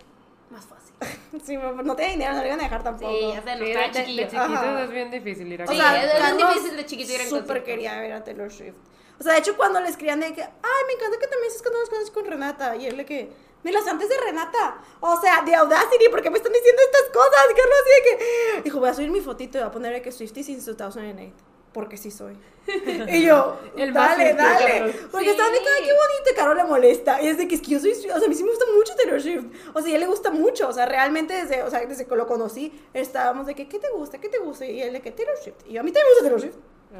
[0.49, 0.93] Más fácil.
[1.45, 3.11] Sí, pero no tenía dinero, no le iban a dejar tampoco.
[3.11, 4.23] Sí, ya sé, no Sí, estaba de, de- chiquillo.
[4.25, 4.83] chiquitos Ajá.
[4.83, 7.29] es bien difícil ir a O Sí, sea, es bien difícil de chiquito ir súper
[7.39, 7.63] conciertos.
[7.65, 8.75] quería ver a Taylor Swift.
[9.19, 11.61] O sea, de hecho, cuando le escribían de que, ay, me encanta que también estés
[11.61, 12.75] cantando las canciones con Renata.
[12.77, 13.31] Y él de que,
[13.63, 14.81] me las antes de Renata.
[15.01, 17.45] O sea, de Audacity, ¿por qué me están diciendo estas cosas?
[17.47, 18.17] Carlos así de
[18.57, 20.73] que, dijo, voy a subir mi fotito y voy a poner de que Swifty since
[20.73, 21.33] 2008.
[21.73, 22.37] Porque sí soy.
[23.09, 24.93] Y yo, El dale, de dale.
[25.11, 27.21] Porque estaban de que, ay, qué bonito, y Carol le molesta.
[27.21, 28.65] Y es de que es que yo soy, o sea, a mí sí me gusta
[28.75, 29.45] mucho Taylor Swift.
[29.73, 30.67] O sea, a él le gusta mucho.
[30.67, 33.89] O sea, realmente desde, o sea, desde que lo conocí, estábamos de que, ¿qué te
[33.89, 34.19] gusta?
[34.19, 34.65] ¿Qué te gusta?
[34.65, 35.55] Y él de que, Taylor Swift.
[35.67, 36.55] Y yo, a mí también me gusta Taylor Swift.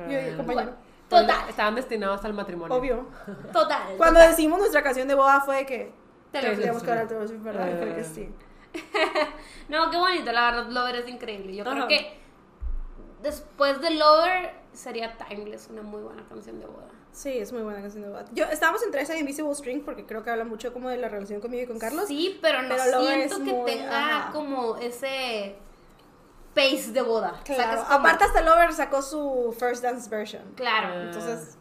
[0.10, 0.38] Y yo, Ah.
[0.38, 0.74] compañero,
[1.08, 1.50] Total.
[1.50, 2.76] Estaban destinados al matrimonio.
[2.76, 3.08] obvio.
[3.54, 3.96] Total.
[3.98, 4.30] Cuando total.
[4.32, 5.92] decimos nuestra canción de boda fue de que,
[6.32, 6.62] Sí, sí.
[6.62, 7.66] que hablar de Taylor Swift, ¿verdad?
[7.66, 8.30] De que sí.
[9.70, 11.56] No, qué bonito, la verdad, Lover es increíble.
[11.56, 12.18] Yo creo que
[13.22, 16.88] después de Lover sería Timeless, una muy buena canción de boda.
[17.12, 18.26] Sí, es muy buena canción de boda.
[18.32, 21.10] Yo, estábamos entre esa y Invisible String porque creo que habla mucho como de la
[21.10, 22.06] relación conmigo y con Carlos.
[22.08, 24.32] Sí, pero no Pero siento es que muy- tenga ajá.
[24.32, 25.56] como ese
[26.56, 27.32] pace de boda.
[27.32, 27.82] O sea, que Claro.
[27.84, 30.44] como- Aparte hasta Lover sacó su First Dance version.
[30.56, 30.90] Claro.
[30.94, 31.02] Ah.
[31.04, 31.56] Entonces,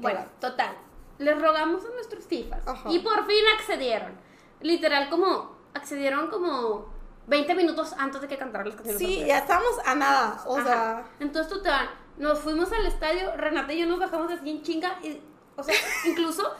[0.00, 0.76] Bueno, total.
[1.18, 2.66] Les rogamos a nuestros fifas.
[2.66, 2.88] Ajá.
[2.88, 4.12] Y por fin accedieron.
[4.60, 6.86] Literal, como accedieron como
[7.26, 9.02] 20 minutos antes de que cantaran las canciones.
[9.02, 10.40] sí, ya estamos a nada.
[10.46, 10.64] O Ajá.
[10.66, 14.98] sea, Entonces, total, nos fuimos al estadio, Renata y yo nos bajamos así en chinga
[15.02, 15.20] y,
[15.56, 15.74] o sea,
[16.06, 16.50] incluso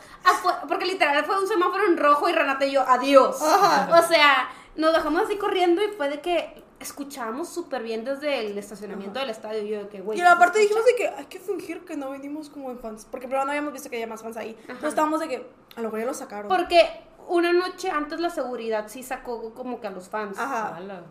[0.68, 3.40] porque literal fue un semáforo en rojo y Renata y yo, adiós.
[3.42, 3.98] Ajá.
[3.98, 8.56] O sea, nos bajamos así corriendo y fue de que escuchábamos súper bien desde el
[8.56, 10.18] estacionamiento del estadio y yo de que, güey.
[10.18, 12.78] y ¿sí se aparte dijimos de que hay que fingir que no venimos como en
[12.78, 13.06] fans.
[13.10, 14.56] Porque primero no habíamos visto que había más fans ahí.
[14.62, 16.48] Entonces estábamos de que a lo mejor ya lo sacaron.
[16.48, 16.88] Porque
[17.26, 20.38] una noche antes la seguridad sí sacó como que a los fans.
[20.38, 20.76] Ajá.
[20.76, 21.02] Ala.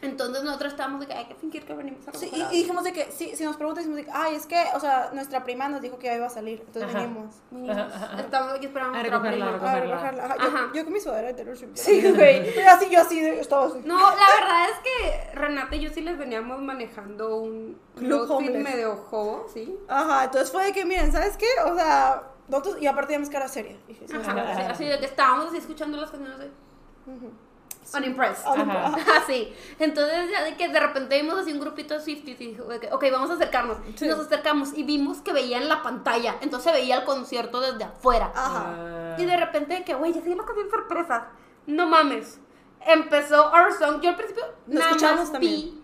[0.00, 2.84] Entonces nosotros estábamos de que hay que fingir que venimos a Sí, y, y dijimos
[2.84, 5.42] de que, sí, si nos preguntan, decimos de que, ay, es que, o sea, nuestra
[5.42, 6.60] prima nos dijo que ya iba a salir.
[6.60, 7.00] Entonces Ajá.
[7.00, 7.34] venimos.
[7.50, 7.92] Venimos.
[8.20, 9.96] Estamos aquí esperando A a recogerla, a Recogerla.
[9.96, 10.66] Ajá, Ajá.
[10.68, 11.70] Yo, yo con mi sudadera de Taylor Swift.
[11.74, 12.54] Sí, güey.
[12.54, 13.80] Pero así, yo así, estaba así.
[13.84, 18.54] No, la verdad es que Renata y yo sí les veníamos manejando un Look outfit
[18.54, 19.76] medio jobo, ¿sí?
[19.88, 21.46] Ajá, entonces fue de que, miren, ¿sabes qué?
[21.66, 23.76] O sea, nosotros, y aparte teníamos cara seria.
[23.88, 27.32] Dije, sí, Ajá, sí, así, así de que estábamos así escuchando las canciones de Ujú.
[27.94, 28.46] Unimpressed.
[28.46, 28.96] Ajá.
[29.16, 29.52] Así.
[29.78, 33.04] Entonces, ya de que de repente vimos así un grupito de Swifties y que, ok,
[33.10, 33.78] vamos a acercarnos.
[33.96, 34.04] Sí.
[34.04, 36.36] Y nos acercamos y vimos que veían la pantalla.
[36.40, 38.32] Entonces se veía el concierto desde afuera.
[38.34, 38.74] Ajá.
[38.76, 39.16] Ah.
[39.18, 41.22] Y de repente, de que, güey, ya siguen las canciones sorpresas.
[41.66, 42.40] No mames.
[42.86, 44.00] Empezó Our Song.
[44.00, 45.52] Yo al principio Lo nada escuchamos más también.
[45.54, 45.77] vi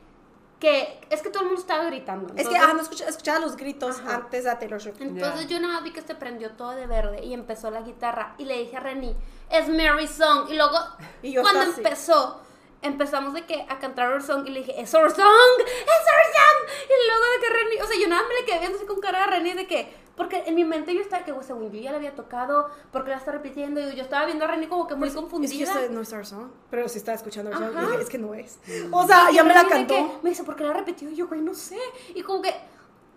[0.65, 2.33] que es que todo el mundo estaba gritando.
[2.37, 4.15] Es que, ajá, no escucha- escuchaba los gritos Ajá.
[4.17, 4.99] antes de Taylor Swift.
[5.01, 8.35] Entonces yo nada más vi que se prendió todo de verde y empezó la guitarra
[8.39, 9.15] y le dije a Reni,
[9.51, 10.49] es Mary Song.
[10.51, 10.79] Y luego
[11.23, 12.41] Y yo cuando empezó,
[12.81, 15.23] empezamos de que a cantar Our Song y le dije, es Our Song,
[15.61, 16.71] es Our Song.
[16.85, 18.87] Y luego de que Reni, o sea, yo nada más me le quedé viendo así
[18.87, 21.71] con cara a Reni de que, porque en mi mente yo estaba que, güey, según
[21.73, 24.67] yo ya la había tocado, porque la está repitiendo y yo estaba viendo a Reni
[24.69, 25.63] como que muy Es que confundida.
[25.81, 27.77] ese no es our song, pero sí estaba escuchando our song.
[27.77, 27.83] Ajá.
[27.85, 28.59] Y dije, es que no es.
[28.93, 29.95] O sea, ya me la cantó.
[29.95, 31.11] que- me dice, ¿por qué la repetió?
[31.11, 31.79] Y yo, güey, no sé.
[32.15, 32.55] Y como que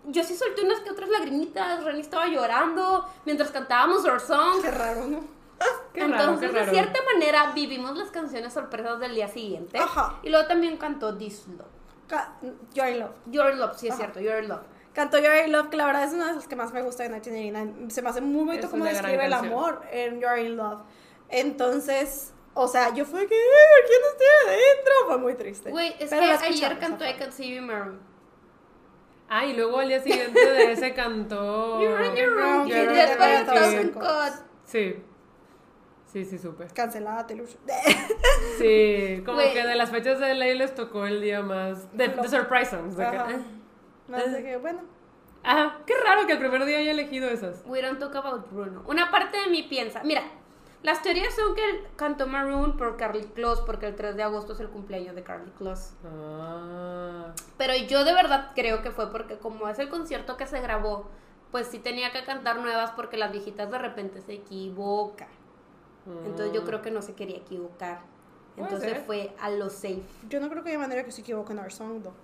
[0.06, 4.60] yo sí solté unas que otras lagrimitas, Reni estaba llorando mientras cantábamos Our Song.
[4.62, 5.20] Qué raro, ¿no?
[5.92, 6.72] Qué raro, Entonces, qué de raro.
[6.72, 9.78] cierta manera, vivimos las canciones sorpresas del día siguiente.
[9.78, 10.18] Ajá.
[10.22, 11.66] Y luego también cantó This Love.
[12.06, 13.10] Ca- in Love.
[13.26, 14.02] Your Love, sí es Ajá.
[14.04, 14.62] cierto, Your Love.
[14.98, 17.04] Cantó You're in Love, que la verdad es una de las que más me gusta
[17.04, 17.90] de 1989.
[17.92, 20.80] Se me hace muy bonito cómo describe el amor en You're in Love.
[21.28, 24.92] Entonces, o sea, yo fue que, "Eh, ¿quién estoy adentro?
[25.06, 25.70] Fue muy triste.
[25.70, 27.14] Güey, es Pero que ayer cantó I.
[27.14, 28.00] Can See You Maroon.
[29.28, 31.80] Ah, y luego al día siguiente de ese cantó.
[31.80, 33.90] You're in your room, You're your room, sí.
[33.92, 34.44] cuts.
[34.64, 35.02] Sí.
[36.12, 36.66] Sí, sí, supe.
[36.74, 37.54] Cancelada Swift.
[38.58, 41.96] Sí, como que de las fechas de ley les tocó el día más.
[41.96, 42.96] De, de surprise songs.
[42.96, 43.57] de que-
[44.08, 44.80] Más de que, bueno.
[45.42, 47.62] Ajá, qué raro que el primer día haya elegido esas.
[47.66, 48.82] We don't talk about Bruno.
[48.86, 50.22] Una parte de mí piensa, mira,
[50.82, 54.52] las teorías son que él cantó Maroon por Carly Close, porque el 3 de agosto
[54.52, 55.94] es el cumpleaños de Carly Close.
[56.04, 57.32] Ah.
[57.56, 61.08] Pero yo de verdad creo que fue porque como es el concierto que se grabó,
[61.50, 65.28] pues sí tenía que cantar nuevas porque las viejitas de repente se equivocan.
[66.24, 68.00] Entonces yo creo que no se quería equivocar.
[68.56, 70.02] Entonces fue a lo safe.
[70.28, 72.14] Yo no creo que haya manera que se equivoque en Our Song, though.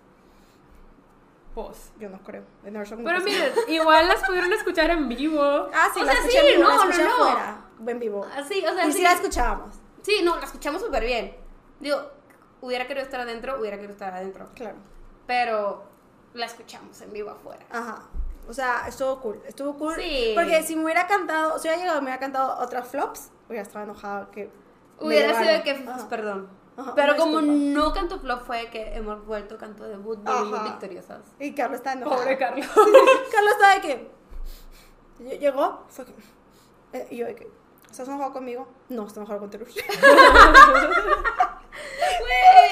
[1.55, 1.93] Pues.
[2.01, 2.43] Yo no creo.
[2.65, 5.41] No Pero miren, igual las pudieron escuchar en vivo.
[5.73, 7.25] Ah, sí, O la sea, escuché sí, en vivo, la no, escuché no, no.
[7.29, 8.27] afuera, en vivo.
[8.37, 11.37] Así, o sea, Y sí, sí la escuchábamos, sí, no, la escuchamos súper bien.
[11.81, 11.97] Digo,
[12.61, 14.49] hubiera querido estar adentro, hubiera querido estar adentro.
[14.55, 14.77] claro.
[15.27, 15.85] Pero
[16.35, 17.65] la escuchamos en vivo afuera.
[17.71, 18.03] Ajá.
[18.47, 19.41] O sea, estuvo cool.
[19.47, 19.95] Estuvo cool.
[19.95, 20.33] Sí.
[20.35, 23.63] Porque si me hubiera cantado, si hubiera llegado y me hubiera cantado otras flops, hubiera
[23.63, 24.51] estado enojada que.
[25.01, 26.09] Hubiera sido que, Ajá.
[26.11, 26.49] perdón.
[26.97, 27.81] Pero como disculpa.
[27.81, 30.69] no cantó flop fue que hemos vuelto canto debut, volvimos Ajá.
[30.71, 31.21] victoriosas.
[31.39, 32.21] Y Carlos está enojado.
[32.23, 32.67] Pobre Carlos.
[33.33, 34.11] Carlos estaba de que.
[35.21, 36.13] lle- Llegó, fue que.
[36.95, 37.49] eh, Y yo de que.
[37.91, 38.67] ¿Estás enojado conmigo?
[38.89, 39.51] No, estoy enojado con.
[39.55, 39.63] Güey,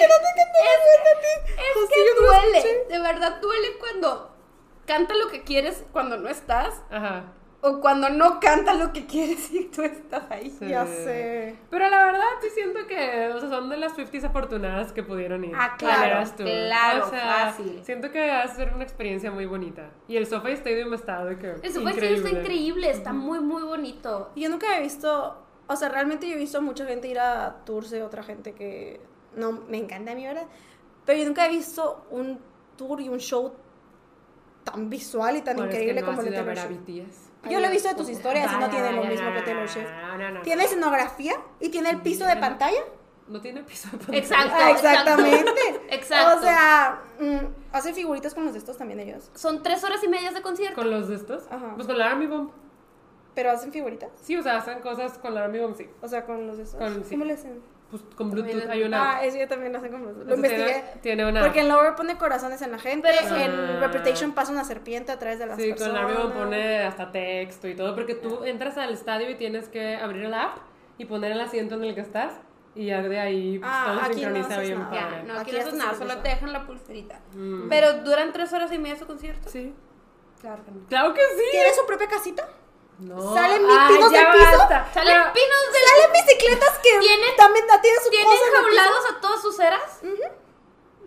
[0.00, 0.10] es,
[1.76, 4.30] es que duele, de verdad duele cuando
[4.86, 7.24] canta lo que quieres cuando no estás Ajá.
[7.64, 10.50] O cuando no cantas lo que quieres y tú estás ahí.
[10.50, 10.68] Sí.
[10.68, 11.56] Ya sé.
[11.70, 15.44] Pero la verdad sí siento que, o sea, son de las 50 afortunadas que pudieron
[15.44, 15.52] ir.
[15.56, 17.80] Ah, claro, claro, o sea, fácil.
[17.84, 19.90] Siento que va a ser una experiencia muy bonita.
[20.08, 24.32] Y el SoFi Stadium está de que Eso fue está increíble, está muy, muy bonito.
[24.34, 27.90] Yo nunca he visto, o sea, realmente yo he visto mucha gente ir a tours
[27.90, 29.00] de otra gente que
[29.36, 30.48] no me encanta a mí, ¿verdad?
[31.04, 32.40] Pero yo nunca he visto un
[32.76, 33.52] tour y un show
[34.64, 36.42] tan visual y tan Bueno, es que increíble no como el de
[37.50, 39.88] Yo lo he visto de tus historias y no tiene lo mismo que Taylor Swift.
[40.42, 42.80] Tiene escenografía y tiene el piso de pantalla.
[43.28, 44.18] No tiene piso de pantalla.
[44.18, 44.54] Exacto.
[44.58, 45.50] Ah, exactamente.
[45.90, 46.38] Exacto.
[46.38, 47.36] O sea, mm,
[47.72, 49.30] hace figuritas con los de estos también ellos.
[49.34, 50.76] Son tres horas y media de concierto.
[50.80, 51.44] ¿Con los de estos?
[51.50, 51.72] Ajá.
[51.74, 52.50] Pues con la Army Bomb.
[53.34, 54.10] Pero hacen figuritas.
[54.20, 55.88] Sí, o sea, hacen cosas con la Army Bomb, sí.
[56.02, 56.78] O sea, con los de estos.
[56.78, 57.10] Con- sí.
[57.12, 57.62] ¿Cómo le hacen?
[57.92, 59.18] Pues con Bluetooth También hay una.
[59.18, 60.82] Ah, eso yo también lo hacen con los Lo investigué.
[61.02, 61.42] Tiene, una.
[61.42, 63.08] Porque en Lover pone corazones en la gente.
[63.08, 63.78] Pero en Ah.
[63.80, 65.94] Reputation pasa una serpiente a través de las Sí, con personas.
[65.94, 67.94] la Army Bomb pone hasta texto y todo.
[67.94, 70.56] Porque tú entras al estadio y tienes que abrir el app
[70.98, 72.32] y poner el asiento en el que estás.
[72.74, 74.94] Y ya de ahí pues, Ah, todo aquí no sincroniza haces bien nada.
[74.94, 77.20] Ya, no, Aquí aquí no haces nada, solo te dejan la pulserita.
[77.34, 77.68] Mm.
[77.68, 79.50] Pero duran tres horas y media su concierto.
[79.50, 79.74] Sí.
[80.40, 80.86] Claro que no.
[80.88, 81.42] Claro que sí.
[81.50, 82.48] ¿Tiene su propia casita?
[82.98, 83.34] No.
[83.34, 84.58] ¿Salen Ay, pinos del piso?
[84.58, 84.88] basta.
[84.94, 89.42] Salen Pero- pinos del Salen bicicletas que ¿Tiene- también tienen su ¿Tienen jaulados a todas
[89.42, 90.00] sus eras?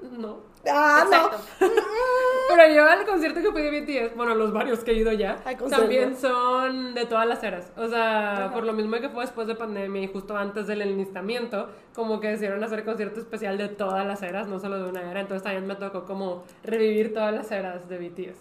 [0.02, 0.40] No.
[0.68, 1.38] Ah, Exacto.
[1.60, 5.38] Pero yo al concierto que fui de BTS, bueno, los varios que he ido ya,
[5.46, 7.72] Ay, también son de todas las eras.
[7.78, 11.70] O sea, por lo mismo que fue después de pandemia y justo antes del enlistamiento,
[11.94, 15.20] como que decidieron hacer concierto especial de todas las eras, no solo de una era.
[15.22, 18.40] Entonces también me tocó como revivir todas las eras de BTS.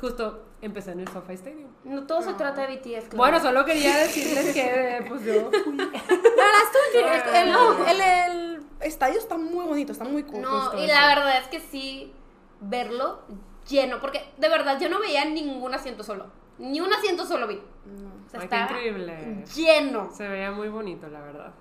[0.00, 1.70] Justo empecé en el SoFi Stadium.
[1.84, 3.04] No todo se trata de BTS.
[3.08, 3.16] claro.
[3.16, 5.50] Bueno, solo quería decirles que, pues yo.
[5.50, 7.40] Verdad estuvo increíble.
[7.90, 10.42] El, el, el estadio está muy bonito, está muy cool.
[10.42, 12.12] No, y la verdad es que sí,
[12.60, 13.20] verlo
[13.68, 16.26] lleno, porque de verdad yo no veía ningún asiento solo.
[16.58, 17.56] Ni un asiento solo vi.
[17.56, 19.44] O sea, Ay, qué increíble.
[19.54, 20.10] lleno.
[20.12, 21.52] Se veía muy bonito, la verdad.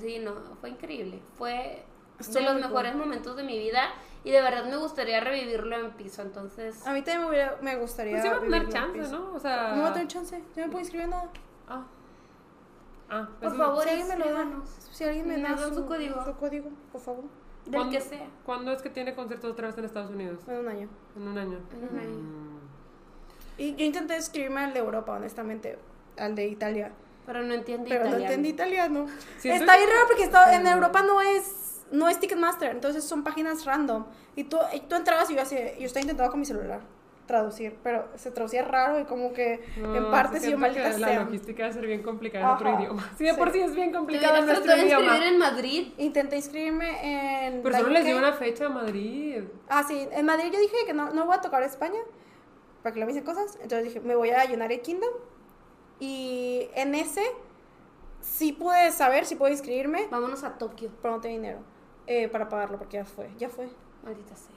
[0.00, 1.20] Sí, no, fue increíble.
[1.36, 1.84] Fue
[2.18, 3.90] De los mejores momentos de mi vida
[4.24, 6.22] y de verdad me gustaría revivirlo en piso.
[6.22, 8.14] Entonces, A mí también me, hubiera- me gustaría.
[8.14, 9.12] Pues iba a tener en chance.
[9.12, 9.32] ¿no?
[9.34, 9.74] O sea.
[9.76, 10.42] No va a tener chance.
[10.56, 11.28] Yo no puedo inscribir nada.
[11.68, 11.84] Ah.
[13.10, 14.46] Ah, por eso- favor, Si alguien me lo da.
[14.90, 16.24] Si alguien me Me da su, su código.
[16.24, 17.24] su código, por favor.
[17.64, 18.26] Del ¿Cuándo- que sea.
[18.44, 20.40] ¿Cuándo es que tiene conciertos otra vez en Estados Unidos?
[20.48, 20.88] En un año.
[21.16, 21.58] En un año.
[21.72, 22.18] En un año.
[22.18, 22.58] Mm.
[23.58, 25.78] Y yo intenté escribirme al de Europa, honestamente.
[26.16, 26.92] Al de Italia.
[27.26, 28.26] Pero no entiendo Pero no italiano.
[28.32, 29.06] entendí italiano.
[29.38, 33.24] Siento Está bien raro porque está- en Europa no es, no es Ticketmaster, entonces son
[33.24, 34.04] páginas random.
[34.36, 36.80] Y tú, y tú entrabas y yo así, yo estaba intentando con mi celular
[37.28, 40.80] traducir, pero se traducía raro y como que No, en partes y yo siento que
[40.80, 41.24] maldita La sea.
[41.24, 43.12] logística va a ser bien complicada en otro idioma.
[43.18, 45.04] Sí, de por sí es bien hubieras en nuestro de idioma.
[45.04, 45.92] inscribir en Madrid.
[45.98, 47.62] Intenté inscribirme en...
[47.62, 49.44] Pero solo les dio una fecha a Madrid.
[49.68, 52.00] Ah, sí, en Madrid yo dije que no, no voy a tocar España
[52.82, 53.56] para que lo me dicen cosas.
[53.62, 55.12] Entonces dije, me voy a United Kingdom.
[56.00, 57.22] Y en ese
[58.22, 60.90] sí pude saber, sí pude inscribirme, Vámonos a Tokio.
[61.02, 61.58] pero no dinero
[62.08, 63.68] eh, para pagarlo porque ya fue, ya fue.
[64.02, 64.56] Maldita sea.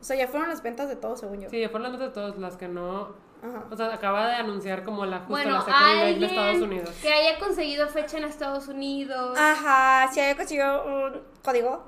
[0.00, 1.50] O sea, ya fueron las ventas de todo, según yo.
[1.50, 3.08] Sí, fueron las notas de todas las que no.
[3.42, 3.64] Ajá.
[3.70, 6.90] O sea, acaba de anunciar como la justo Bueno, la second de alguien Estados Unidos.
[7.02, 9.36] que haya conseguido fecha en Estados Unidos.
[9.38, 11.82] Ajá, si haya conseguido un código,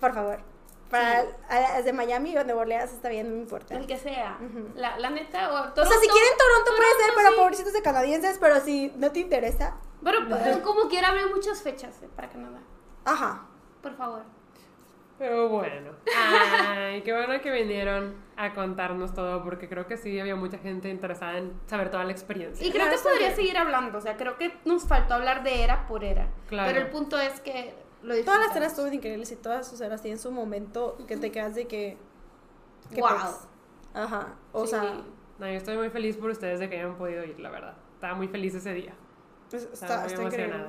[0.00, 0.38] por favor.
[0.90, 3.74] Para a las de Miami o de Orleans está bien, no me importa.
[3.76, 4.38] El que sea.
[4.76, 6.12] la, la neta, o O sea, si Toronto.
[6.12, 7.34] quieren Toronto puede ser, pero sí.
[7.36, 12.00] pobrecitos de canadienses, pero si no te interesa, Pero pues, como quiera, habrá muchas fechas
[12.02, 12.60] eh, para Canadá.
[13.04, 13.46] ajá.
[13.84, 14.22] Por favor.
[15.16, 15.92] Pero bueno.
[16.18, 20.88] Ay, qué bueno que vinieron a contarnos todo, porque creo que sí había mucha gente
[20.88, 22.66] interesada en saber toda la experiencia.
[22.66, 23.36] Y creo Claro, que podría bien.
[23.36, 23.98] seguir hablando.
[23.98, 26.26] O sea, creo que nos faltó hablar de era por era.
[26.48, 26.68] Claro.
[26.72, 30.02] Pero el punto es que lo Todas las eras estuvieron increíbles y todas sus eras
[30.02, 31.96] tienen su momento que te quedas de que.
[32.92, 33.10] que Wow.
[33.10, 33.48] pues,
[33.94, 34.34] ajá.
[34.52, 34.70] O Sí.
[34.70, 34.82] sea,
[35.38, 37.74] No, yo estoy muy feliz por ustedes de que hayan podido ir, la verdad.
[37.94, 38.94] Estaba muy feliz ese día.
[39.48, 40.68] pues, Estaba está, muy está increíble.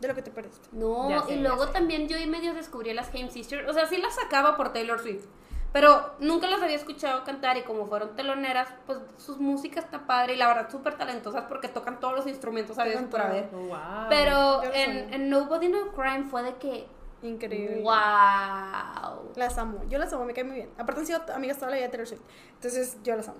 [0.00, 0.68] De lo que te perdiste.
[0.72, 3.68] No, sé, y luego también yo y medio descubrí a las Game Sisters.
[3.68, 5.24] O sea, sí las sacaba por Taylor Swift.
[5.72, 10.32] Pero nunca las había escuchado cantar y como fueron teloneras, pues sus música está padre
[10.34, 13.50] y la verdad súper talentosas porque tocan todos los instrumentos habidos Tocan por haber.
[13.52, 13.78] Oh, wow.
[14.08, 16.86] Pero en, Nobody No Crime fue de que,
[17.22, 17.82] Increíble.
[17.82, 19.32] wow.
[19.34, 19.82] Las amo.
[19.88, 20.70] Yo las amo, me caen muy bien.
[20.78, 22.22] Aparte han sido amigas toda la vida de Taylor Swift.
[22.54, 23.38] Entonces, yo las amo.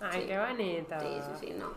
[0.00, 0.26] Ay, Sí.
[0.28, 0.94] qué bonito.
[1.00, 1.72] Sí, sí, sí, no.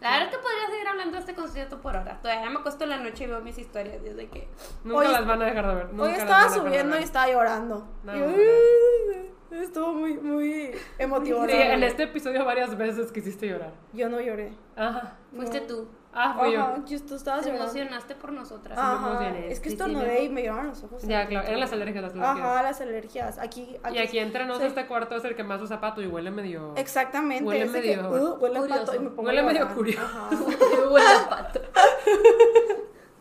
[0.00, 2.20] La verdad es que podría seguir hablando de este concierto por ahora.
[2.20, 4.48] Todavía me acuesto en la noche y veo mis historias desde que...
[4.84, 5.86] Nunca Hoy- las van a dejar de ver.
[5.90, 7.00] nunca Hoy las estaba van a dejar de subiendo ver.
[7.00, 7.88] y estaba llorando.
[8.04, 8.20] No, Y.
[8.22, 11.44] "Uh", estuvo muy, muy emotivo.
[11.46, 13.72] Sí, en este episodio varias veces quisiste llorar.
[13.92, 14.52] Yo no lloré.
[14.76, 15.16] Ajá.
[15.34, 15.66] Fuiste No.
[15.66, 15.88] tú.
[16.16, 17.00] Ah, fui Ajá, yo.
[17.06, 17.64] tú estabas Te llorando.
[17.72, 18.78] emocionaste por nosotras.
[18.78, 19.50] Me Ajá, emocioné.
[19.50, 21.02] es que Sí, sí, estornudé y me lloraron los ojos.
[21.02, 22.38] Ya, claro, eran las alergias, las alergias.
[22.46, 23.38] Ajá, las alergias.
[23.38, 24.78] Aquí, Y aquí entre nosotros sí.
[24.78, 26.72] este cuarto es el que más usa pato y huele medio...
[26.76, 27.44] Exactamente.
[27.44, 28.80] Huele de que, medio uh, huele curioso.
[28.84, 30.02] pato y me pongo Huele medio curioso.
[30.04, 30.28] Ajá.
[30.90, 31.60] Huele a pato.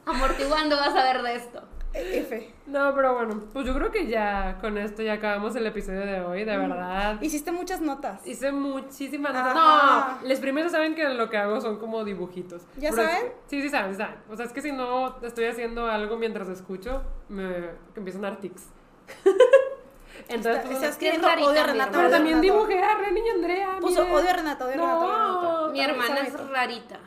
[0.05, 1.61] Amortiguando vas a ver de esto.
[1.93, 2.53] F.
[2.65, 6.21] No, pero bueno, pues yo creo que ya con esto ya acabamos el episodio de
[6.21, 7.21] hoy, de verdad.
[7.21, 8.25] Hiciste muchas notas.
[8.25, 10.17] Hice muchísimas Ajá.
[10.21, 12.63] No, les primeros saben que lo que hago son como dibujitos.
[12.77, 13.31] ¿Ya Pero es- saben?
[13.47, 14.15] sí, sí saben, sí saben.
[14.29, 17.43] O sea, es que si no estoy haciendo algo mientras escucho, me
[17.93, 18.63] que empiezan a dar tics.
[20.29, 21.91] Entonces, Está, pues, está escribiendo rarita, odio a Renata.
[21.91, 22.53] pero también Renata.
[22.53, 23.77] dibujé a Ren y Andrea.
[23.81, 26.99] Puso odio a Renata, odio a Renata, Mi hermana es rarita.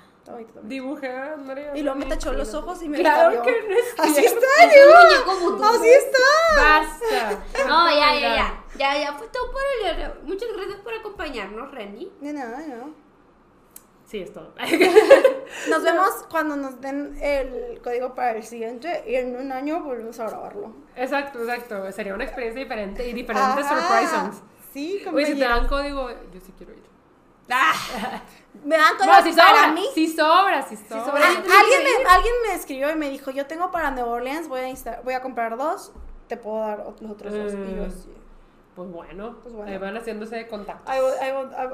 [0.62, 1.73] Dibujé a Andrea.
[1.77, 4.40] Y luego me tachó los ojos y me Claro que no es Así cierto.
[4.61, 5.65] está, vudú.
[5.65, 6.19] Así está.
[6.57, 7.44] Basta.
[7.66, 8.65] No, ya, ya, ya.
[8.77, 10.12] Ya, ya fue todo por el.
[10.24, 12.12] Muchas gracias por acompañarnos, Reni.
[12.20, 12.94] De nada, no.
[14.05, 14.53] Sí, es todo.
[15.69, 20.19] Nos vemos cuando nos den el código para el siguiente y en un año volvemos
[20.20, 20.73] a grabarlo.
[20.94, 21.90] exacto, exacto.
[21.93, 23.81] Sería una experiencia diferente y diferentes Ajá.
[23.81, 24.43] surprise songs.
[24.73, 26.85] Sí, Oye, si te dan código, yo sí quiero ir.
[28.65, 29.85] Me dan todo No, si para sobra, mí.
[29.95, 31.05] si sobra, si sobra.
[31.05, 31.27] sobra.
[31.28, 34.11] Al- Yo también alguien, me, alguien me escribió y me dijo, yo tengo para Nueva
[34.11, 35.93] Orleans, voy a, insta- voy a comprar dos,
[36.28, 37.53] te puedo dar los otros dos.
[37.53, 37.91] Y yo Mm.
[37.91, 38.12] sí.
[38.74, 39.73] Pues bueno, Pues bueno.
[39.73, 40.87] ahí van haciéndose contactos.
[40.87, 41.01] Ahí,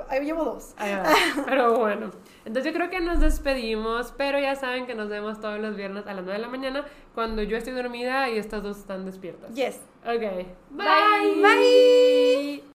[0.09, 0.73] ahí llevo dos.
[0.77, 0.97] Ahí.
[1.47, 2.13] Pero bueno,
[2.45, 6.07] entonces yo creo que nos despedimos, pero ya saben que nos vemos todos los viernes
[6.07, 9.53] a las 9 de la mañana cuando yo estoy dormida y estas dos están despiertas.
[9.53, 9.81] Yes.
[10.05, 10.47] Ok.
[10.71, 11.43] Bye.
[11.43, 12.65] Bye.